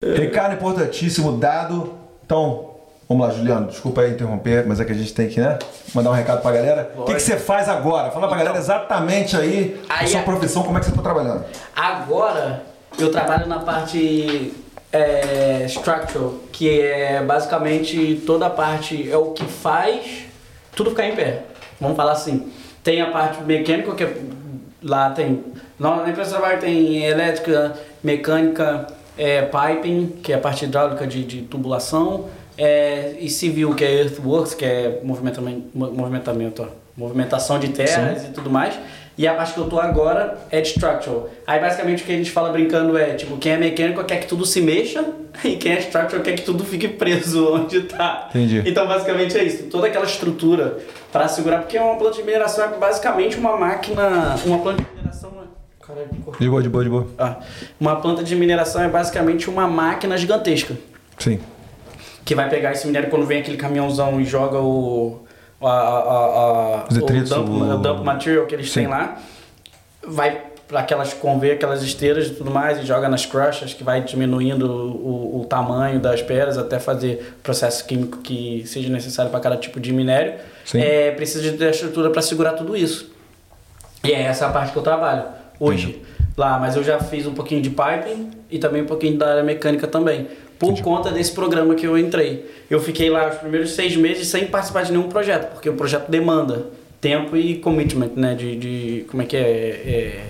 [0.02, 1.94] Recado importantíssimo dado.
[2.24, 2.70] Então,
[3.09, 3.66] vamos lá, Juliano.
[3.68, 5.59] Desculpa aí interromper, mas é que a gente tem que, né?
[5.94, 6.92] Mandar um recado pra galera.
[6.96, 8.11] O que, que você faz agora?
[8.11, 11.02] Fala pra galera exatamente aí, a Aí sua é- profissão, como é que você tá
[11.02, 11.44] trabalhando.
[11.74, 12.62] Agora
[12.98, 14.52] eu trabalho na parte
[14.92, 20.24] é, structural, que é basicamente toda a parte, é o que faz
[20.74, 21.42] tudo ficar em pé.
[21.80, 22.52] Vamos falar assim.
[22.83, 24.16] Tem a parte mecânica, que é-
[24.83, 25.45] lá tem.
[25.79, 31.24] Na na empresa trabalho tem elétrica, mecânica, é, piping, que é a parte hidráulica de,
[31.24, 32.26] de tubulação,
[32.57, 36.66] é, e civil, que é earthworks, que é movimentamento, movimentamento ó,
[36.97, 38.74] movimentação de terras e tudo mais.
[39.19, 41.29] E a parte que eu tô agora é de structural.
[41.45, 44.29] Aí basicamente o que a gente fala brincando é, tipo, quem é mecânico quer que
[44.29, 45.05] tudo se mexa
[45.43, 48.29] e quem é structural quer que tudo fique preso onde tá.
[48.31, 48.62] Entendi.
[48.64, 49.64] Então basicamente é isso.
[49.64, 50.79] Toda aquela estrutura
[51.11, 55.33] para segurar, porque uma planta de mineração é basicamente uma máquina, uma planta de mineração
[55.43, 55.85] é...
[55.85, 56.09] Caralho.
[56.39, 57.07] De boa, de boa, de boa.
[57.19, 57.37] Ah,
[57.81, 60.77] uma planta de mineração é basicamente uma máquina gigantesca
[61.19, 61.41] Sim.
[62.25, 65.27] que vai pegar esse minério quando vem aquele caminhãozão e joga o
[65.61, 66.88] a, a, a, o,
[67.24, 68.80] dump, o- o dump material que eles Sim.
[68.80, 69.18] têm lá,
[70.06, 74.02] vai para aquelas conver aquelas esteiras e tudo mais e joga nas crushers que vai
[74.02, 79.56] diminuindo o, o tamanho das pedras até fazer processo químico que seja necessário para cada
[79.56, 80.34] tipo de minério.
[80.66, 80.80] Sim.
[80.80, 83.11] É, precisa de ter a estrutura para segurar tudo isso.
[84.04, 85.24] E é essa a parte que eu trabalho
[85.59, 86.02] hoje
[86.36, 89.42] lá, mas eu já fiz um pouquinho de piping e também um pouquinho da área
[89.42, 90.28] mecânica também,
[90.59, 92.50] por conta desse programa que eu entrei.
[92.68, 96.09] Eu fiquei lá os primeiros seis meses sem participar de nenhum projeto, porque o projeto
[96.11, 96.66] demanda
[97.00, 98.34] tempo e commitment, né?
[98.34, 99.40] De, de como é que é?
[99.40, 100.20] é,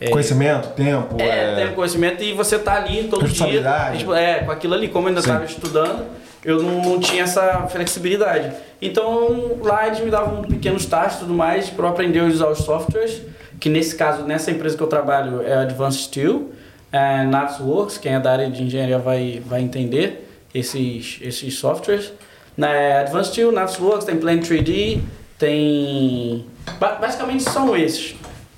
[0.00, 1.16] é Conhecimento, tempo.
[1.20, 3.62] é, tem conhecimento e você tá ali todo dia.
[3.96, 6.04] Tipo, É, com aquilo ali, como eu ainda estava estudando,
[6.44, 8.52] eu não tinha essa flexibilidade.
[8.80, 12.48] Então lá eles me davam pequenos tasks e tudo mais para eu aprender a usar
[12.48, 13.22] os softwares,
[13.60, 16.50] que nesse caso, nessa empresa que eu trabalho é a Advanced Steel,
[16.92, 22.12] é, Navisworks, quem é da área de engenharia vai, vai entender esses, esses softwares.
[22.56, 25.00] Na Advanced Steel, Navisworks, tem Plan 3D,
[25.38, 26.44] tem...
[26.78, 28.14] ba- Basicamente são esses.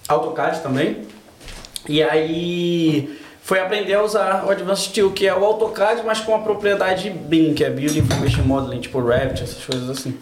[0.08, 0.98] AutoCAD também.
[1.88, 6.34] E aí foi aprender a usar o Advanced Steel, que é o AutoCAD, mas com
[6.34, 10.16] a propriedade BIM, que é Building Information Modeling, tipo Revit, essas coisas assim.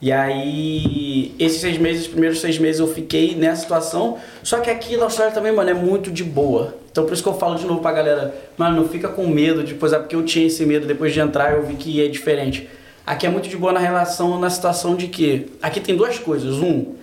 [0.00, 4.70] E aí, esses seis meses, os primeiros seis meses eu fiquei nessa situação, só que
[4.70, 6.74] aqui na Austrália também, mano, é muito de boa.
[6.98, 9.62] Então por isso que eu falo de novo pra galera, mano, não fica com medo,
[9.62, 12.68] depois é porque eu tinha esse medo, depois de entrar eu vi que é diferente.
[13.06, 16.56] Aqui é muito de boa na relação, na situação de que, aqui tem duas coisas.
[16.56, 16.96] Um,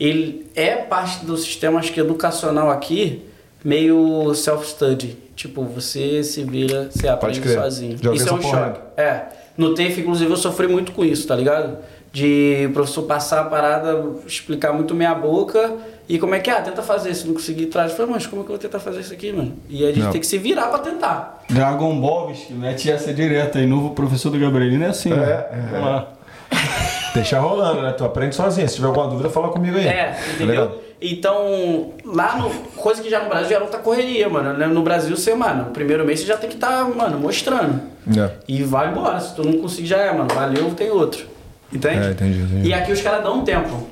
[0.00, 3.24] ele é parte do sistema, acho que educacional aqui,
[3.62, 5.18] meio self-study.
[5.36, 7.98] Tipo, você se vira, você aprende sozinho.
[8.02, 8.80] Já isso é um choque.
[8.96, 9.26] É.
[9.54, 11.76] No TEF, inclusive, eu sofri muito com isso, tá ligado?
[12.10, 15.76] De o professor passar a parada, explicar muito meia boca
[16.08, 17.90] e como é que é, ah, tenta fazer, se não conseguir traz.
[17.92, 19.54] Eu falei, mas como é que eu vou tentar fazer isso aqui, mano?
[19.68, 20.10] E a gente Não.
[20.10, 21.42] tem que se virar pra tentar.
[21.48, 23.66] Dragon Ball, bicho, mete essa direta aí.
[23.66, 25.20] Novo professor do Gabrielino é assim, É, ó.
[25.20, 25.48] é.
[25.70, 26.08] Vamos lá.
[27.14, 27.92] Deixa rolando, né?
[27.92, 28.68] Tu aprende sozinho.
[28.68, 29.86] Se tiver alguma dúvida, fala comigo aí.
[29.86, 30.82] É, Tá entendeu?
[31.00, 32.48] Então, lá no.
[32.76, 34.52] Coisa que já no Brasil era outra correria, mano.
[34.56, 34.66] né?
[34.66, 37.80] No Brasil, você, mano, no primeiro mês você já tem que estar, mano, mostrando.
[38.16, 38.30] É.
[38.48, 39.18] E vai embora.
[39.20, 40.28] Se tu não conseguir, já é, mano.
[40.32, 41.26] Valeu, tem outro.
[41.72, 42.06] Entende?
[42.06, 42.68] É, entendi, entendi.
[42.68, 43.86] E aqui os caras dão um tempo.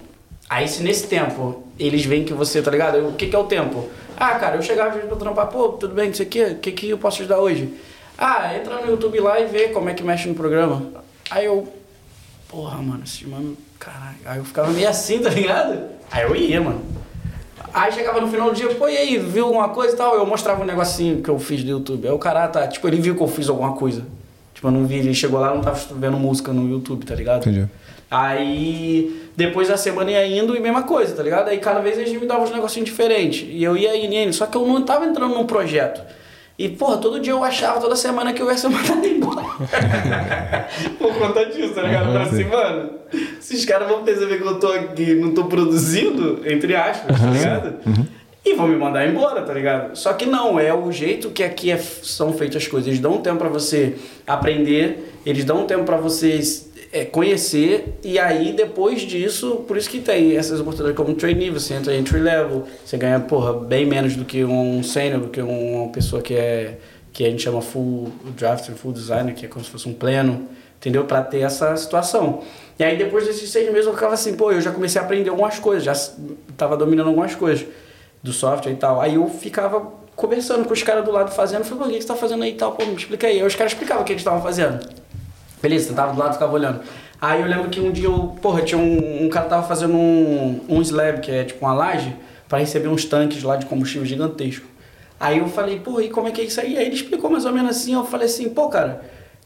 [0.51, 3.07] Aí se nesse tempo eles veem que você, tá ligado?
[3.07, 3.89] O que, que é o tempo?
[4.17, 6.99] Ah, cara, eu chegava pra trampar, pô, tudo bem, isso aqui, o que, que eu
[6.99, 7.73] posso ajudar hoje?
[8.19, 10.89] Ah, entra no YouTube lá e vê como é que mexe no programa.
[11.31, 11.73] Aí eu.
[12.49, 14.17] porra, mano, esse mano, caralho.
[14.27, 15.85] Aí eu ficava meio assim, tá ligado?
[16.11, 16.83] Aí eu ia, mano.
[17.73, 20.17] Aí chegava no final do dia, pô, e aí, viu alguma coisa e tal?
[20.17, 22.09] Eu mostrava um negocinho que eu fiz do YouTube.
[22.09, 24.05] Aí o cara tá, tipo, ele viu que eu fiz alguma coisa.
[24.53, 27.49] Tipo, eu não vi, ele chegou lá não tava vendo música no YouTube, tá ligado?
[27.49, 27.69] Entendi.
[28.11, 31.49] Aí depois da semana ia indo e mesma coisa, tá ligado?
[31.49, 33.47] Aí cada vez eles me davam uns negocinhos diferentes.
[33.49, 36.01] E eu ia indo, só que eu não tava entrando num projeto.
[36.59, 39.47] E, porra, todo dia eu achava, toda semana que eu ia ser mandado embora.
[40.99, 42.07] Por conta disso, tá ligado?
[42.13, 42.91] Falei assim, mano,
[43.39, 47.75] esses caras vão perceber que eu tô aqui, não tô produzindo, entre aspas, tá ligado?
[48.45, 49.97] E vão me mandar embora, tá ligado?
[49.97, 52.89] Só que não, é o jeito que aqui é- são feitas as coisas.
[52.89, 53.95] Eles dão um tempo pra você
[54.27, 59.89] aprender, eles dão um tempo pra vocês é, conhecer, e aí depois disso, por isso
[59.89, 64.17] que tem essas oportunidades como trainee, você entra entry level, você ganha, porra, bem menos
[64.17, 66.79] do que um senior, do que uma pessoa que é,
[67.13, 70.49] que a gente chama full drafter, full designer, que é como se fosse um pleno,
[70.79, 71.05] entendeu?
[71.05, 72.41] Pra ter essa situação.
[72.79, 75.31] E aí depois desses seis meses eu ficava assim, pô, eu já comecei a aprender
[75.31, 76.13] algumas coisas, já s-
[76.57, 77.67] tava dominando algumas coisas
[78.23, 79.01] do software e tal.
[79.01, 82.03] Aí eu ficava conversando com os caras do lado fazendo, falei, pô, o que que
[82.03, 82.73] você tá fazendo aí e tal?
[82.73, 83.39] Pô, me explica aí.
[83.41, 84.79] Aí os caras explicavam o que eles estavam fazendo.
[85.63, 86.81] Beleza, sentava do lado ficava olhando.
[87.21, 90.61] Aí eu lembro que um dia eu, porra, tinha um, um cara tava fazendo um,
[90.69, 92.17] um slab, que é tipo uma laje,
[92.49, 94.67] para receber uns tanques lá de combustível gigantesco.
[95.19, 96.79] Aí eu falei, pô, e como é que é isso aí?
[96.79, 99.03] Aí ele explicou mais ou menos assim, eu falei assim, pô, cara,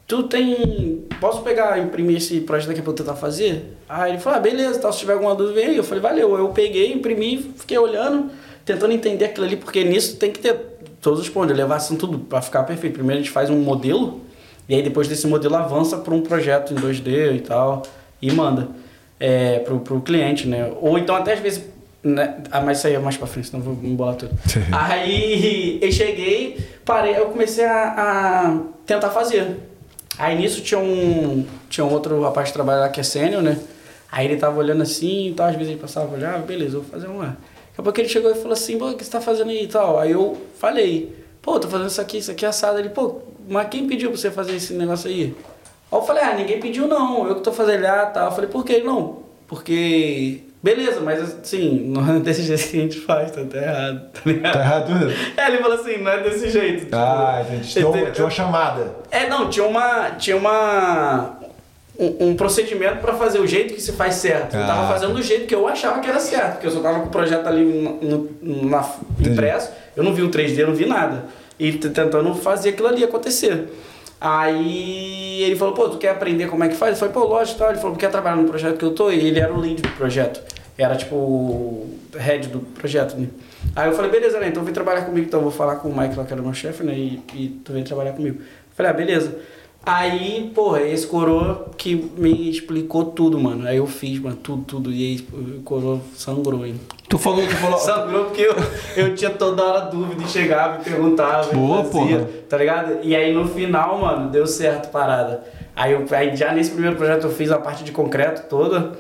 [0.07, 1.05] tu tem.
[1.21, 3.77] Posso pegar, imprimir esse projeto aqui pra eu tentar fazer?
[3.89, 5.77] Aí ele falou, ah, beleza, tal, se tiver alguma dúvida, vem aí.
[5.77, 6.39] Eu falei, valeu.
[6.39, 8.31] Eu peguei, imprimi, fiquei olhando,
[8.65, 10.55] tentando entender aquilo ali, porque nisso tem que ter
[11.01, 12.95] todos os pontos, levar assim tudo pra ficar perfeito.
[12.95, 14.21] Primeiro a gente faz um modelo,
[14.69, 17.83] e aí depois desse modelo avança para um projeto em 2D e tal,
[18.21, 18.69] e manda
[19.21, 20.73] é, pro, pro cliente, né?
[20.81, 21.65] Ou então até às vezes.
[22.03, 22.43] Né?
[22.51, 24.33] Ah, mas isso aí é mais pra frente, senão vou me embolar tudo.
[24.71, 29.57] aí eu cheguei, parei, eu comecei a, a tentar fazer.
[30.19, 33.59] Aí nisso tinha um, tinha um outro rapaz que trabalha lá que é sênior, né?
[34.13, 36.85] Aí ele tava olhando assim e tal, às vezes ele passava a olhar, beleza, vou
[36.85, 37.27] fazer uma.
[37.27, 39.65] Daqui a pouco ele chegou e falou assim, pô, o que você tá fazendo aí
[39.65, 39.99] e tal?
[39.99, 41.13] Aí eu falei,
[41.43, 42.79] pô, tô fazendo isso aqui, isso aqui é assado.
[42.79, 45.35] Ele, pô, mas quem pediu pra você fazer esse negócio aí?
[45.93, 48.25] Aí eu falei, ah, ninguém pediu não, eu que tô fazendo ele, ah, tá.
[48.25, 49.23] Eu falei, por que não?
[49.47, 54.11] Porque, beleza, mas assim, não é desse jeito que a gente faz, tá até errado,
[54.13, 54.53] tá ligado?
[54.53, 55.13] Tá errado tudo?
[55.37, 56.81] É, ele falou assim, não é desse jeito.
[56.87, 57.69] tipo, Ah, entendi.
[57.73, 58.95] Tinha tinha uma chamada.
[59.11, 60.11] É, não, tinha uma.
[60.13, 61.39] Tinha uma.
[61.97, 64.57] Um, um procedimento pra fazer o jeito que se faz certo.
[64.57, 64.89] Eu tava Ah.
[64.89, 67.11] fazendo do jeito que eu achava que era certo, porque eu só tava com o
[67.11, 68.85] projeto ali no, no- na,
[69.21, 71.27] impresso, eu não vi o 3D, eu não vi nada.
[71.59, 73.69] E tentando fazer aquilo ali acontecer.
[74.21, 76.93] Aí ele falou, pô, tu quer aprender como é que faz?
[76.93, 77.71] Eu falei, pô, lógico, tal.
[77.71, 79.11] Ele falou, quer trabalhar no projeto que eu tô?
[79.11, 80.41] E ele era o lead do projeto.
[80.77, 83.29] Era tipo o head do projeto, né?
[83.77, 84.49] Aí eu falei, beleza, né?
[84.49, 86.45] Então vem trabalhar comigo, então eu vou falar com o Mike lá, que era o
[86.45, 86.95] meu chefe, né?
[86.95, 88.39] E, e tu vem trabalhar comigo.
[88.41, 89.39] Eu falei, ah, beleza.
[89.87, 93.69] Aí, porra, esse coroa que me explicou tudo, mano.
[93.69, 94.91] Aí eu fiz, mano, tudo, tudo.
[94.91, 95.27] E aí
[95.59, 96.81] o coroa sangrou, hein?
[97.15, 97.79] Tu falou, tu falou.
[97.79, 98.57] Sangrou porque eu,
[98.97, 102.29] eu tinha toda hora dúvida e chegava e perguntava e Boa, fazia, porra.
[102.49, 102.99] tá ligado?
[103.05, 105.45] E aí no final, mano, deu certo parada.
[105.77, 108.99] Aí, eu, aí já nesse primeiro projeto eu fiz a parte de concreto toda.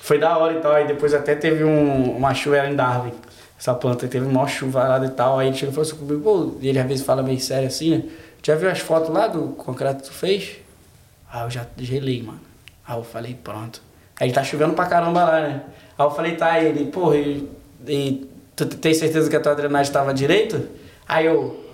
[0.00, 0.70] Foi da hora e tal.
[0.70, 3.12] Aí depois até teve um, uma chuva era em Darwin.
[3.58, 5.40] Essa planta teve uma chuvarada e tal.
[5.40, 7.66] Aí ele chegou e falou assim comigo, pô, e ele às vezes fala meio sério
[7.66, 8.04] assim, né?
[8.44, 10.58] Já viu as fotos lá do concreto que tu fez?
[11.32, 12.38] Aí eu já gelei, mano.
[12.86, 13.82] Aí eu falei, pronto.
[14.20, 15.62] Aí tá chovendo pra caramba lá, né?
[15.98, 17.16] Aí eu falei, tá, ele, porra,
[17.86, 20.68] e tu tem certeza que a tua drenagem tava direito?
[21.08, 21.64] Aí eu,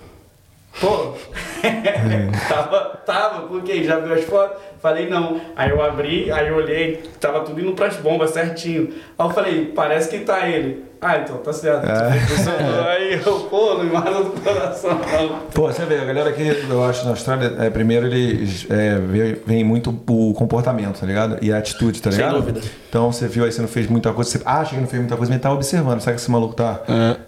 [0.81, 1.15] pô,
[2.49, 4.61] tava, tava, porque já viu as fotos?
[4.81, 5.41] Falei, não.
[5.55, 8.93] Aí eu abri, aí eu olhei, tava tudo indo pras bombas certinho.
[9.19, 10.92] Aí eu falei, parece que tá ele.
[11.05, 11.85] Ah, então tá certo.
[12.29, 12.85] Funcionou.
[12.89, 15.39] Aí eu, pô, não me mata do coração, não.
[15.53, 18.99] Pô, você vê, a galera aqui, eu acho, na Austrália, é, primeiro eles é,
[19.45, 21.39] veem muito o comportamento, tá ligado?
[21.43, 22.37] E a atitude, tá Sem ligado?
[22.37, 22.61] dúvida.
[22.89, 25.17] Então você viu aí, você não fez muita coisa, você acha que não fez muita
[25.17, 26.01] coisa, mas tá observando.
[26.01, 26.81] Sabe que esse maluco tá,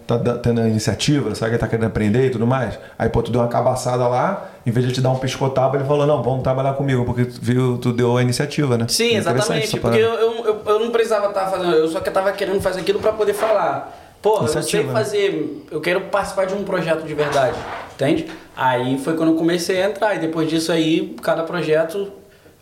[0.07, 2.79] tá da- tendo a iniciativa, sabe que ele tá querendo aprender e tudo mais?
[2.97, 5.83] Aí, pô, tu deu uma cabaçada lá, em vez de te dar um piscotapa, ele
[5.85, 8.85] falou, não, vamos trabalhar comigo, porque tu viu, tu deu a iniciativa, né?
[8.87, 9.79] Sim, É exatamente.
[9.79, 10.54] Porque eu, eu, eu
[10.85, 14.03] não precisava estar fazendo, eu só que tava querendo fazer aquilo pra poder falar.
[14.21, 14.91] Pô, eu sei né?
[14.91, 17.55] fazer, eu quero participar de um projeto de verdade,
[17.93, 18.25] entende?
[18.57, 22.11] Aí foi quando eu comecei a entrar, e depois disso aí, cada projeto,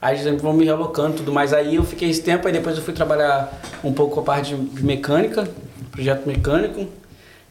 [0.01, 1.53] aí sempre vão me realocando e tudo mais.
[1.53, 3.49] Aí eu fiquei esse tempo, aí depois eu fui trabalhar
[3.81, 5.47] um pouco com a parte de mecânica,
[5.91, 6.85] projeto mecânico.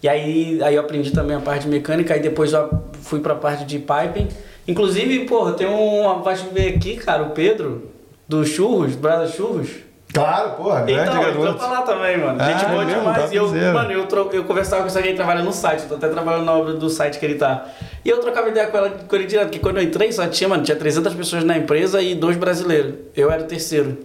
[0.03, 2.69] E aí, aí eu aprendi também a parte de mecânica, aí depois eu
[3.01, 4.29] fui pra parte de piping.
[4.69, 7.91] Inclusive, porra, tem um rapaz que veio aqui, cara, o Pedro,
[8.29, 9.71] do Churros, Brasa Churros.
[10.13, 11.41] Claro, porra, grande Então, garoto.
[11.41, 12.39] trampa lá também, mano.
[12.41, 13.23] Ah, Gente boa é demais.
[13.25, 13.73] Tá E eu, piseiro.
[13.75, 14.29] mano, eu, tro...
[14.33, 16.75] eu conversava com essa gente que trabalha no site, eu tô até trabalhando na obra
[16.75, 17.67] do site que ele tá.
[18.05, 20.49] E eu trocava ideia com ela com ele direto, porque quando eu entrei só tinha,
[20.49, 22.95] mano, tinha 300 pessoas na empresa e dois brasileiros.
[23.17, 23.99] Eu era o terceiro.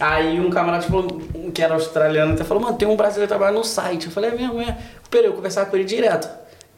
[0.00, 1.20] Aí um camarada falou,
[1.52, 4.06] que era australiano, até falou, mano, tem um brasileiro trabalhando no site.
[4.06, 4.76] Eu falei, é mesmo, é.
[5.10, 6.28] Peraí, eu conversava com ele direto.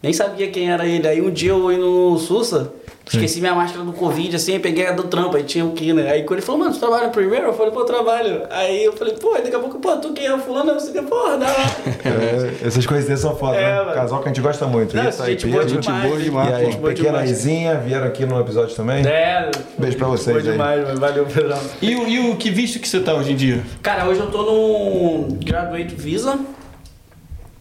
[0.03, 1.07] Nem sabia quem era ele.
[1.07, 2.73] Aí um dia eu indo no Sussa,
[3.07, 5.93] esqueci minha máscara do Covid, assim, aí peguei a do trampo, aí tinha o que,
[5.93, 6.11] né?
[6.11, 7.49] Aí quando ele falou, mano, tu trabalha primeiro?
[7.49, 8.43] Eu falei, pô, eu trabalho.
[8.51, 10.39] Aí eu falei, pô, daqui a pouco, pô, tu quem é?
[10.39, 11.67] Fulano, eu sei, porra, dá lá.
[12.05, 13.81] É, essas coisinhas são foda, É, né?
[13.83, 13.93] mano.
[13.93, 14.97] Casal que a gente gosta muito.
[14.97, 17.31] Não, e gente boa demais, gente E aí, gente boa pequena demais.
[17.31, 19.05] Izinha, vieram aqui no episódio também.
[19.07, 20.43] É, Beijo pra vocês aí.
[20.43, 20.99] demais, mano.
[20.99, 21.59] Valeu, Pedrão.
[21.83, 23.63] E, o- e o que visto que você tá hoje em dia?
[23.83, 26.39] Cara, hoje eu tô no Graduate Visa.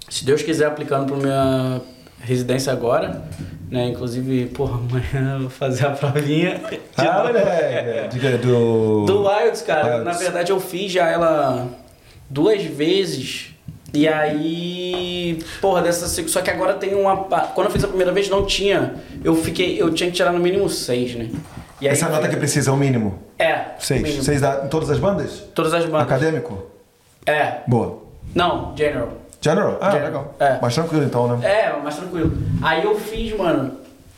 [0.10, 1.82] Se Deus quiser, aplicando pra minha
[2.22, 3.22] residência agora.
[3.70, 3.90] Né?
[3.90, 6.60] Inclusive, porra, amanhã eu vou fazer a provinha.
[6.70, 8.08] de Ah, moleque.
[8.10, 9.06] Diga do.
[9.06, 9.98] Do Wilds, cara.
[9.98, 10.06] Wilds.
[10.06, 11.68] Na verdade, eu fiz já ela
[12.30, 13.54] duas vezes.
[13.94, 17.18] E aí, porra, dessa só que agora tem uma
[17.56, 18.96] quando eu fiz a primeira vez não tinha.
[19.24, 21.30] Eu fiquei, eu tinha que tirar no mínimo seis, né?
[21.82, 23.18] E aí, Essa nota que precisa é o mínimo.
[23.38, 23.66] É.
[23.80, 24.02] Seis.
[24.02, 24.22] mínimo.
[24.24, 25.44] Seis da- em todas as bandas?
[25.56, 26.02] Todas as bandas.
[26.02, 26.68] Acadêmico?
[27.26, 27.62] É.
[27.68, 28.00] Boa.
[28.36, 29.14] Não, general.
[29.41, 29.78] General?
[29.80, 30.07] Ah, General.
[30.07, 30.36] legal.
[30.40, 30.61] É.
[30.61, 31.48] Mais tranquilo então, né?
[31.49, 32.32] É, mais tranquilo.
[32.61, 33.72] Aí eu fiz, mano,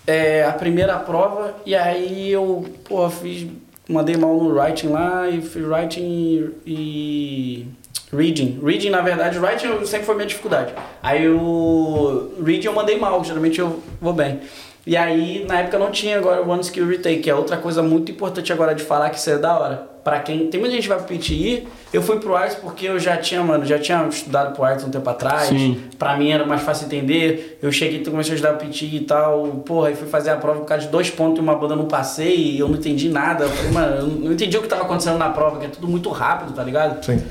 [0.07, 3.47] é, a primeira prova e aí eu, pô, fiz,
[3.87, 7.67] mandei mal no writing lá e fiz writing e
[8.11, 8.59] reading.
[8.63, 10.73] Reading, na verdade, writing sempre foi minha dificuldade.
[11.03, 14.39] Aí o reading eu mandei mal, geralmente eu vou bem.
[14.85, 17.83] E aí, na época não tinha agora o One Skill Retake, que é outra coisa
[17.83, 19.90] muito importante agora de falar que isso é da hora.
[20.03, 20.47] Pra quem.
[20.47, 23.43] Tem muita gente que vai pro PTI, eu fui pro Arts porque eu já tinha,
[23.43, 25.49] mano, já tinha estudado pro Arts um tempo atrás.
[25.49, 25.83] Sim.
[25.99, 27.59] Pra mim era mais fácil entender.
[27.61, 29.45] Eu cheguei, comecei a estudar PT e tal.
[29.65, 31.85] Porra, aí fui fazer a prova por causa de dois pontos e uma banda não
[31.85, 33.43] passei e eu não entendi nada.
[33.43, 35.87] Eu falei, mano, eu não entendi o que tava acontecendo na prova, que é tudo
[35.87, 37.03] muito rápido, tá ligado?
[37.05, 37.21] Sim.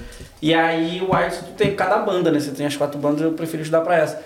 [0.41, 2.39] E aí o Arts tu tem cada banda, né?
[2.39, 4.23] Você tem as quatro bandas, eu prefiro estudar pra essa.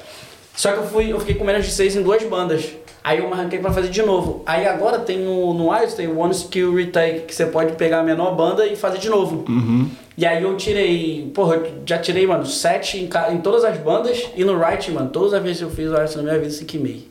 [0.55, 2.69] Só que eu fui, eu fiquei com menos de seis em duas bandas.
[3.05, 4.43] Aí eu me arranquei pra fazer de novo.
[4.47, 8.01] Aí agora tem no, no Arts, tem o One Skill Retake, que você pode pegar
[8.01, 9.45] a menor banda e fazer de novo.
[10.17, 14.25] E aí eu tirei, porra, eu já tirei, mano, sete em, em todas as bandas
[14.35, 16.51] e no Writing, mano, todas as vezes que eu fiz o Arts na minha vida,
[16.51, 17.03] cinco e meio.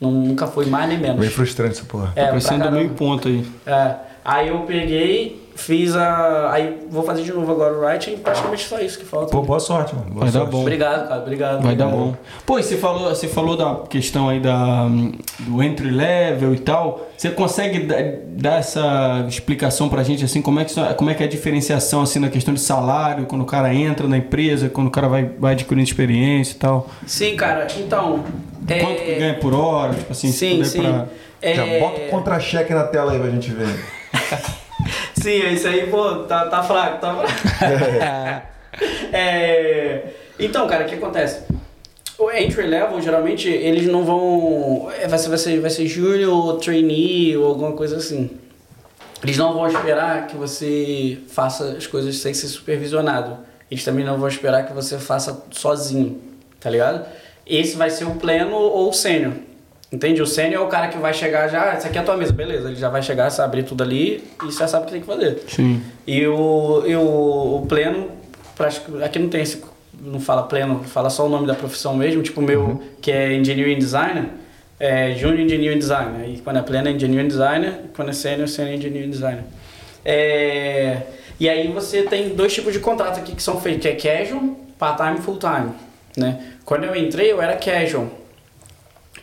[0.00, 1.20] Não, nunca foi mais nem menos.
[1.20, 2.12] Bem frustrante essa porra.
[2.16, 2.78] É, Parecendo caramba.
[2.78, 3.44] meio ponto aí.
[3.66, 3.94] É,
[4.24, 6.52] aí eu peguei, fiz a.
[6.52, 9.32] Aí vou fazer de novo agora o writing, praticamente só isso que falta.
[9.32, 10.06] Pô, boa sorte, mano.
[10.10, 10.52] Boa Vai dar sorte.
[10.52, 10.60] bom.
[10.60, 11.62] Obrigado, cara, obrigado.
[11.62, 12.14] Vai dar bom.
[12.44, 14.86] Pô, e você falou, você falou da questão aí da,
[15.40, 17.06] do entry level e tal.
[17.16, 17.96] Você consegue dar,
[18.28, 21.28] dar essa explicação pra gente assim, como é que isso- como é que é a
[21.28, 25.08] diferenciação assim na questão de salário, quando o cara entra na empresa, quando o cara
[25.08, 26.86] vai, vai adquirindo experiência e tal.
[27.06, 28.22] Sim, cara, então.
[28.68, 30.82] é, Quanto que ganha por hora, tipo assim, se Sim, puder sim.
[30.82, 31.06] pra-
[31.40, 33.68] É, Já bota o contra-cheque na tela aí pra gente ver.
[35.14, 38.56] Sim, isso aí, pô, tá, tá fraco, tá fraco.
[39.12, 40.02] É,
[40.38, 41.42] Então, cara, o que acontece?
[42.18, 44.90] O entry level, geralmente, eles não vão.
[45.00, 48.30] é, Vai ser, vai ser, vai ser junior ou trainee ou alguma coisa assim.
[49.22, 53.38] Eles não vão esperar que você faça as coisas sem ser supervisionado.
[53.70, 56.20] Eles também não vão esperar que você faça sozinho,
[56.60, 57.04] tá ligado?
[57.46, 59.32] Esse vai ser o pleno ou o sênior.
[59.96, 60.20] Entende?
[60.20, 62.18] O sênior é o cara que vai chegar já, "Ah, essa aqui é a tua
[62.18, 62.68] mesa, beleza.
[62.68, 65.06] Ele já vai chegar, sabe, abrir tudo ali e já sabe o que tem que
[65.06, 65.42] fazer.
[65.48, 65.82] Sim.
[66.06, 68.10] E o, e o, o pleno,
[69.02, 69.64] aqui não tem esse,
[69.98, 73.32] não fala pleno, fala só o nome da profissão mesmo, tipo o meu, que é
[73.32, 74.26] Engineering Designer,
[74.78, 76.28] é Junior Engineering Designer.
[76.28, 79.44] E quando é pleno é Engineering Designer, e quando é Senior, Senior Engineering Designer.
[80.04, 80.98] É,
[81.40, 84.42] e aí você tem dois tipos de contrato aqui que são feitos, que é casual,
[84.78, 85.70] part-time e full-time.
[86.18, 86.38] Né?
[86.66, 88.25] Quando eu entrei, eu era casual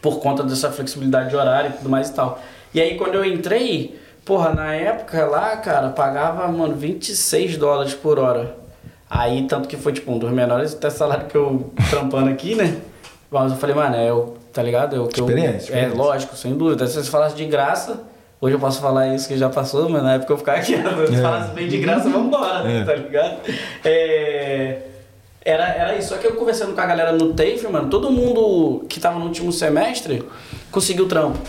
[0.02, 2.40] por conta dessa flexibilidade de horário e tudo mais e tal.
[2.74, 8.20] E aí quando eu entrei, porra, na época lá, cara, pagava, mano, 26 dólares por
[8.20, 8.56] hora.
[9.10, 12.78] Aí, tanto que foi, tipo, um dos menores até salário que eu trampando aqui, né?
[13.30, 14.96] Mas eu falei, mano, é o, tá ligado?
[14.96, 15.98] É o que eu- Experiência, É, experiência.
[15.98, 16.88] lógico, sem dúvida.
[16.88, 18.02] Se você falasse de graça,
[18.42, 21.22] hoje eu posso falar isso que já passou, mas na época eu ficava aqui, se
[21.22, 22.84] falasse bem de graça, vambora, É.
[22.84, 23.38] tá ligado?
[23.86, 24.78] É...
[25.46, 26.10] Era, era isso.
[26.10, 29.26] Só que eu conversando com a galera no TAFE, mano, todo mundo que tava no
[29.26, 30.24] último semestre
[30.72, 31.40] conseguiu trampo.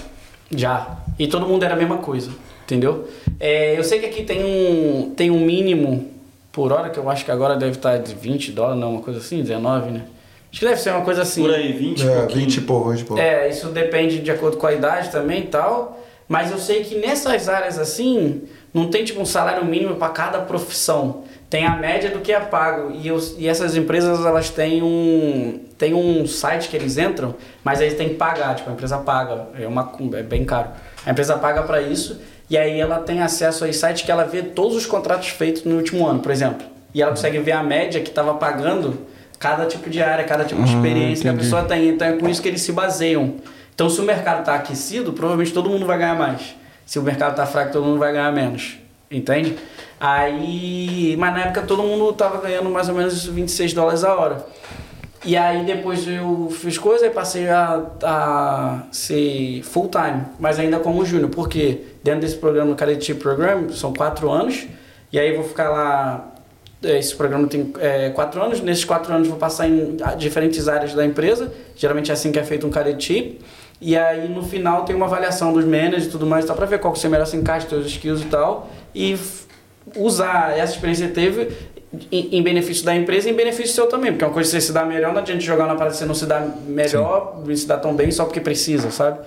[0.51, 0.99] Já.
[1.19, 2.31] E todo mundo era a mesma coisa.
[2.65, 3.09] Entendeu?
[3.39, 6.11] É, eu sei que aqui tem um, tem um mínimo
[6.51, 9.19] por hora, que eu acho que agora deve estar de 20 dólares, não, uma coisa
[9.19, 10.05] assim, 19, né?
[10.51, 11.43] Acho que deve ser uma coisa assim.
[11.43, 12.41] Por aí, 20 É, pouquinho.
[12.41, 13.23] 20 e pouco, 20 e pouco.
[13.23, 16.01] É, isso depende de acordo com a idade também e tal.
[16.29, 18.43] Mas eu sei que nessas áreas assim,
[18.73, 21.25] não tem tipo um salário mínimo para cada profissão.
[21.55, 22.91] Tem a média do que é pago.
[23.01, 27.33] E, os- e essas empresas, elas têm um, têm um site que eles entram,
[27.63, 28.57] mas eles têm que pagar.
[28.57, 29.47] Tipo, a empresa paga.
[29.57, 30.71] É, uma, é bem caro.
[31.07, 32.21] A empresa paga para isso.
[32.51, 35.63] E aí ela tem acesso a esse site que ela vê todos os contratos feitos
[35.63, 36.67] no último ano, por exemplo.
[36.93, 38.99] E ela consegue ver a média que estava pagando
[39.39, 41.89] cada tipo de área, cada tipo de Ah, experiência que a pessoa tem.
[41.91, 43.35] Então é com isso que eles se baseiam.
[43.73, 46.57] Então se o mercado está aquecido, provavelmente todo mundo vai ganhar mais.
[46.85, 48.79] Se o mercado está fraco, todo mundo vai ganhar menos.
[49.11, 49.57] entende?
[49.99, 54.47] Aí, mas na época todo mundo tava ganhando mais ou menos 26 dólares a hora.
[55.25, 60.79] E aí depois eu fiz coisa e passei a, a ser full time, mas ainda
[60.79, 64.67] como júnior, porque dentro desse programa, o Cadet Program, são quatro anos,
[65.11, 66.31] e aí eu vou ficar lá.
[66.83, 71.07] Esse programa tem é, quatro anos, nesses quatro anos vou passar em diferentes áreas da
[71.07, 73.39] empresa, geralmente é assim que é feito um Cadet
[73.81, 76.79] e aí no final tem uma avaliação dos managers e tudo mais, tá, para ver
[76.79, 79.17] qual que você melhor se encaixa, seus skills e tal, e
[79.97, 81.49] usar essa experiência que teve
[82.11, 84.57] em, em, benefício da empresa e em benefício seu também, porque é uma coisa que
[84.57, 87.57] você se dá melhor, não adianta jogar na parada você não se dá melhor, Sim.
[87.57, 89.21] se dá tão bem só porque precisa, sabe?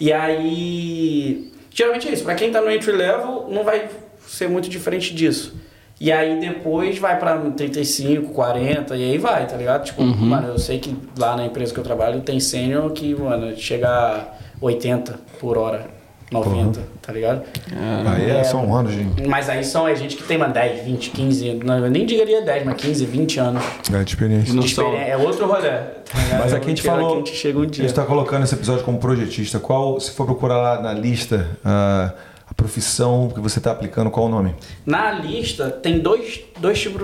[0.00, 3.88] E aí, geralmente é isso, para quem tá no entry level, não vai
[4.26, 5.54] ser muito diferente disso.
[6.00, 9.84] E aí depois vai pra 35, 40 e aí vai, tá ligado?
[9.84, 10.16] Tipo, uhum.
[10.16, 13.88] mano, eu sei que lá na empresa que eu trabalho tem sênior que, mano, chega
[13.88, 14.24] a
[14.60, 16.01] 80 por hora.
[16.32, 16.86] 90, uhum.
[17.00, 17.42] tá ligado?
[17.76, 19.26] Ah, aí é, é só um ano, gente.
[19.26, 22.42] Mas aí são a gente que tem, mano, 10, 20, 15, não, eu nem diria
[22.42, 23.62] 10, mas 15, 20 anos.
[23.92, 24.52] É, de experiência.
[24.52, 25.70] De experiência é outro rolê.
[25.70, 27.84] Tá mas aqui a gente falou, a gente chega um dia.
[27.84, 29.58] A gente tá colocando esse episódio como projetista.
[29.58, 32.12] Qual, se for procurar lá na lista, uh,
[32.52, 34.54] a profissão que você está aplicando, qual o nome?
[34.84, 37.02] Na lista tem dois, dois tipos,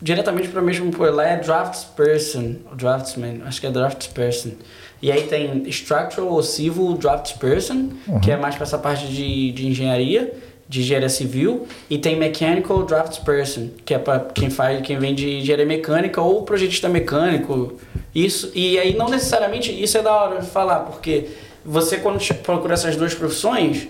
[0.00, 4.52] diretamente para o mesmo, lá é draftsperson, draftsman, acho que é draftsperson.
[5.00, 8.20] E aí tem Structural ou Civil Draftsperson, uhum.
[8.20, 10.32] que é mais para essa parte de, de engenharia,
[10.68, 15.38] de engenharia civil, e tem Mechanical Draftsperson, que é para quem faz, quem vem de
[15.38, 17.74] engenharia mecânica ou projetista mecânico.
[18.14, 21.28] Isso, e aí não necessariamente isso é da hora de falar, porque
[21.64, 23.88] você quando procura essas duas profissões,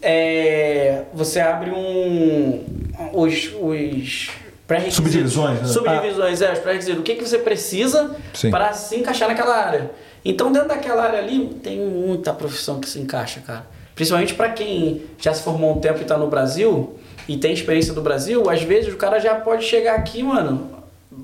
[0.00, 2.64] é, você abre um
[3.12, 4.30] os, os
[4.90, 5.66] Subdivisões, né?
[5.66, 6.46] Subdivisões, ah.
[6.46, 8.14] é, para dizer o que, que você precisa
[8.50, 9.90] para se encaixar naquela área.
[10.22, 13.66] Então, dentro daquela área ali, tem muita profissão que se encaixa, cara.
[13.94, 17.94] Principalmente para quem já se formou um tempo e está no Brasil e tem experiência
[17.94, 20.68] do Brasil, às vezes o cara já pode chegar aqui, mano,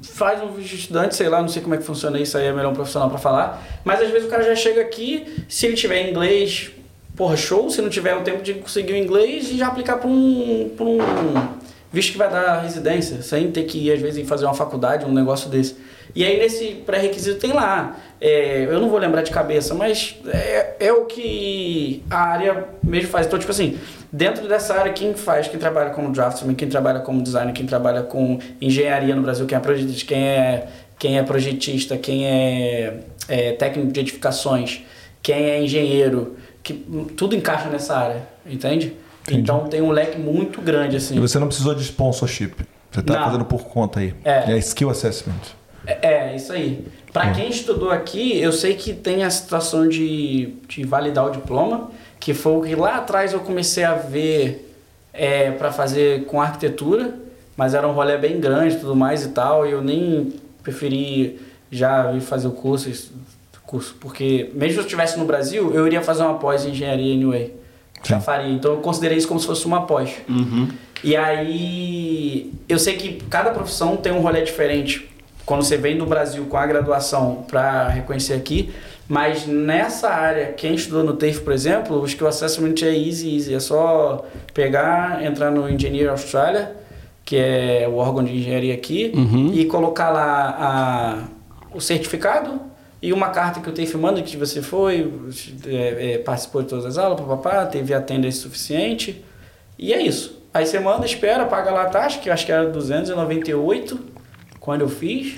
[0.02, 2.46] faz um vídeo de estudante, sei lá, não sei como é que funciona isso aí,
[2.46, 5.66] é melhor um profissional para falar, mas às vezes o cara já chega aqui, se
[5.66, 6.72] ele tiver inglês,
[7.14, 10.08] porra, show, se não tiver o tempo de conseguir o inglês e já aplicar para
[10.08, 11.63] um, pra um
[11.94, 15.12] visto que vai dar residência, sem ter que ir, às vezes, fazer uma faculdade, um
[15.12, 15.76] negócio desse.
[16.12, 20.74] E aí nesse pré-requisito tem lá, é, eu não vou lembrar de cabeça, mas é,
[20.80, 23.26] é, o que a área mesmo faz.
[23.26, 23.78] Então, tipo assim,
[24.12, 28.02] dentro dessa área, quem faz, quem trabalha como draftsman, quem trabalha como designer, quem trabalha
[28.02, 30.68] com engenharia no Brasil, quem é projetista, quem é,
[30.98, 34.82] quem é, projetista, quem é, é técnico de edificações,
[35.22, 36.74] quem é engenheiro, que,
[37.16, 38.96] tudo encaixa nessa área, entende?
[39.24, 39.40] Entendi.
[39.40, 41.16] Então tem um leque muito grande assim.
[41.16, 42.54] E você não precisou de sponsorship.
[42.90, 44.14] Você está fazendo por conta aí.
[44.24, 44.52] É.
[44.52, 45.34] É skill assessment.
[45.86, 46.86] É, é isso aí.
[47.12, 51.90] Para quem estudou aqui, eu sei que tem a situação de, de validar o diploma,
[52.18, 54.72] que foi o que lá atrás eu comecei a ver
[55.12, 57.14] é, para fazer com arquitetura,
[57.56, 60.32] mas era um rolê bem grande tudo mais e tal, e eu nem
[60.62, 61.40] preferi
[61.70, 63.12] já ir fazer o curso,
[63.64, 67.14] curso porque mesmo se eu estivesse no Brasil, eu iria fazer uma pós em engenharia
[67.14, 67.54] anyway.
[68.04, 68.52] Já faria.
[68.52, 70.10] Então eu considerei isso como se fosse uma pós.
[70.28, 70.68] Uhum.
[71.02, 75.08] E aí eu sei que cada profissão tem um rolê diferente
[75.44, 78.72] quando você vem do Brasil com a graduação para reconhecer aqui,
[79.06, 83.54] mas nessa área, quem estudou no TAFE, por exemplo, o Skill Assessment é easy, easy.
[83.54, 84.24] É só
[84.54, 86.74] pegar, entrar no Engineer Australia,
[87.24, 89.50] que é o órgão de engenharia aqui, uhum.
[89.52, 92.58] e colocar lá a, o certificado
[93.04, 95.12] e uma carta que o TAFE manda que você foi,
[95.66, 99.22] é, é, participou de todas as aulas, papapá, teve attendance suficiente,
[99.78, 100.42] e é isso.
[100.54, 104.00] Aí você manda, espera, paga lá a taxa, que eu acho que era 298,
[104.58, 105.34] quando eu fiz,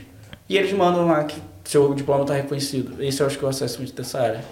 [0.49, 3.03] e eles mandam lá que seu diploma está reconhecido.
[3.03, 4.45] Esse eu acho que é o assessment dessa área.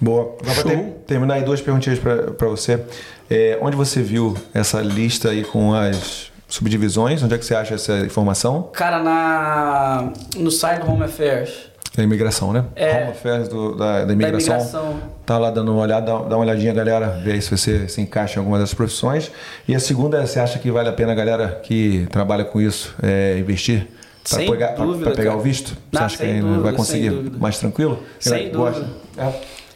[0.00, 0.34] Boa.
[0.40, 2.82] Agora ter, terminar aí duas perguntinhas para você.
[3.28, 7.22] É, onde você viu essa lista aí com as subdivisões?
[7.22, 8.70] Onde é que você acha essa informação?
[8.72, 11.70] Cara, na no site do Home Affairs.
[11.94, 12.64] Da imigração, né?
[12.74, 14.56] É, Home Affairs do, da, da, imigração.
[14.56, 15.00] da imigração.
[15.26, 18.36] Tá lá dando uma olhada, dá, uma olhadinha, galera, ver aí se você se encaixa
[18.36, 19.30] em alguma dessas profissões.
[19.68, 22.94] E a segunda é, você acha que vale a pena galera que trabalha com isso
[23.02, 23.88] é, investir?
[24.28, 25.68] Para pegar, dúvida, pra pegar o visto?
[25.70, 28.02] Você Não, acha que dúvida, vai conseguir mais tranquilo?
[28.20, 28.86] Sem dúvida.
[29.18, 29.32] É.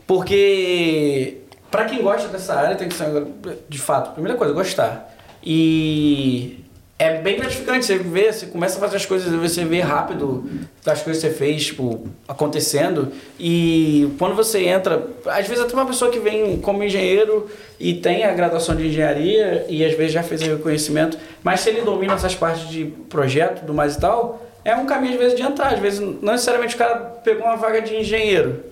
[0.06, 1.38] Porque
[1.70, 3.26] para quem gosta dessa área tem que ser,
[3.68, 5.12] de fato, primeira coisa, gostar.
[5.44, 6.64] E
[6.98, 10.48] é bem gratificante você ver, você começa a fazer as coisas, você vê rápido
[10.86, 13.12] as coisas que você fez, tipo, acontecendo.
[13.39, 18.24] E quando você entra, às vezes até uma pessoa que vem como engenheiro e tem
[18.24, 22.14] a graduação de engenharia e às vezes já fez o reconhecimento, mas se ele domina
[22.14, 25.74] essas partes de projeto, do mais e tal, é um caminho às vezes de entrar.
[25.74, 28.64] Às vezes, não necessariamente o cara pegou uma vaga de engenheiro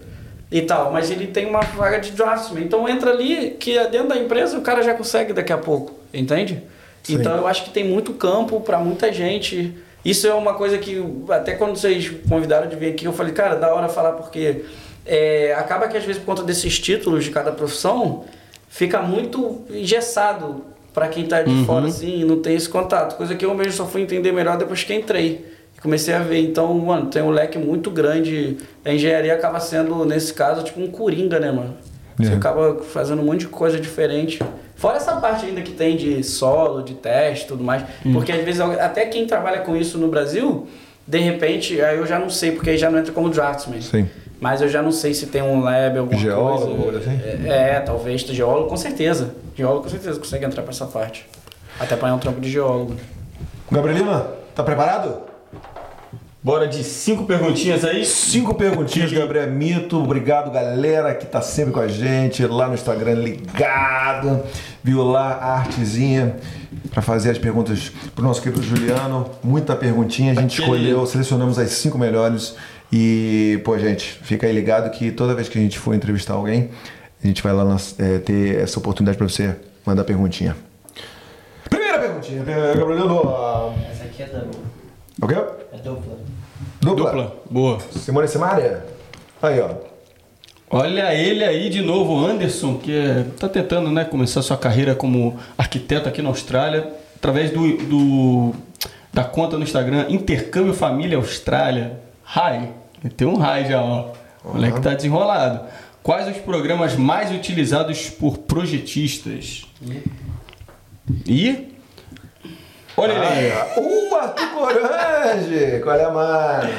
[0.51, 2.63] e tal, mas ele tem uma vaga de draftsman.
[2.63, 6.63] Então entra ali que dentro da empresa o cara já consegue daqui a pouco, entende?
[7.09, 9.75] Então eu acho que tem muito campo para muita gente.
[10.05, 13.55] Isso é uma coisa que até quando vocês convidaram de vir aqui, eu falei, cara,
[13.57, 14.65] da hora falar porque
[15.07, 18.25] é, acaba que às vezes por conta desses títulos de cada profissão
[18.69, 23.17] fica muito engessado para quem tá de fora assim e não tem esse contato.
[23.17, 25.45] Coisa que eu mesmo só fui entender melhor depois que entrei.
[25.77, 28.59] E Comecei a ver, então, mano, tem um leque muito grande.
[28.85, 31.75] A engenharia acaba sendo, nesse caso, tipo um coringa, né, mano?
[32.17, 32.37] Você É.
[32.37, 34.39] acaba fazendo um monte de coisa diferente.
[34.85, 37.83] Fora essa parte ainda que tem de solo, de teste e tudo mais.
[38.13, 40.69] Porque às vezes até quem trabalha com isso no Brasil,
[41.09, 43.81] de repente, aí eu já não sei, porque aí já não entra como draftsman.
[43.81, 44.11] Sim.
[44.39, 46.99] Mas eu já não sei se tem um lab, alguma Geólogo, coisa.
[46.99, 47.19] assim?
[47.49, 49.35] É, é, talvez geólogo, com certeza.
[49.57, 51.27] Geólogo com certeza consegue entrar pra essa parte.
[51.81, 52.95] Até ir um trampo de geólogo.
[53.73, 55.23] Gabriel Lima, tá preparado?
[56.45, 58.05] Bora de cinco perguntinhas aí.
[58.05, 59.97] Cinco perguntinhas, Gabriel Mito.
[59.99, 64.43] Obrigado, galera, que tá sempre com a gente lá no Instagram, ligado.
[64.83, 66.37] Viu lá a artezinha
[66.91, 69.31] para fazer as perguntas pro nosso querido Juliano.
[69.43, 72.55] Muita perguntinha, a gente Aquele- escolheu, selecionamos as cinco melhores.
[72.93, 76.69] E, pô, gente, fica aí ligado que toda vez que a gente for entrevistar alguém,
[77.23, 79.57] a gente vai lá nas- é, ter essa oportunidade para você
[79.87, 80.55] mandar perguntinha.
[81.71, 83.75] Primeira perguntinha, Gabriel Lima.
[83.91, 84.61] Essa aqui é dupla.
[85.23, 85.35] O quê?
[85.73, 86.34] É dupla.
[86.85, 87.05] Dupla.
[87.13, 87.37] Dupla.
[87.51, 87.79] Boa.
[87.93, 88.85] Simone Simaria.
[89.43, 89.71] Aí, ó.
[90.71, 95.39] Olha ele aí de novo, Anderson, que é, tá tentando né, começar sua carreira como
[95.57, 98.55] arquiteto aqui na Austrália, através do, do-
[99.13, 102.01] da conta no Instagram Intercâmbio Família Austrália.
[102.37, 102.69] Hi.
[103.17, 104.13] Tem um hi já, ó.
[104.45, 105.61] O moleque tá desenrolado.
[106.03, 109.67] Quais os programas mais utilizados por projetistas?
[111.27, 111.74] E?
[112.97, 113.53] Olha ele aí.
[113.77, 115.81] Uh, Arthur Corange!
[115.83, 116.71] Qual é, mano?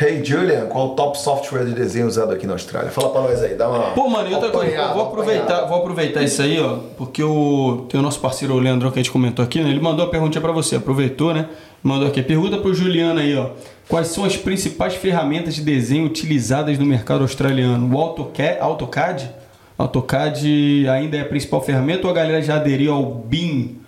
[0.00, 2.90] Hey, Julian, qual o top software de desenho usado aqui na Austrália?
[2.90, 3.90] Fala pra nós aí, dá uma.
[3.92, 5.66] Pô, mano, e outra coisa, eu vou aproveitar, apanhada.
[5.66, 9.02] vou aproveitar isso aí, ó, porque o tem o nosso parceiro o Leandrão que a
[9.02, 9.70] gente comentou aqui, né?
[9.70, 11.46] Ele mandou a perguntinha pra você, aproveitou, né?
[11.82, 12.22] Mandou aqui.
[12.22, 13.50] Pergunta pro Juliano aí, ó.
[13.88, 17.94] Quais são as principais ferramentas de desenho utilizadas no mercado australiano?
[17.94, 19.30] O AutoCAD, AutoCAD?
[19.78, 23.79] AutoCAD ainda é a principal ferramenta ou a galera já aderiu ao BIM?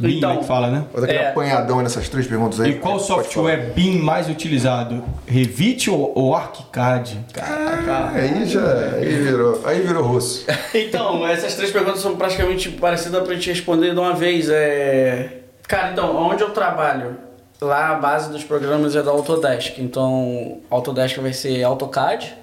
[0.00, 0.84] BIM, Então, né, que fala, né?
[0.92, 1.28] Faz aquele É.
[1.30, 2.70] apanhadão nessas três perguntas aí.
[2.70, 5.02] E qual Pode software BIM mais utilizado?
[5.26, 7.18] Revit ou, ou ArchiCAD?
[7.32, 8.12] falar.
[8.14, 8.90] Aí já.
[8.96, 9.60] Aí virou.
[9.64, 10.44] Aí virou russo.
[10.74, 14.48] Então, essas três perguntas são praticamente parecidas pra gente responder de uma vez.
[14.50, 15.38] É...
[15.66, 17.16] Cara, então, onde eu trabalho?
[17.60, 19.78] Lá a base dos programas é da Autodesk.
[19.78, 22.34] Então, Autodesk vai ser AutoCAD,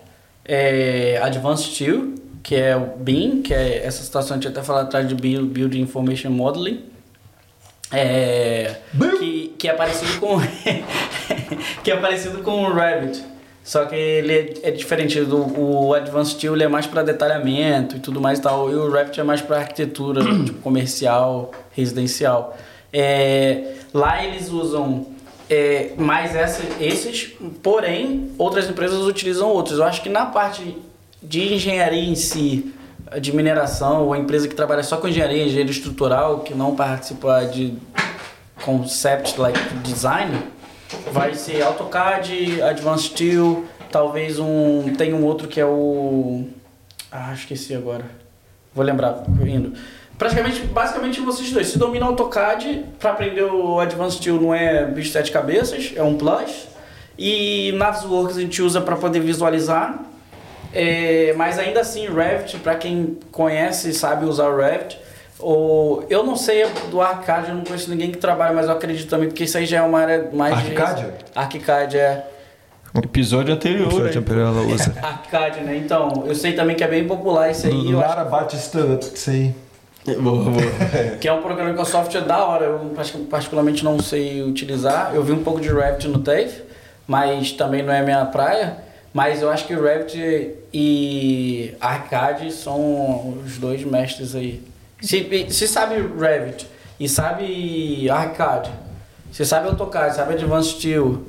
[0.46, 4.66] é Advanced Steel, que é o BIM, que é essa situação que a gente até
[4.66, 6.84] falou atrás de Build Build Information Modeling.
[7.94, 8.76] É,
[9.20, 10.40] que, que é parecido com
[11.84, 13.24] que é parecido com o Revit
[13.64, 17.96] só que ele é, é diferente do o Advanced Steel ele é mais para detalhamento
[17.96, 22.58] e tudo mais e tal e o Revit é mais para arquitetura tipo, comercial residencial.
[22.92, 25.08] É, lá eles usam
[25.50, 29.80] é, mais essa, esses porém outras empresas utilizam outros.
[29.80, 30.78] Eu acho que na parte
[31.22, 32.74] de engenharia em si
[33.20, 37.76] de mineração, ou empresa que trabalha só com engenharia, engenharia estrutural, que não participa de
[38.64, 40.42] concept like design,
[41.12, 44.94] vai ser AutoCAD, Advanced Steel, talvez um.
[44.98, 46.48] Tem um outro que é o.
[47.12, 48.06] Ah, esqueci agora.
[48.74, 49.74] Vou lembrar, indo.
[50.18, 51.68] Praticamente, basicamente vocês dois.
[51.68, 56.02] Se domina AutoCAD, para aprender o Advanced Steel não é bicho de sete cabeças, é
[56.02, 56.68] um plus.
[57.18, 60.00] E Navisworks a gente usa para poder visualizar.
[60.74, 64.98] É, mas ainda assim, Revit, para quem conhece e sabe usar o Revit,
[65.40, 69.10] ou, eu não sei do Arcade, eu não conheço ninguém que trabalha, mas eu acredito
[69.10, 70.58] também, porque isso aí já é uma área mais...
[70.64, 71.06] de- Arcade?
[71.36, 72.28] Arcade, é.
[72.96, 73.90] Episódio anterior.
[74.08, 74.14] aí.
[75.04, 75.76] Arcade, né?
[75.78, 77.92] Então, eu sei também que é bem popular isso aí.
[77.92, 78.80] Lara Batista,
[79.14, 79.54] isso aí.
[80.20, 80.58] Boa, boa.
[80.58, 82.66] acho que é um programa com software da hora.
[82.66, 85.12] Eu particu- particularmente não sei utilizar.
[85.16, 86.62] Eu vi um pouco de Revit no TAFE,
[87.08, 88.78] mas também não é minha praia.
[89.12, 94.64] Mas eu acho que Revit e Arcade são os dois mestres aí.
[95.02, 96.68] Se, se sabe Revit
[97.00, 98.72] e sabe Arcade,
[99.32, 101.24] se sabe AutoCAD, sabe Advanced Steel,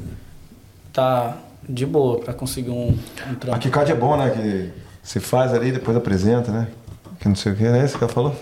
[0.92, 1.36] tá
[1.68, 2.96] de boa pra conseguir um,
[3.30, 3.54] um trampo.
[3.54, 4.30] Arquicad é bom, né?
[4.30, 4.70] Que
[5.02, 6.68] você faz ali, depois apresenta, né?
[7.20, 8.34] Que não sei o que, é isso que ela falou?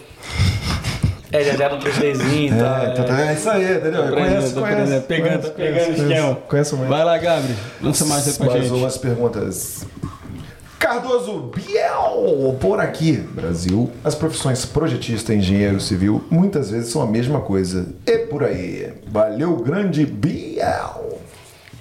[1.33, 2.77] É, já deram um 3Dzinho e tal.
[2.79, 2.91] É, é.
[2.93, 4.09] tá- é isso aí, entendeu?
[4.13, 4.95] Conhece, conhece.
[4.97, 5.51] aprendendo.
[5.53, 6.35] Pegando, o esquema.
[6.47, 6.91] Conheço muito.
[6.91, 7.55] Vai lá, Gabri.
[7.81, 8.75] Lança mais aí pra Mais gente.
[8.75, 9.87] umas perguntas.
[10.83, 17.07] Cardoso Biel, por aqui, Brasil, as profissões projetista e engenheiro civil muitas vezes são a
[17.07, 17.95] mesma coisa.
[18.05, 18.93] E por aí.
[19.07, 21.21] Valeu, grande Biel.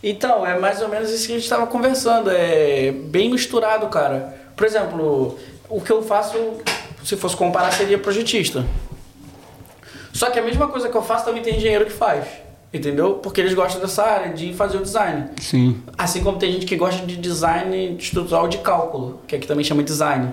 [0.04, 2.30] Então, é mais ou menos isso que a gente estava conversando.
[2.30, 4.38] É bem misturado, cara.
[4.56, 5.36] Por exemplo,
[5.68, 6.38] o que eu faço,
[7.04, 8.64] se fosse comparar, seria projetista.
[10.14, 12.28] Só que a mesma coisa que eu faço também tem engenheiro que faz.
[12.74, 13.16] Entendeu?
[13.16, 15.26] Porque eles gostam dessa área de fazer o design.
[15.42, 15.82] Sim.
[15.98, 19.84] Assim como tem gente que gosta de design estrutural de cálculo, que aqui também chama
[19.84, 20.32] design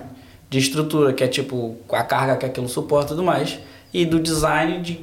[0.49, 3.59] de estrutura, que é tipo a carga que aquilo suporta e tudo mais,
[3.93, 5.01] e do design de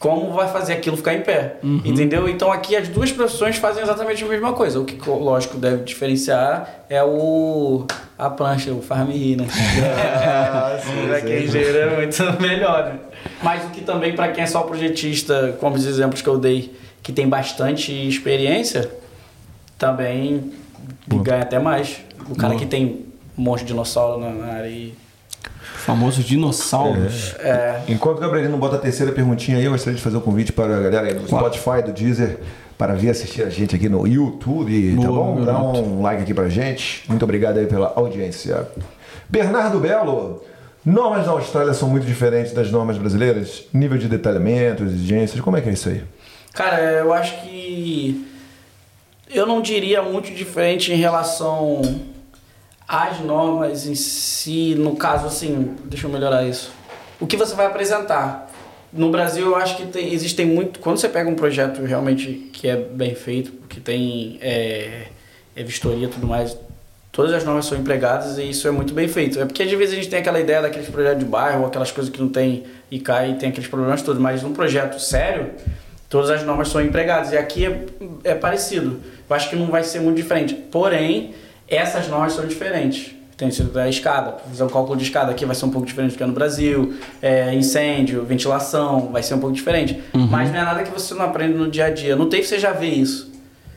[0.00, 1.56] como vai fazer aquilo ficar em pé.
[1.84, 2.26] Entendeu?
[2.28, 4.80] Então aqui as duas profissões fazem exatamente a mesma coisa.
[4.80, 7.86] O que, lógico, deve diferenciar é o
[8.18, 9.46] a prancha, o farm rir, né?
[9.96, 11.26] Ah, sim, Pra sim.
[11.26, 12.84] quem engenheiro é muito melhor.
[12.86, 12.98] né?
[13.42, 16.74] Mas o que também, para quem é só projetista, como os exemplos que eu dei,
[17.02, 18.90] que tem bastante experiência,
[19.78, 20.50] também
[21.06, 21.98] ganha até mais.
[22.28, 23.04] O cara que tem
[23.36, 24.94] um monte de dinossauro na, na área e.
[25.84, 27.34] Famosos dinossauros.
[27.38, 30.52] É, Enquanto o Gabrielino bota a terceira perguntinha aí, eu gostaria de fazer um convite
[30.52, 32.38] para a galera do Spotify, do Deezer,
[32.76, 35.34] para vir assistir a gente aqui no YouTube, tá Boa, bom?
[35.36, 37.04] meu Dá um like aqui pra gente.
[37.08, 38.66] Muito obrigado aí pela audiência.
[39.28, 40.42] Bernardo Belo,
[40.84, 43.64] normas da Austrália são muito diferentes das normas brasileiras?
[43.72, 46.02] Nível de detalhamento, exigências, como é que é isso aí?
[46.52, 48.26] Cara, eu acho que
[49.32, 51.80] eu não diria muito diferente em relação
[52.90, 56.72] às normas em si, no caso assim, deixa eu melhorar isso.
[57.20, 58.50] O que você vai apresentar?
[58.92, 60.80] No Brasil, eu acho que tem, existem muito.
[60.80, 65.06] Quando você pega um projeto realmente que é bem feito, que tem é,
[65.54, 66.58] é vistoria e tudo mais,
[67.12, 69.38] todas as normas são empregadas e isso é muito bem feito.
[69.38, 72.12] É porque às vezes a gente tem aquela ideia daqueles projetos de bairro, aquelas coisas
[72.12, 75.50] que não tem e cai e tem aqueles problemas todos, mas num projeto sério,
[76.08, 77.30] todas as normas são empregadas.
[77.30, 77.84] E aqui é,
[78.24, 79.00] é parecido.
[79.28, 80.54] Eu acho que não vai ser muito diferente.
[80.54, 81.32] Porém,
[81.70, 83.14] essas normas são diferentes.
[83.36, 86.12] Tem sido a escada, fazer um cálculo de escada aqui vai ser um pouco diferente
[86.12, 86.94] do que é no Brasil.
[87.22, 89.98] É, incêndio, ventilação, vai ser um pouco diferente.
[90.28, 92.14] Mas não é nada que você não aprende no dia a dia.
[92.16, 93.30] Não tem que você já ver isso.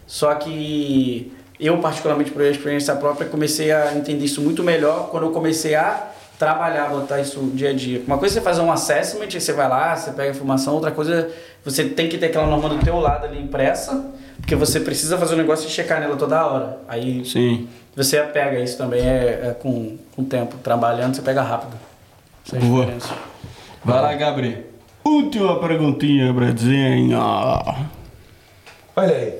[0.06, 5.32] Só que eu, particularmente por experiência própria, comecei a entender isso muito melhor quando eu
[5.32, 8.02] comecei a trabalhar, botar isso dia a dia.
[8.06, 10.92] Uma coisa é você fazer um assessment, você vai lá, você pega a informação, outra
[10.92, 11.32] coisa
[11.64, 15.36] você tem que ter aquela norma do teu lado ali impressa, porque você precisa fazer
[15.36, 16.78] um negócio e checar nela toda hora.
[16.88, 17.68] Aí Sim.
[17.96, 20.58] você pega isso também, é, é com, com o tempo.
[20.58, 21.78] Trabalhando, você pega rápido.
[22.46, 22.82] Essa é Boa.
[22.82, 23.14] diferença.
[23.84, 24.64] Vai lá, Gabriel.
[25.04, 27.18] Última perguntinha, Bradzinho.
[28.96, 29.34] Olha aí.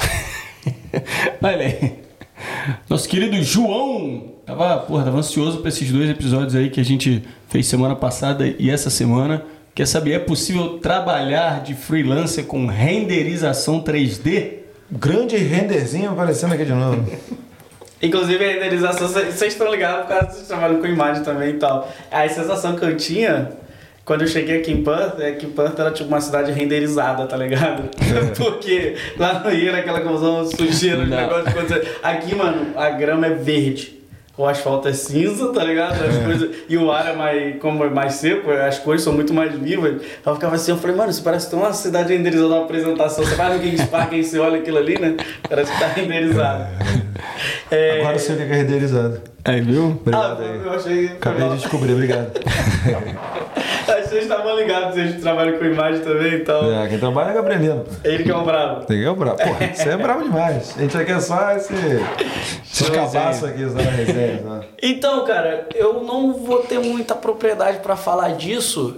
[1.42, 2.04] Olha aí.
[2.88, 7.22] Nosso querido João tava, porra, tava ansioso pra esses dois episódios aí que a gente
[7.48, 9.44] fez semana passada e essa semana.
[9.74, 14.58] Quer saber, é possível trabalhar de freelancer com renderização 3D?
[14.90, 17.04] Grande renderzinho aparecendo aqui de novo.
[18.00, 21.54] Inclusive a renderização, vocês estão ligados por causa que vocês trabalham com imagem também e
[21.54, 21.90] tal.
[22.10, 23.50] A sensação que eu tinha
[24.04, 27.36] quando eu cheguei aqui em Perth é que Perth era tipo uma cidade renderizada, tá
[27.36, 27.88] ligado?
[28.36, 31.16] Porque lá no Rio era aquela confusão sujeira, de Não.
[31.16, 31.98] negócio de acontecer.
[32.02, 34.03] Aqui, mano, a grama é verde.
[34.36, 35.92] O asfalto é cinza, tá ligado?
[36.04, 39.32] As coisas, e o ar é mais, como é mais seco, as cores são muito
[39.32, 40.02] mais vivas.
[40.26, 43.24] Eu ficava assim, eu falei, mano, isso parece tão uma cidade renderizada uma apresentação.
[43.24, 45.16] Você vai no Games Park e você olha aquilo ali, né?
[45.48, 46.64] Parece que tá renderizado.
[47.70, 49.20] É, Agora eu sei o que é renderizado.
[49.44, 50.00] Aí, viu?
[50.12, 50.60] ah, Obrigado aí.
[50.64, 51.06] eu achei.
[51.06, 52.32] Acabei de descobrir, obrigado.
[54.14, 56.72] Vocês estavam ligados, vocês trabalham com imagem também e tal.
[56.72, 57.80] É, quem trabalha é Gabrielino.
[57.80, 57.90] pô.
[58.04, 58.86] Ele que é o bravo.
[58.86, 59.38] Tem que é o brabo.
[59.38, 60.72] Porra, você é brabo demais.
[60.76, 61.74] A gente aqui é só esse,
[62.64, 64.40] esse cabaço aqui, usando a resenha.
[64.40, 64.60] Só.
[64.80, 68.96] Então, cara, eu não vou ter muita propriedade pra falar disso,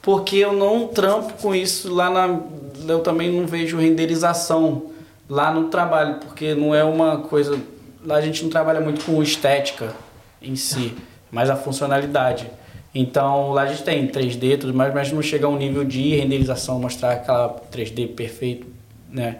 [0.00, 2.38] porque eu não trampo com isso lá na.
[2.86, 4.92] Eu também não vejo renderização
[5.28, 7.58] lá no trabalho, porque não é uma coisa.
[8.06, 9.92] Lá a gente não trabalha muito com estética
[10.40, 10.94] em si,
[11.32, 12.48] mas a funcionalidade.
[12.94, 15.84] Então lá a gente tem 3D e tudo mais, mas não chega a um nível
[15.84, 18.66] de renderização, mostrar aquela 3D perfeito,
[19.10, 19.38] né?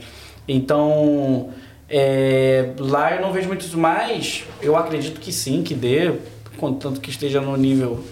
[0.49, 1.51] Então
[1.89, 6.15] é, lá eu não vejo muito isso, mas eu acredito que sim, que dê,
[6.57, 8.03] contanto que esteja no nível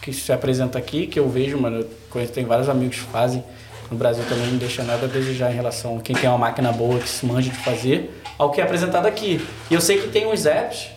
[0.00, 3.42] que se apresenta aqui, que eu vejo, mano, eu conheço, tem vários amigos que fazem.
[3.90, 6.72] No Brasil também não deixa nada a desejar em relação a quem tem uma máquina
[6.72, 9.44] boa, que se manja de fazer, ao que é apresentado aqui.
[9.70, 10.88] E eu sei que tem uns apps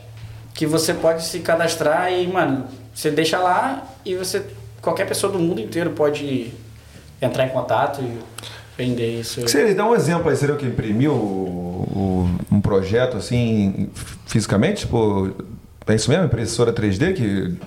[0.54, 4.44] que você pode se cadastrar e, mano, você deixa lá e você
[4.82, 6.54] qualquer pessoa do mundo inteiro pode
[7.22, 8.18] entrar em contato e
[8.78, 9.46] vender isso.
[9.48, 11.14] Seria, dá um exemplo aí, seria o que imprimiu
[12.52, 13.90] um projeto assim
[14.26, 14.82] fisicamente?
[14.82, 15.32] Tipo,
[15.88, 16.26] é isso mesmo?
[16.26, 17.58] Impressora 3D que.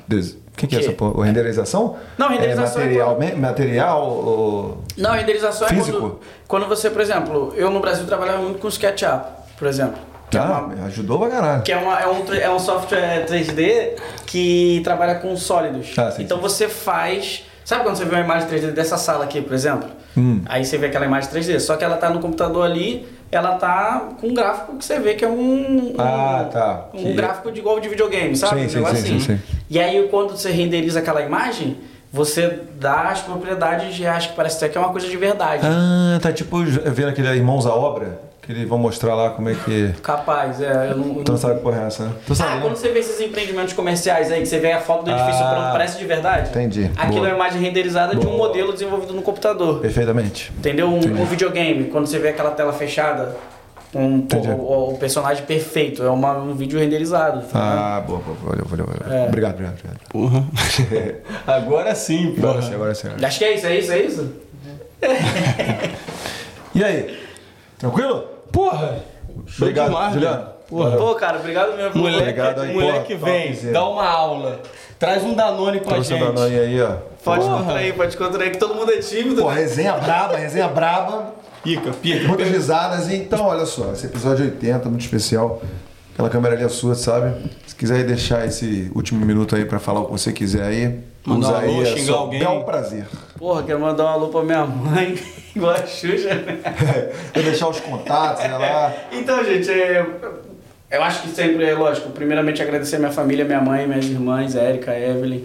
[0.53, 0.85] O que, que é Que?
[0.86, 1.24] essa porra?
[1.24, 1.97] Renderização?
[2.19, 5.99] Não, renderização é É material, me- material ou- Não, renderização é Físico?
[5.99, 9.24] quando, quando você, por exemplo, eu no Brasil trabalhava muito com SketchUp,
[9.59, 9.99] por exemplo.
[10.33, 11.63] Que é Ah, uma- ajudou pra caralho.
[11.63, 13.97] Que é, uma- é um, é um software 3D
[14.27, 15.93] que trabalha com sólidos.
[15.97, 16.43] Ah, sim, então sim.
[16.43, 17.45] você faz.
[17.65, 19.89] Sabe quando você vê uma imagem 3D dessa sala aqui, por exemplo?
[20.17, 20.41] Hum.
[20.47, 24.09] Aí você vê aquela imagem 3D, só que ela tá no computador ali, ela tá
[24.21, 25.93] com um gráfico que você vê que é um.
[25.93, 26.87] um- Ah, tá.
[26.95, 28.61] Um Que- gráfico de igual de videogame, sabe?
[28.61, 29.21] Sim, Um sim, negócio sim, assim.
[29.21, 29.41] sim, sim.
[29.71, 31.77] E aí quando você renderiza aquela imagem,
[32.13, 35.63] você dá as propriedades reais, que parece até que é uma coisa de verdade.
[35.65, 38.32] Ah, tá tipo vendo aquele Irmãos à Obra?
[38.44, 39.93] Que eles vão mostrar lá como é que.
[40.02, 40.89] Capaz, é.
[40.90, 42.12] Eu não, eu Tu não- sabe porra é essa, né?
[42.27, 42.60] Tu sabe, Ah, né?
[42.62, 45.51] quando você vê esses empreendimentos comerciais aí, que você vê a foto do edifício Ah,
[45.55, 46.51] pronto, parece de verdade?
[46.51, 46.90] entendi.
[46.97, 47.28] Aquilo Boa.
[47.28, 48.48] é uma imagem renderizada de um Boa.
[48.48, 49.78] modelo desenvolvido no computador.
[49.81, 50.52] Perfeitamente.
[50.59, 50.89] Entendeu?
[50.89, 53.36] Um, um videogame, quando você vê aquela tela fechada,
[53.94, 57.43] um, o, o- personagem perfeito, é uma- um vídeo renderizado.
[57.47, 57.59] tá
[57.98, 59.19] Ah, boa, boa, boa, valeu, valeu, valeu.
[59.24, 59.28] É.
[59.28, 60.01] Obrigado, obrigado, obrigado.
[60.09, 60.44] Porra.
[61.47, 62.48] Agora sim, porra.
[62.55, 63.09] Agora sim, agora sim.
[63.24, 64.32] Acho que é isso, é isso, é isso?
[66.74, 67.22] E aí?
[67.83, 68.25] Tranquilo?
[68.53, 68.99] Porra.
[69.47, 70.37] Show Obrigado, demais, Juliano.
[70.37, 70.53] velho.
[70.69, 70.97] Porra.
[70.97, 72.01] Pô, cara, obrigado mesmo.
[72.01, 73.73] Moleque, Obrigado aí, moleque porra, vem, topzera.
[73.75, 74.61] dá uma aula.
[74.99, 76.21] Traz um Danone pra Trouxe gente.
[76.25, 76.97] Danone aí, ó.
[77.25, 77.59] Pode Porra.
[77.59, 79.43] contrair, pode contrair, que todo mundo é tímido.
[79.43, 81.35] Pô, resenha braba, resenha braba.
[81.63, 82.27] Pica, pica.
[82.29, 83.11] Muitas risadas.
[83.11, 85.61] Então, olha só, esse episódio 80, muito especial.
[86.13, 87.35] Aquela câmera ali é sua, sabe?
[87.67, 91.47] Se quiser deixar esse último minuto aí pra falar o que você quiser aí, Mandar
[91.49, 91.83] usa um alô, aí.
[91.83, 92.41] é xingar só alguém.
[92.41, 93.07] bel prazer.
[93.39, 95.19] Porra, quero mandar um alô pra minha mãe,
[95.57, 96.59] igual a Xuxa, né?
[97.35, 98.93] Vou deixar os contatos, né, lá.
[99.13, 100.05] Então, gente, é,
[100.91, 102.11] eu acho que sempre é lógico.
[102.11, 105.45] Primeiramente, agradecer a minha família, minha mãe, minhas irmãs, Érica, Evelyn,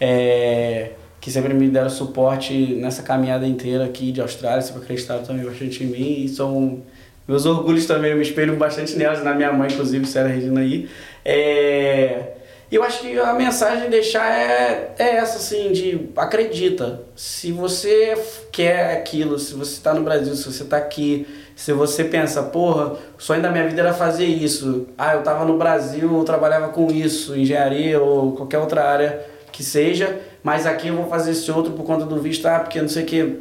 [0.00, 5.44] é, que sempre me deram suporte nessa caminhada inteira aqui de Austrália, sempre acreditaram também
[5.44, 6.24] bastante em mim.
[6.24, 6.82] E são
[7.26, 10.88] meus orgulhos também, eu me espelho bastante nelas, na minha mãe, inclusive, Sara Regina aí.
[11.24, 12.34] É,
[12.70, 17.00] eu acho que a mensagem a deixar é, é essa, assim, de acredita.
[17.14, 18.14] Se você
[18.50, 22.96] quer aquilo, se você está no Brasil, se você está aqui, se você pensa, porra,
[23.16, 24.88] o sonho da minha vida era fazer isso.
[24.98, 29.62] Ah, eu estava no Brasil, eu trabalhava com isso, engenharia ou qualquer outra área que
[29.62, 32.88] seja, mas aqui eu vou fazer esse outro por conta do visto, ah, porque não
[32.88, 33.36] sei o que.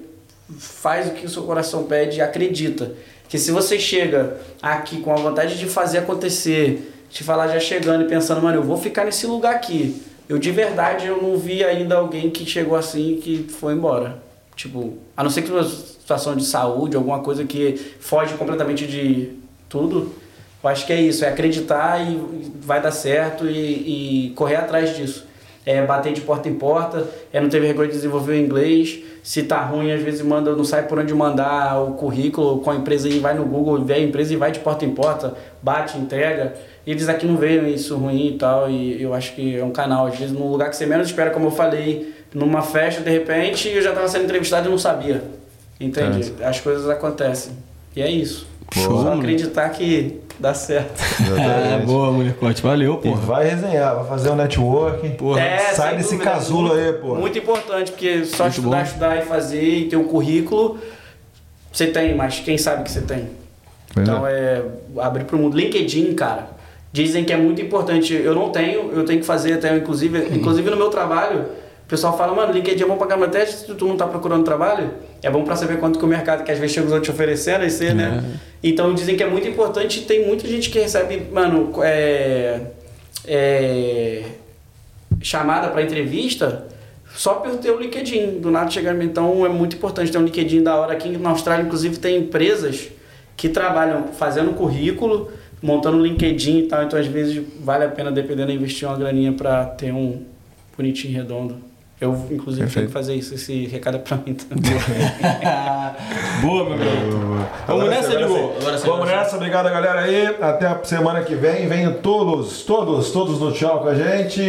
[0.60, 2.91] Faz o que o seu coração pede e acredita.
[3.34, 8.03] Que se você chega aqui com a vontade de fazer acontecer, te falar já chegando
[8.03, 10.03] e pensando, mano, eu vou ficar nesse lugar aqui.
[10.30, 14.22] Eu de verdade eu não vi ainda alguém que chegou assim e que foi embora.
[14.55, 19.31] Tipo, a não ser que uma situação de saúde, alguma coisa que foge completamente de
[19.68, 20.14] tudo.
[20.64, 24.95] Eu acho que é isso, é acreditar e vai dar certo e, e correr atrás
[24.95, 25.26] disso.
[25.65, 28.99] É bater de porta em porta, é não ter vergonha de desenvolver o inglês.
[29.23, 32.76] Se tá ruim, às vezes manda, não sabe por onde mandar o currículo com a
[32.76, 35.98] empresa e vai no Google, vê a empresa e vai de porta em porta, bate,
[35.98, 36.53] entrega.
[36.85, 39.72] E eles aqui não veem isso ruim e tal, e eu acho que é um
[39.72, 43.10] canal, às vezes, num lugar que você menos espera, como eu falei, numa festa, de
[43.10, 45.23] repente, eu já estava sendo entrevistado e não sabia.
[45.80, 46.34] Entende?
[46.44, 47.53] As coisas acontecem.
[47.95, 48.48] E é isso.
[48.73, 51.01] Show, Só acreditar que dá certo.
[51.39, 52.61] É, boa, molecote.
[52.61, 53.22] Valeu, porra.
[53.22, 55.11] vai resenhar, vai fazer um networking.
[55.11, 55.39] Porra.
[55.41, 57.15] É, sai desse dúvida, casulo muito- aí, pô.
[57.15, 58.84] Muito importante, porque só Muito estudar, bom.
[58.84, 60.77] estudar e fazer e ter um currículo,
[61.72, 63.30] você tem, mas quem sabe que você tem.
[63.97, 64.61] Então é
[64.97, 65.55] abrir para o mundo.
[65.55, 66.47] LinkedIn, cara,
[66.91, 68.14] dizem que é muito importante.
[68.14, 71.45] Eu não tenho, eu tenho que fazer até, inclusive, inclusive no meu trabalho,
[71.94, 74.95] pessoal fala, mano, LinkedIn é bom pra caramba, até se tu não tá procurando trabalho,
[75.22, 77.14] é bom pra saber quanto que o mercado, que às vezes chega os outros te
[77.14, 78.24] oferecendo, aí você, né?
[78.64, 82.61] Então dizem que é muito importante tem muita gente que recebe, mano, é,
[83.28, 84.24] é,
[85.22, 86.65] chamada para entrevista
[87.15, 88.99] só por ter o LinkedIn, do nada chegar.
[89.03, 90.94] Então é muito importante ter um LinkedIn da hora.
[90.94, 92.90] Aqui na Austrália, inclusive, tem empresas
[93.38, 96.84] que trabalham fazendo currículo, montando LinkedIn e tal.
[96.84, 100.24] Então, às vezes, vale a pena, dependendo, investir uma graninha para ter um
[100.76, 101.73] bonitinho redondo.
[102.02, 102.88] Eu, inclusive, tenho Perfeito.
[102.88, 103.34] que fazer isso.
[103.34, 104.74] Esse recado é pra mim também.
[106.41, 107.48] boa, meu garoto.
[107.68, 110.28] Vamos nessa, sim, Vamos nessa, obrigado galera aí.
[110.41, 111.68] Até a semana que vem.
[111.68, 114.41] Venham todos, todos, todos no tchau com a gente.